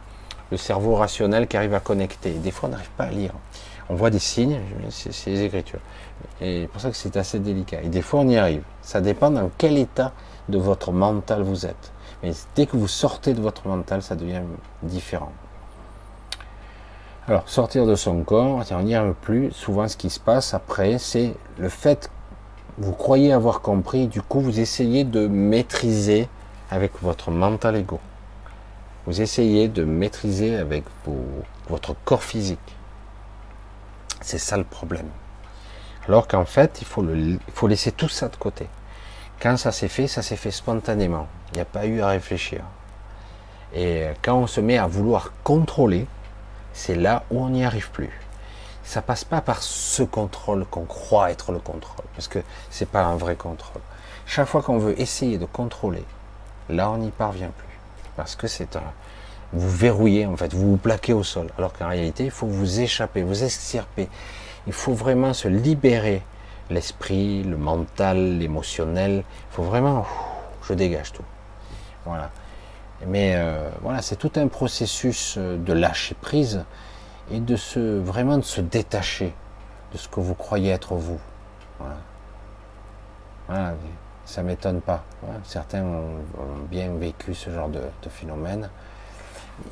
[0.52, 2.32] le cerveau rationnel qui arrive à connecter.
[2.32, 3.32] Des fois, on n'arrive pas à lire.
[3.88, 4.60] On voit des signes,
[4.90, 5.80] c'est les écritures.
[6.42, 7.82] Et c'est pour ça que c'est assez délicat.
[7.82, 8.64] Et des fois, on y arrive.
[8.82, 10.12] Ça dépend dans quel état
[10.50, 11.94] de votre mental vous êtes.
[12.24, 14.42] Mais dès que vous sortez de votre mental, ça devient
[14.82, 15.32] différent.
[17.28, 19.52] Alors, sortir de son corps, on n'y arrive plus.
[19.52, 24.22] Souvent, ce qui se passe après, c'est le fait que vous croyez avoir compris, du
[24.22, 26.30] coup, vous essayez de maîtriser
[26.70, 28.00] avec votre mental ego.
[29.08, 30.84] Vous essayez de maîtriser avec
[31.68, 32.60] votre corps physique.
[34.22, 35.10] C'est ça le problème.
[36.08, 38.68] Alors qu'en fait, il faut, le, il faut laisser tout ça de côté.
[39.40, 41.28] Quand ça s'est fait, ça s'est fait spontanément.
[41.52, 42.62] Il n'y a pas eu à réfléchir.
[43.74, 46.06] Et quand on se met à vouloir contrôler,
[46.76, 48.12] c'est là où on n'y arrive plus.
[48.84, 52.38] Ça passe pas par ce contrôle qu'on croit être le contrôle, parce que
[52.70, 53.82] c'est pas un vrai contrôle.
[54.28, 56.04] Chaque fois qu'on veut essayer de contrôler,
[56.70, 57.66] là on n'y parvient plus
[58.16, 58.94] parce que c'est un,
[59.54, 61.48] vous verrouillez en fait, vous vous plaquez au sol.
[61.58, 64.10] Alors qu'en réalité, il faut vous échapper, vous extirper.
[64.68, 66.22] Il faut vraiment se libérer
[66.70, 69.24] l'esprit, le mental, l'émotionnel.
[69.52, 70.06] Il faut vraiment,
[70.68, 71.24] je dégage tout.
[72.06, 72.32] Voilà.
[73.06, 76.64] Mais euh, voilà, c'est tout un processus euh, de lâcher prise
[77.32, 79.34] et de se vraiment de se détacher
[79.92, 81.20] de ce que vous croyez être vous.
[81.80, 81.98] Voilà.
[83.48, 83.74] voilà
[84.26, 85.04] ça m'étonne pas.
[85.44, 86.18] Certains ont,
[86.70, 88.70] bien vécu ce genre de, phénomène.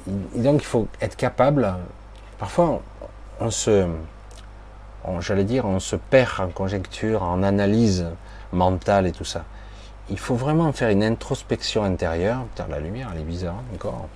[0.07, 1.73] Donc il faut être capable.
[2.37, 2.81] Parfois,
[3.39, 3.87] on, se,
[5.19, 8.05] j'allais dire, on se perd en conjecture, en analyse
[8.51, 9.43] mentale et tout ça.
[10.09, 12.43] Il faut vraiment faire une introspection intérieure.
[12.53, 14.07] Putain, la lumière, elle est bizarre hein, encore.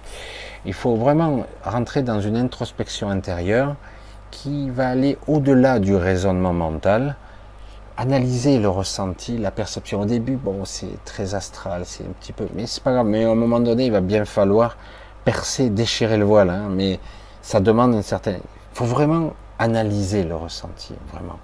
[0.66, 3.76] Il faut vraiment rentrer dans une introspection intérieure
[4.32, 7.16] qui va aller au-delà du raisonnement mental
[7.98, 10.02] analyser le ressenti, la perception.
[10.02, 13.08] Au début, bon, c'est très astral, c'est un petit peu, mais c'est pas grave.
[13.08, 14.78] Mais à un moment donné, il va bien falloir
[15.26, 16.52] percer, déchirer le voile.
[16.52, 17.00] Hein, mais
[17.42, 18.34] ça demande un certain.
[18.34, 18.42] Il
[18.74, 21.40] faut vraiment analyser le ressenti, vraiment.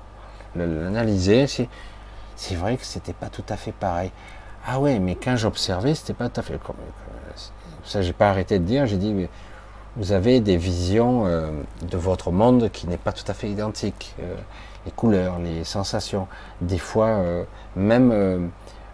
[0.56, 1.68] L'analyser, c'est,
[2.36, 4.12] c'est vrai que c'était pas tout à fait pareil.
[4.66, 6.76] Ah ouais, mais quand j'observais, c'était pas tout à fait comme.
[7.84, 8.86] Ça, j'ai pas arrêté de dire.
[8.86, 9.30] J'ai dit, mais
[9.98, 11.52] vous avez des visions euh,
[11.82, 14.16] de votre monde qui n'est pas tout à fait identique.
[14.22, 14.36] Euh,
[14.86, 16.28] les couleurs, les sensations.
[16.62, 17.44] Des fois, euh,
[17.76, 18.38] même, euh,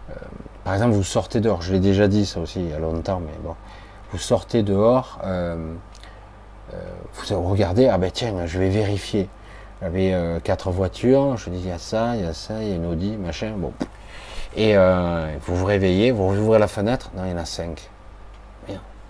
[0.10, 0.14] euh,
[0.64, 3.20] par exemple, vous sortez dehors, je l'ai déjà dit ça aussi il y a longtemps,
[3.20, 3.56] mais bon,
[4.11, 5.20] vous sortez dehors,
[6.72, 9.30] vous regardez, ah ben tiens, je vais vérifier.
[9.82, 12.72] J'avais quatre voitures, je dis il y a ça, il y a ça, il y
[12.74, 13.72] a une Audi, machin, bon.
[14.58, 17.90] Et vous vous réveillez, vous ouvrez la fenêtre, non, il y en a cinq.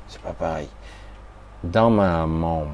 [0.10, 0.68] C'est pas pareil.
[1.64, 2.66] Dans ma, mon,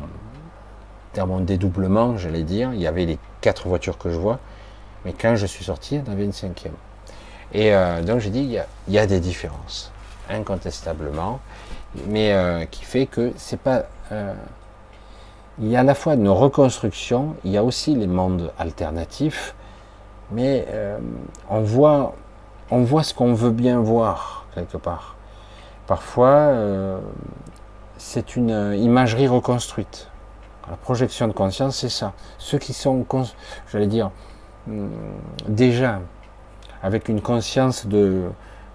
[1.13, 4.39] dans mon dédoublement, j'allais dire, il y avait les quatre voitures que je vois,
[5.03, 6.75] mais quand je suis sorti, il y en avait une cinquième.
[7.53, 8.57] Et euh, donc j'ai dit,
[8.87, 9.91] il y, a, des différences,
[10.29, 11.41] incontestablement,
[12.07, 13.83] mais euh, qui fait que c'est pas...
[15.59, 18.51] Euh, il y a à la fois une reconstruction, il y a aussi les mondes
[18.57, 19.55] alternatifs,
[20.31, 20.67] mais
[21.49, 22.15] on, voit,
[22.71, 25.15] on voit ce qu'on veut bien voir, quelque part.
[25.85, 26.51] Parfois,
[27.97, 30.09] c'est une imagerie reconstruite.
[30.69, 32.13] La projection de conscience, c'est ça.
[32.39, 33.05] Ceux qui sont,
[33.71, 34.09] j'allais dire,
[34.65, 34.87] hmm,
[35.47, 35.99] déjà
[36.81, 38.23] avec une conscience de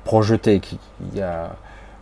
[0.04, 0.60] projeter,
[1.00, 1.50] il y a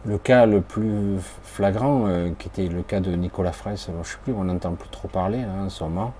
[0.09, 4.03] le cas le plus flagrant, euh, qui était le cas de Nicolas Fraisse, je ne
[4.03, 6.15] sais plus, on n'entend plus trop parler hein, en ce moment.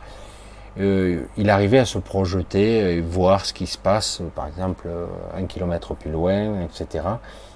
[0.79, 4.89] Euh, il arrivait à se projeter et voir ce qui se passe, par exemple,
[5.35, 7.05] un kilomètre plus loin, etc.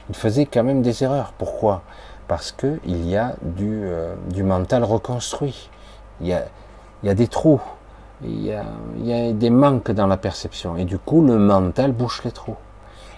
[0.09, 1.33] Il faisait quand même des erreurs.
[1.39, 1.83] Pourquoi?
[2.27, 5.71] Parce qu'il y a du, euh, mental reconstruit
[6.21, 6.33] il y
[7.09, 7.61] a, des trous,
[8.23, 10.77] il y, a, des manques dans la perception.
[10.77, 12.57] Et du coup, le mental bouche les trous.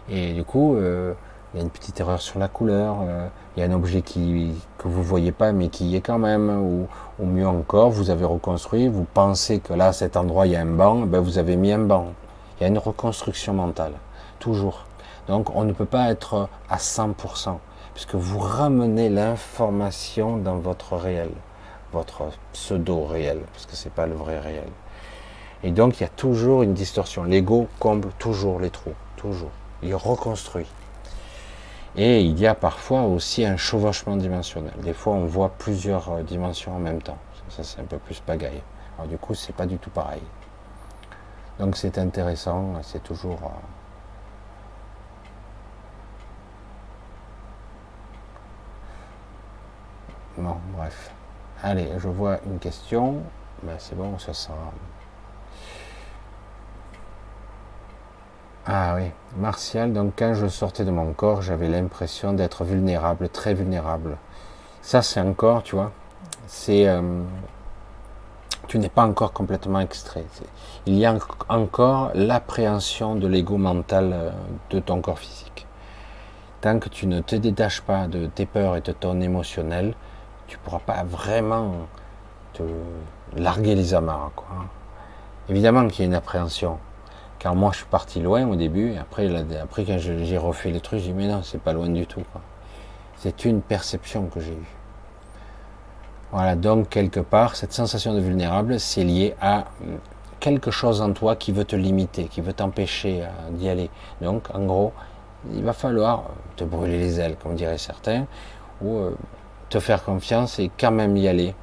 [0.08, 1.12] Et du coup, euh,
[1.54, 4.02] il y a une petite erreur sur la couleur, euh, il y a un objet
[4.02, 6.88] qui, que vous voyez pas mais qui y est quand même, ou,
[7.24, 10.60] mieux encore, vous avez reconstruit, vous pensez que là, à cet endroit, il y a
[10.60, 12.08] un banc, ben vous avez mis un banc.
[12.58, 13.92] Il y a une reconstruction mentale,
[14.40, 14.84] toujours.
[15.28, 17.56] Donc on ne peut pas être à 100%,
[17.94, 21.30] puisque vous ramenez l'information dans votre réel
[21.94, 24.68] votre pseudo réel, parce que c'est pas le vrai réel.
[25.62, 27.22] Et donc il y a toujours une distorsion.
[27.22, 29.52] L'ego comble toujours les trous, toujours.
[29.82, 30.66] Il reconstruit.
[31.96, 34.74] Et il y a parfois aussi un chevauchement dimensionnel.
[34.82, 37.18] Des fois, on voit plusieurs euh, dimensions en même temps.
[37.48, 38.62] Ça, c'est un peu plus pagaille.
[38.96, 40.22] Alors du coup, c'est pas du tout pareil.
[41.58, 43.38] Donc c'est intéressant, c'est toujours.
[50.38, 51.12] Euh, bon, bref.
[51.62, 53.22] Allez, je vois une question.
[53.62, 54.50] Ben, c'est bon, ça sent.
[58.66, 63.52] Ah oui, Martial, donc quand je sortais de mon corps, j'avais l'impression d'être vulnérable, très
[63.52, 64.16] vulnérable.
[64.80, 65.92] Ça, c'est encore, tu vois,
[66.46, 66.88] c'est.
[66.88, 67.22] Euh,
[68.66, 70.24] tu n'es pas encore complètement extrait.
[70.86, 71.14] Il y a
[71.50, 74.30] encore l'appréhension de l'ego mental euh,
[74.70, 75.66] de ton corps physique.
[76.62, 79.94] Tant que tu ne te détaches pas de tes peurs et de ton émotionnel,
[80.46, 81.72] tu ne pourras pas vraiment
[82.54, 82.62] te
[83.36, 84.32] larguer les amarres.
[85.50, 86.78] Évidemment qu'il y a une appréhension.
[87.44, 89.28] Car moi, je suis parti loin au début, et après,
[89.60, 92.22] après quand j'ai refait le truc, j'ai dit, mais non, c'est pas loin du tout.
[93.18, 94.76] C'est une perception que j'ai eue.
[96.32, 99.66] Voilà, donc quelque part, cette sensation de vulnérable, c'est lié à
[100.40, 103.90] quelque chose en toi qui veut te limiter, qui veut t'empêcher euh, d'y aller.
[104.22, 104.94] Donc, en gros,
[105.52, 106.22] il va falloir
[106.56, 108.24] te brûler les ailes, comme diraient certains,
[108.80, 109.10] ou euh,
[109.68, 111.54] te faire confiance et quand même y aller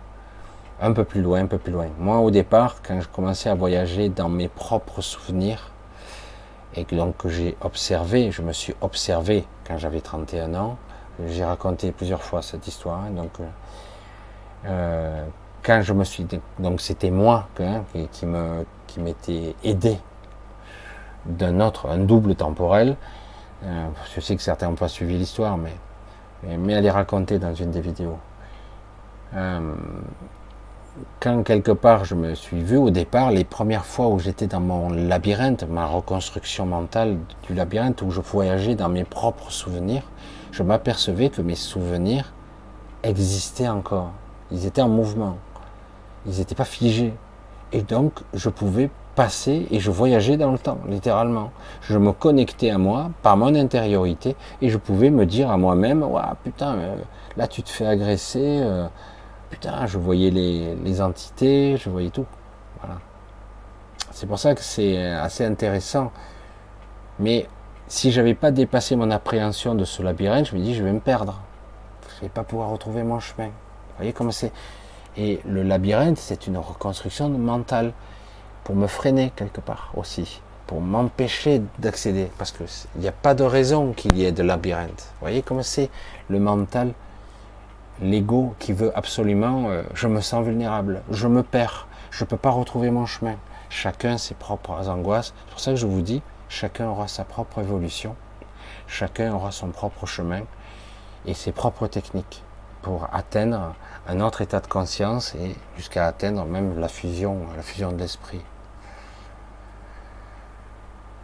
[0.80, 1.88] un peu plus loin, un peu plus loin.
[1.98, 5.71] Moi, au départ, quand je commençais à voyager dans mes propres souvenirs,
[6.76, 10.78] et que donc j'ai observé, je me suis observé quand j'avais 31 ans,
[11.28, 13.46] j'ai raconté plusieurs fois cette histoire, hein, donc euh,
[14.66, 15.26] euh,
[15.64, 16.26] quand je me suis,
[16.60, 19.98] donc c'était moi hein, qui, me, qui aidé
[21.26, 22.96] d'un autre, un double temporel.
[23.64, 25.74] Euh, je sais que certains n'ont pas suivi l'histoire, mais,
[26.58, 28.18] mais elle est racontée dans une des vidéos
[31.20, 34.60] quand quelque part je me suis vu au départ, les premières fois où j'étais dans
[34.60, 40.04] mon labyrinthe, ma reconstruction mentale du labyrinthe, où je voyageais dans mes propres souvenirs,
[40.52, 42.34] je m'apercevais que mes souvenirs
[43.04, 44.12] existaient encore.
[44.52, 45.38] Ils étaient en mouvement.
[46.26, 47.14] Ils n'étaient pas figés.
[47.72, 51.52] Et donc, je pouvais passer et je voyageais dans le temps, littéralement.
[51.82, 56.04] Je me connectais à moi par mon intériorité et je pouvais me dire à moi-même,
[56.04, 56.96] ouais, putain, euh,
[57.38, 58.88] là tu te fais agresser, euh,
[59.52, 62.26] putain, je voyais les, entités, je voyais tout.
[62.82, 63.00] Voilà.
[64.12, 66.12] C'est pour ça que c'est assez intéressant.
[67.20, 67.48] Mais
[67.88, 71.00] si j'avais pas dépassé mon appréhension de ce labyrinthe, je me dis, je vais me
[71.00, 71.40] perdre.
[72.16, 73.48] Je vais pas pouvoir retrouver mon chemin.
[73.48, 74.52] Vous voyez comment c'est
[75.18, 77.94] Et le labyrinthe, c'est une reconstruction mentale
[78.64, 82.66] pour me freiner quelque part aussi, pour m'empêcher d'accéder, parce qu'il
[82.96, 84.90] n'y a pas de raison qu'il y ait de labyrinthe.
[84.90, 85.90] Vous voyez comment c'est
[86.30, 86.94] le mental
[88.02, 92.38] l'ego qui veut absolument, euh, je me sens vulnérable, je me perds, je ne peux
[92.38, 93.36] pas retrouver mon chemin.
[93.70, 95.34] Chacun ses propres angoisses.
[95.38, 98.16] C'est pour ça que je vous dis, chacun aura sa propre évolution,
[98.88, 100.42] chacun aura son propre chemin
[101.26, 102.44] et ses propres techniques
[102.82, 103.76] pour atteindre
[104.08, 108.42] un autre état de conscience et jusqu'à atteindre même la fusion, la fusion de l'esprit.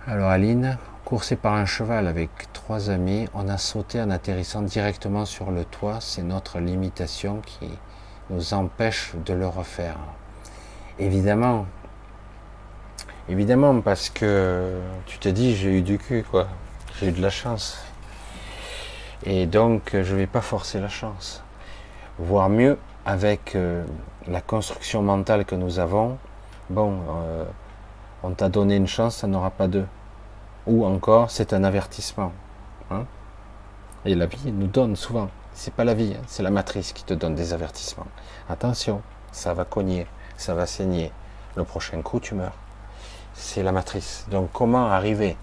[0.05, 0.77] Alors Aline,
[1.07, 5.63] Coursé par un cheval avec trois amis, on a sauté en atterrissant directement sur le
[5.63, 5.99] toit.
[6.01, 7.69] C'est notre limitation qui
[8.29, 9.95] nous empêche de le refaire.
[10.99, 11.65] Évidemment,
[13.29, 16.49] évidemment, parce que tu te dis j'ai eu du cul, quoi.
[16.99, 17.81] J'ai eu de la chance.
[19.23, 21.41] Et donc, je ne vais pas forcer la chance.
[22.19, 23.85] Voire mieux, avec euh,
[24.27, 26.17] la construction mentale que nous avons,
[26.69, 27.45] bon, euh,
[28.23, 29.85] on t'a donné une chance, ça n'aura pas deux.
[30.67, 32.31] Ou encore, c'est un avertissement.
[32.91, 33.05] Hein.
[34.05, 35.29] Et la vie nous donne souvent.
[35.53, 38.05] C'est pas la vie, hein, c'est la matrice qui te donne des avertissements.
[38.49, 41.11] Attention, ça va cogner, ça va saigner.
[41.55, 42.53] Le prochain coup, tu meurs.
[43.33, 44.25] C'est la matrice.
[44.29, 45.37] Donc, comment arriver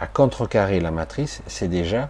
[0.00, 2.08] à contrecarrer la matrice C'est déjà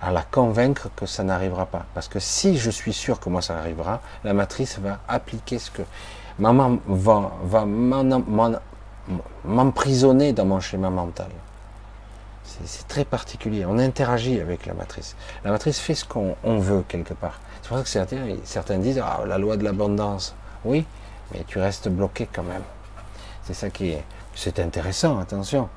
[0.00, 1.86] à la convaincre que ça n'arrivera pas.
[1.94, 5.70] Parce que si je suis sûr que moi ça arrivera, la matrice va appliquer ce
[5.70, 5.82] que.
[6.38, 7.64] Maman va, va
[9.44, 11.28] m'emprisonner dans mon schéma mental.
[12.44, 13.64] C'est très particulier.
[13.66, 15.16] On interagit avec la matrice.
[15.44, 17.40] La matrice fait ce qu'on veut quelque part.
[17.62, 17.88] C'est pour ça que
[18.44, 20.36] certains, disent ah, la loi de l'abondance.
[20.64, 20.84] Oui,
[21.32, 22.62] mais tu restes bloqué quand même.
[23.42, 24.04] C'est ça qui est.
[24.34, 25.68] C'est intéressant, attention.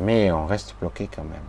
[0.00, 1.42] Mais on reste bloqué quand même.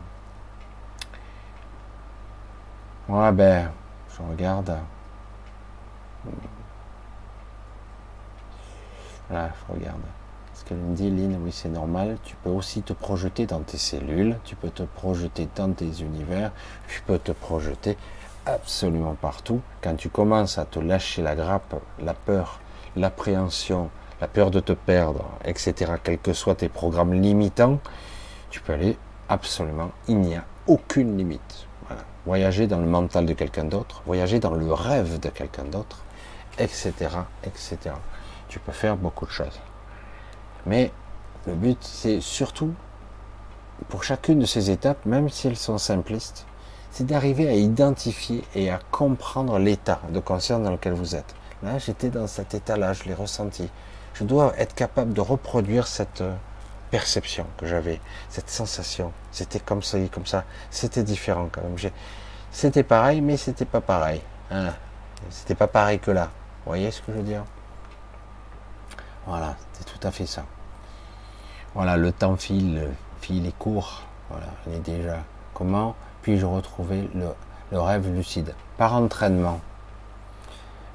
[3.07, 3.71] Ouais, ben,
[4.15, 4.77] je regarde.
[9.29, 10.01] Là, je regarde
[10.69, 12.17] qu'elle me dit, Lynn, oui, c'est normal.
[12.23, 16.51] Tu peux aussi te projeter dans tes cellules, tu peux te projeter dans tes univers,
[16.87, 17.97] tu peux te projeter
[18.45, 19.61] absolument partout.
[19.81, 22.59] Quand tu commences à te lâcher la grappe, la peur,
[22.95, 23.89] l'appréhension,
[24.21, 27.79] la peur de te perdre, etc., quels que soient tes programmes limitants,
[28.51, 28.97] tu peux aller
[29.27, 31.65] absolument, il n'y a aucune limite.
[31.87, 32.03] Voilà.
[32.25, 36.03] voyager dans le mental de quelqu'un d'autre, voyager dans le rêve de quelqu'un d'autre,
[36.59, 36.93] etc.,
[37.43, 37.95] etc.
[38.47, 39.59] Tu peux faire beaucoup de choses.
[40.65, 40.91] Mais
[41.47, 42.73] le but, c'est surtout,
[43.87, 46.45] pour chacune de ces étapes, même si elles sont simplistes,
[46.91, 51.35] c'est d'arriver à identifier et à comprendre l'état de conscience dans lequel vous êtes.
[51.63, 53.69] Là, j'étais dans cet état-là, je l'ai ressenti.
[54.13, 56.33] Je dois être capable de reproduire cette euh,
[56.91, 57.99] perception que j'avais,
[58.29, 59.11] cette sensation.
[59.31, 60.43] C'était comme ça, comme ça.
[60.71, 61.75] C'était différent quand même.
[62.51, 64.21] C'était pareil, mais c'était pas pareil.
[64.51, 64.73] Hein.
[65.29, 66.31] C'était pas pareil que là.
[66.65, 67.43] Vous voyez ce que je veux dire?
[69.27, 70.45] Voilà, c'est tout à fait ça.
[71.73, 72.89] Voilà, le temps file,
[73.21, 74.03] file et court.
[74.29, 75.19] Voilà, on est déjà.
[75.53, 78.53] Comment puis-je retrouver le, rêve lucide?
[78.77, 79.61] Par entraînement.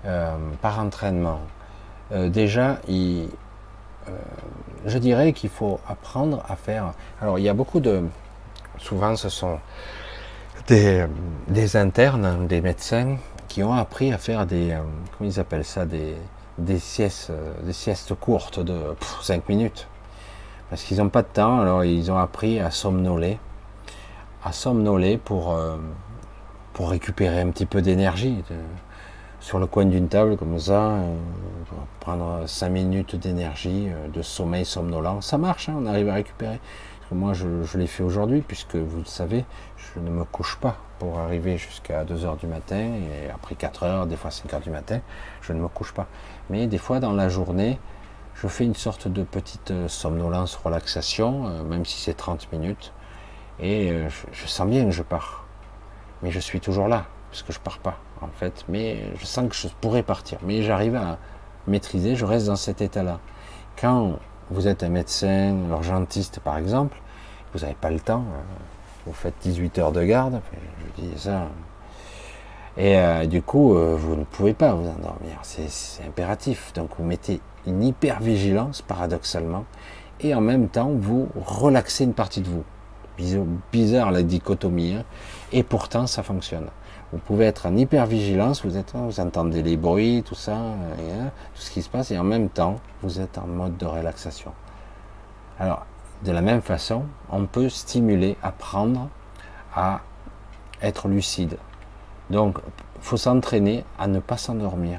[0.05, 1.40] Euh, par entraînement.
[2.12, 3.27] Euh, déjà, euh,
[4.85, 6.93] je dirais qu'il faut apprendre à faire.
[7.23, 8.05] Alors, il y a beaucoup de.
[8.78, 9.59] Souvent, ce sont
[10.66, 11.06] des,
[11.77, 13.16] internes, des médecins
[13.48, 14.77] qui ont appris à faire des.
[15.16, 15.86] Comment ils appellent ça?
[15.86, 16.16] Des,
[16.59, 17.32] des, siestes,
[17.62, 19.89] des siestes courtes de 5 minutes.
[20.70, 23.39] Parce qu'ils n'ont pas de temps, alors ils ont appris à somnoler.
[24.44, 25.76] À somnoler pour, euh,
[26.72, 28.43] pour récupérer un petit peu d'énergie
[29.44, 31.14] sur le coin d'une table comme ça, euh,
[32.01, 35.20] prendre 5 minutes d'énergie, euh, de sommeil somnolent.
[35.20, 36.60] Ça marche, hein, on arrive à récupérer.
[37.12, 39.44] moi, je, l'ai fait aujourd'hui, puisque vous le savez,
[39.76, 43.82] je ne me couche pas pour arriver jusqu'à 2 heures du matin, et après 4
[43.82, 45.01] heures, des fois 5 heures du matin,
[45.43, 46.06] je ne me couche pas.
[46.50, 47.78] Mais des fois, dans la journée,
[48.34, 52.92] je fais une sorte de petite euh, somnolence, relaxation, même si c'est 30 minutes,
[53.60, 53.92] et
[54.32, 55.44] je sens bien que je pars.
[56.22, 59.48] Mais je suis toujours là, parce que je pars pas en fait, mais je sens
[59.48, 60.38] que je pourrais partir.
[60.42, 61.18] Mais j'arrive à
[61.66, 63.20] maîtriser, je reste dans cet état-là.
[63.80, 64.18] Quand
[64.50, 66.96] vous êtes un médecin, urgentiste par exemple,
[67.52, 68.42] vous n'avez pas le temps, euh,
[69.06, 70.40] vous faites 18 heures de garde,
[70.96, 71.46] je dis ça.
[72.76, 76.72] Et euh, du coup, euh, vous ne pouvez pas vous endormir, c'est impératif.
[76.74, 79.64] Donc vous mettez une hyper-vigilance, paradoxalement,
[80.20, 82.64] et en même temps, vous relaxez une partie de vous.
[83.70, 85.05] Bizarre la dichotomie, hein.
[85.52, 86.66] et pourtant ça fonctionne.
[87.12, 91.60] Vous pouvez être en hypervigilance, vous, êtes, vous entendez les bruits, tout ça, hein, tout
[91.60, 94.52] ce qui se passe, et en même temps, vous êtes en mode de relaxation.
[95.60, 95.86] Alors,
[96.24, 99.09] de la même façon, on peut stimuler, apprendre
[99.76, 100.01] à
[100.82, 101.56] être lucide.
[102.35, 102.59] Donc,
[103.01, 104.98] faut s'entraîner à ne pas s'endormir.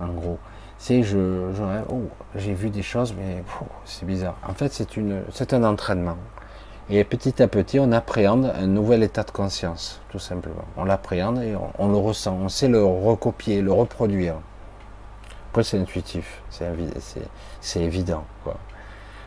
[0.00, 0.38] En gros,
[0.76, 1.52] c'est je,
[1.88, 2.02] oh,
[2.34, 3.44] j'ai vu des choses, mais
[3.84, 4.34] c'est bizarre.
[4.44, 6.16] En fait, c'est une, c'est un entraînement.
[6.90, 10.64] Et petit à petit, on appréhende un nouvel état de conscience, tout simplement.
[10.76, 12.36] On l'appréhende et on, le ressent.
[12.42, 14.34] On sait le recopier, le reproduire.
[15.50, 18.24] Après, c'est intuitif, c'est évident.
[18.42, 18.56] Quoi.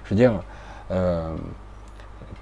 [0.04, 0.44] Je veux dire,
[0.92, 1.34] euh,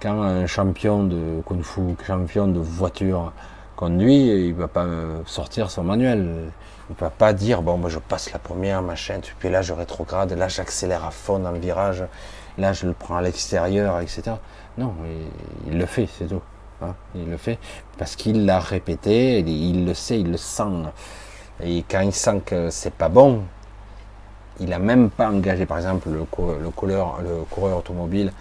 [0.01, 3.31] quand un champion de kung fu, champion de voiture
[3.77, 4.85] conduit, il ne va pas
[5.25, 6.51] sortir son manuel.
[6.89, 9.71] Il ne va pas dire, bon, moi je passe la première, machin, puis là je
[9.71, 12.03] rétrograde, là j'accélère à fond dans le virage,
[12.57, 14.23] là je le prends à l'extérieur, etc.
[14.77, 14.93] Non,
[15.69, 16.41] il, le fait, c'est tout.
[16.81, 16.93] Hein.
[17.15, 17.57] il le fait
[17.97, 20.63] parce qu'il l'a répété, il le sait, il le sent.
[21.63, 23.43] Et quand il sent que c'est pas bon,
[24.59, 28.31] il a même pas engagé, par exemple, le coureur automobile,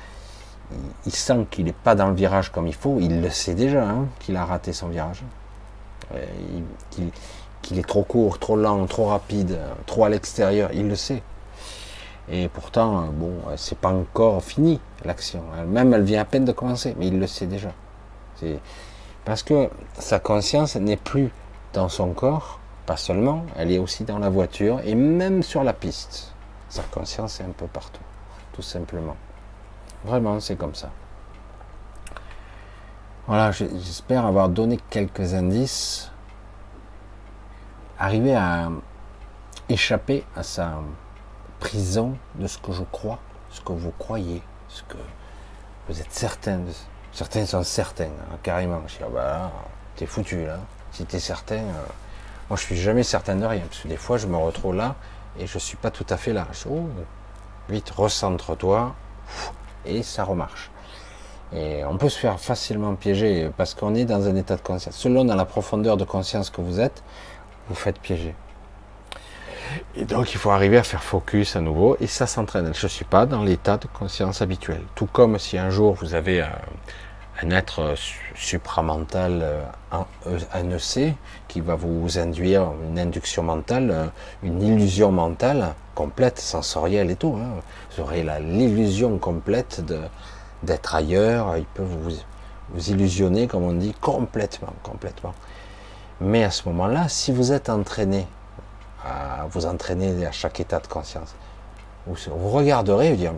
[1.05, 3.89] il, sent qu'il n'est pas dans le virage comme il faut, il le sait déjà,
[3.89, 5.23] hein, qu'il a raté son virage,
[7.63, 11.23] qu'il est trop court, trop lent, trop rapide, trop à l'extérieur, il le sait.
[12.29, 15.43] Et pourtant, bon, c'est pas encore fini l'action.
[15.67, 17.71] Même elle vient à peine de commencer, mais il le sait déjà.
[19.25, 21.31] Parce que sa conscience n'est plus
[21.73, 25.73] dans son corps, pas seulement, elle est aussi dans la voiture et même sur la
[25.73, 26.33] piste.
[26.69, 28.03] Sa conscience est un peu partout,
[28.53, 29.17] tout simplement.
[30.07, 30.91] Vraiment, c'est comme ça.
[33.27, 36.13] Voilà, j'espère avoir donné quelques indices.
[37.99, 38.71] Arriver à
[39.69, 40.75] échapper à sa
[41.59, 43.19] prison de ce que je crois,
[43.51, 44.97] ce que vous croyez, ce que
[45.89, 46.61] vous êtes certain.
[47.11, 48.83] Certains sont certains, hein, carrément.
[48.87, 49.53] Je dis, ah bah
[49.97, 50.61] t'es foutu là.
[50.93, 51.87] Si t'es certain, euh,
[52.49, 54.95] moi je suis jamais certain de rien, parce que des fois je me retrouve là
[55.37, 56.47] et je suis pas tout à fait là.
[56.53, 56.89] Je dis, oh,
[57.69, 58.95] vite, recentre-toi,
[59.87, 60.71] et ça remarche.
[61.53, 64.97] Et on peut se faire facilement piéger parce qu'on est dans un état de conscience.
[64.97, 67.03] Selon dans la profondeur de conscience que vous êtes,
[67.69, 68.35] vous faites piéger.
[69.97, 72.73] Et donc il faut arriver à faire focus à nouveau et ça s'entraîne.
[72.75, 74.81] Je ne suis pas dans l'état de conscience habituel.
[74.95, 77.95] Tout comme si un jour vous avez un, être
[78.35, 79.45] supramental,
[79.93, 81.15] un EC,
[81.49, 84.11] qui va vous induire une induction mentale,
[84.43, 87.37] une illusion mentale complète, sensorielle et tout.
[87.37, 87.61] Hein.
[87.91, 89.83] Vous aurez l'illusion complète
[90.63, 91.57] d'être ailleurs.
[91.57, 92.13] Il peut vous,
[92.71, 95.35] vous illusionner, comme on dit, complètement, complètement.
[96.21, 98.29] Mais à ce moment-là, si vous êtes entraîné
[99.05, 101.35] à vous entraîner à chaque état de conscience,
[102.07, 103.33] vous, regarderez et vous dire,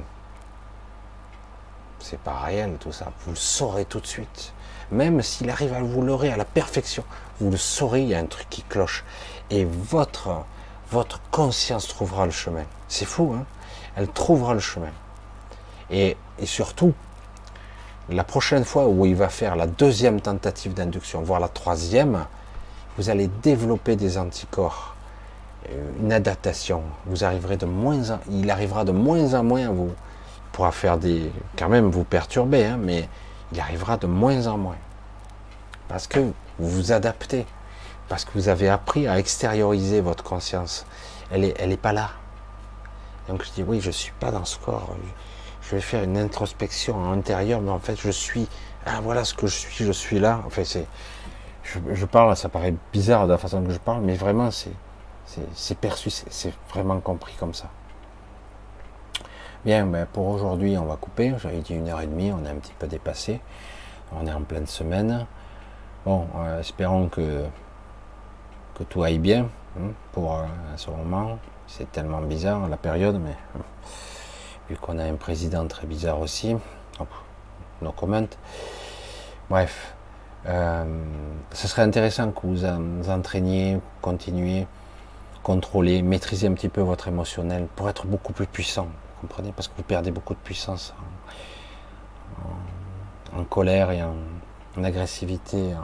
[2.01, 4.53] c'est pas réel tout ça, vous le saurez tout de suite.
[4.91, 7.05] Même s'il arrive à vous leurrer à la perfection,
[7.41, 9.05] vous le saurez, il y a un truc qui cloche.
[9.51, 10.45] Et votre,
[10.90, 12.65] votre conscience trouvera le chemin.
[12.89, 13.44] C'est fou, hein
[13.97, 14.90] Elle trouvera le chemin.
[15.90, 16.94] Et, surtout,
[18.09, 22.24] la prochaine fois où il va faire la deuxième tentative d'induction, voire la troisième,
[22.97, 24.94] vous allez développer des anticorps,
[25.70, 26.82] euh, une adaptation.
[27.06, 29.90] Vous arriverez de moins en, il arrivera de moins en moins vous.
[29.90, 33.09] Il pourra faire des, quand même vous perturber, hein, mais
[33.52, 34.77] il arrivera de moins en moins.
[35.86, 36.20] Parce que
[36.59, 37.47] vous vous adaptez,
[38.09, 40.87] parce que vous avez appris à extérioriser votre conscience.
[41.31, 42.11] Elle n'est elle est pas là.
[43.29, 44.95] Donc je dis oui, je suis pas dans ce corps
[45.69, 48.49] je vais faire une introspection en intérieur, mais en fait, je suis,
[48.87, 50.43] ah voilà ce que je suis, je suis là.
[50.47, 50.87] Enfin, c'est,
[51.63, 54.73] je, parle, ça paraît bizarre de la façon que je parle, mais vraiment, c'est,
[55.53, 57.69] c'est perçu, c'est vraiment compris comme ça.
[59.65, 61.35] Bien, ben pour aujourd'hui, on va couper.
[61.43, 63.41] J'avais dit une heure et demie, on est un petit peu dépassé.
[64.19, 65.27] On est en pleine semaine.
[66.07, 67.45] Bon, euh, espérons que,
[68.79, 69.49] que tout aille bien
[69.79, 70.41] hein, pour
[70.77, 71.39] ce moment.
[71.67, 73.37] C'est tellement bizarre la période, mais
[74.71, 76.57] vu qu'on a un président très bizarre aussi.
[77.81, 78.27] No comment.
[79.51, 79.95] Bref,
[80.47, 80.85] euh,
[81.53, 84.67] ce serait intéressant que vous vous entraîniez, continuez,
[85.43, 88.89] contrôler, maîtriser un petit peu votre émotionnel pour être beaucoup plus puissant.
[89.23, 89.53] Vous comprenez?
[89.53, 90.95] Parce que vous perdez beaucoup de puissance
[93.37, 94.15] en, colère et en,
[94.83, 95.75] agressivité.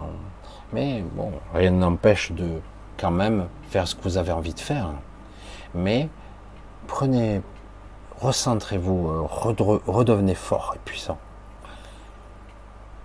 [0.72, 2.60] Mais bon, rien n'empêche de
[3.04, 4.88] quand même faire ce que vous avez envie de faire.
[5.74, 6.08] Mais
[6.86, 7.42] prenez,
[8.18, 9.26] recentrez-vous, euh,
[9.86, 11.18] redevenez fort et puissant.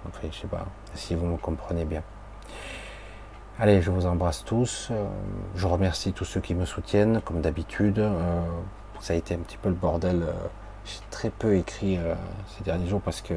[0.07, 2.01] Enfin, je sais pas si vous me comprenez bien.
[3.59, 4.87] Allez, je vous embrasse tous.
[4.91, 5.05] Euh,
[5.55, 7.99] je remercie tous ceux qui me soutiennent, comme d'habitude.
[7.99, 8.41] Euh,
[9.01, 10.25] ça a été un petit peu le bordel.
[10.85, 11.99] J'ai très peu écrit
[12.47, 13.33] ces derniers jours parce que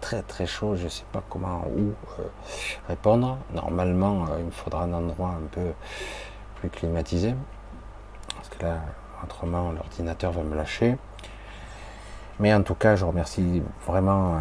[0.00, 0.76] très très chaud.
[0.76, 1.92] Je ne sais pas comment où
[2.88, 3.38] répondre.
[3.54, 5.72] Normalement, il me faudra un endroit un peu
[6.56, 7.34] plus climatisé.
[8.34, 8.78] Parce que là,
[9.22, 10.96] autrement l'ordinateur va me lâcher.
[12.38, 14.38] Mais en tout cas, je remercie vraiment euh,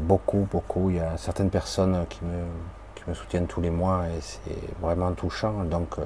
[0.00, 0.88] beaucoup, beaucoup.
[0.88, 2.44] Il y a certaines personnes qui me,
[2.94, 5.64] qui me soutiennent tous les mois et c'est vraiment touchant.
[5.64, 6.04] Donc, euh,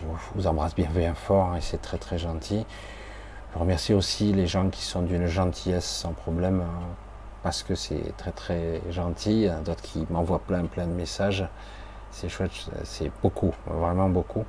[0.00, 2.64] je vous embrasse bien, bien fort et c'est très très gentil.
[3.52, 6.64] Je remercie aussi les gens qui sont d'une gentillesse sans problème euh,
[7.42, 9.48] parce que c'est très très gentil.
[9.64, 11.46] D'autres qui m'envoient plein plein de messages.
[12.10, 12.52] C'est chouette,
[12.84, 14.44] c'est beaucoup, vraiment beaucoup.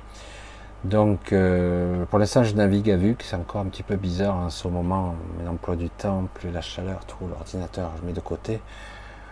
[0.84, 4.50] Donc, euh, pour l'instant, je navigue à vue, c'est encore un petit peu bizarre en
[4.50, 8.60] ce moment, l'emploi du temps, plus la chaleur, tout, l'ordinateur, je mets de côté.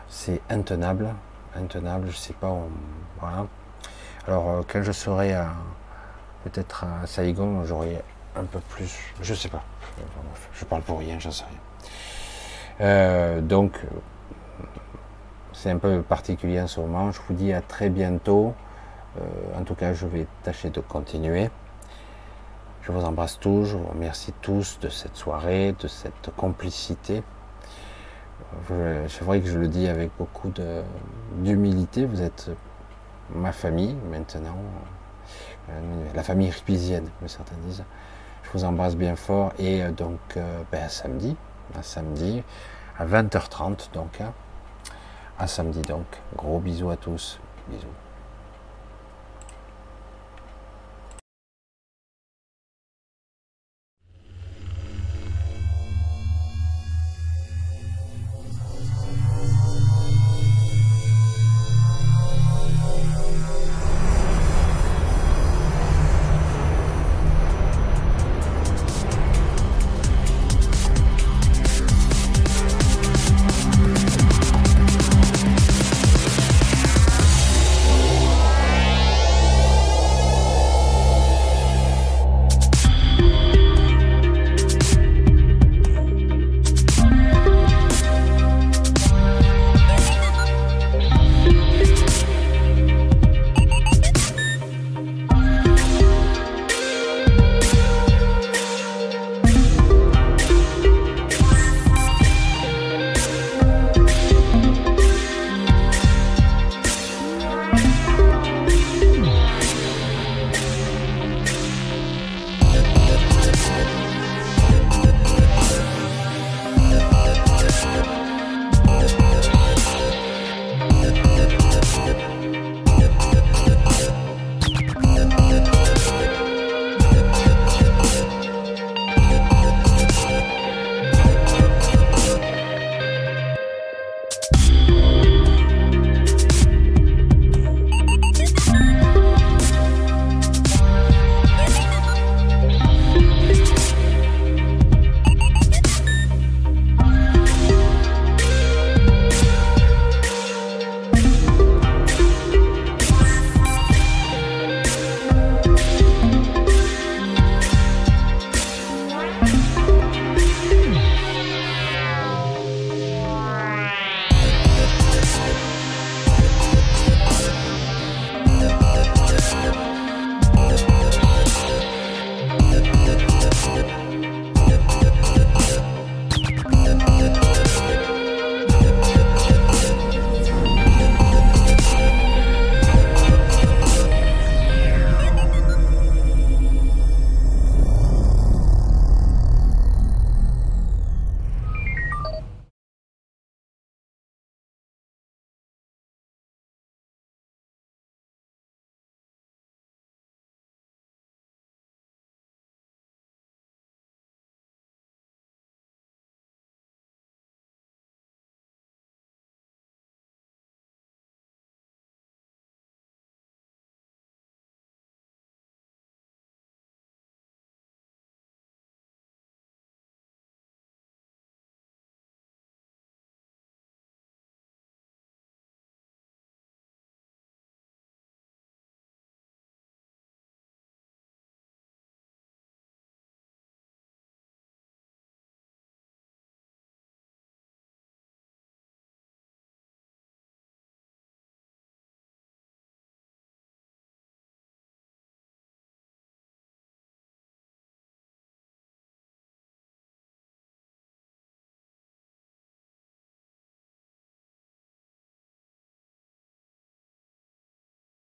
[0.09, 1.11] C'est intenable,
[1.55, 2.57] intenable, je sais pas,
[3.21, 3.47] voilà.
[4.27, 5.35] Alors, euh, quand je serai
[6.45, 8.03] peut-être à Saigon, j'aurai
[8.35, 9.63] un peu plus, je sais pas,
[10.55, 11.72] je parle pour rien, j'en sais rien.
[12.81, 13.81] Euh, donc,
[15.53, 17.13] c'est un peu particulier en ce moment.
[17.13, 18.55] Je vous dis à très bientôt.
[19.21, 21.51] Euh, en tout cas, je vais tâcher de continuer.
[22.83, 27.23] Je vous embrasse tous, je vous remercie tous de cette soirée, de cette complicité.
[29.07, 30.53] C'est vrai que je le dis avec beaucoup
[31.39, 32.51] d'humilité, vous êtes
[33.33, 34.57] ma famille maintenant,
[35.71, 35.81] euh,
[36.13, 37.85] la famille ripisienne, comme certains disent.
[38.43, 40.19] Je vous embrasse bien fort et donc
[40.73, 41.37] ben, samedi,
[41.79, 42.43] à samedi
[42.99, 44.33] à 20h30 donc, hein.
[45.39, 46.07] à samedi donc.
[46.37, 47.39] Gros bisous à tous,
[47.69, 47.87] bisous.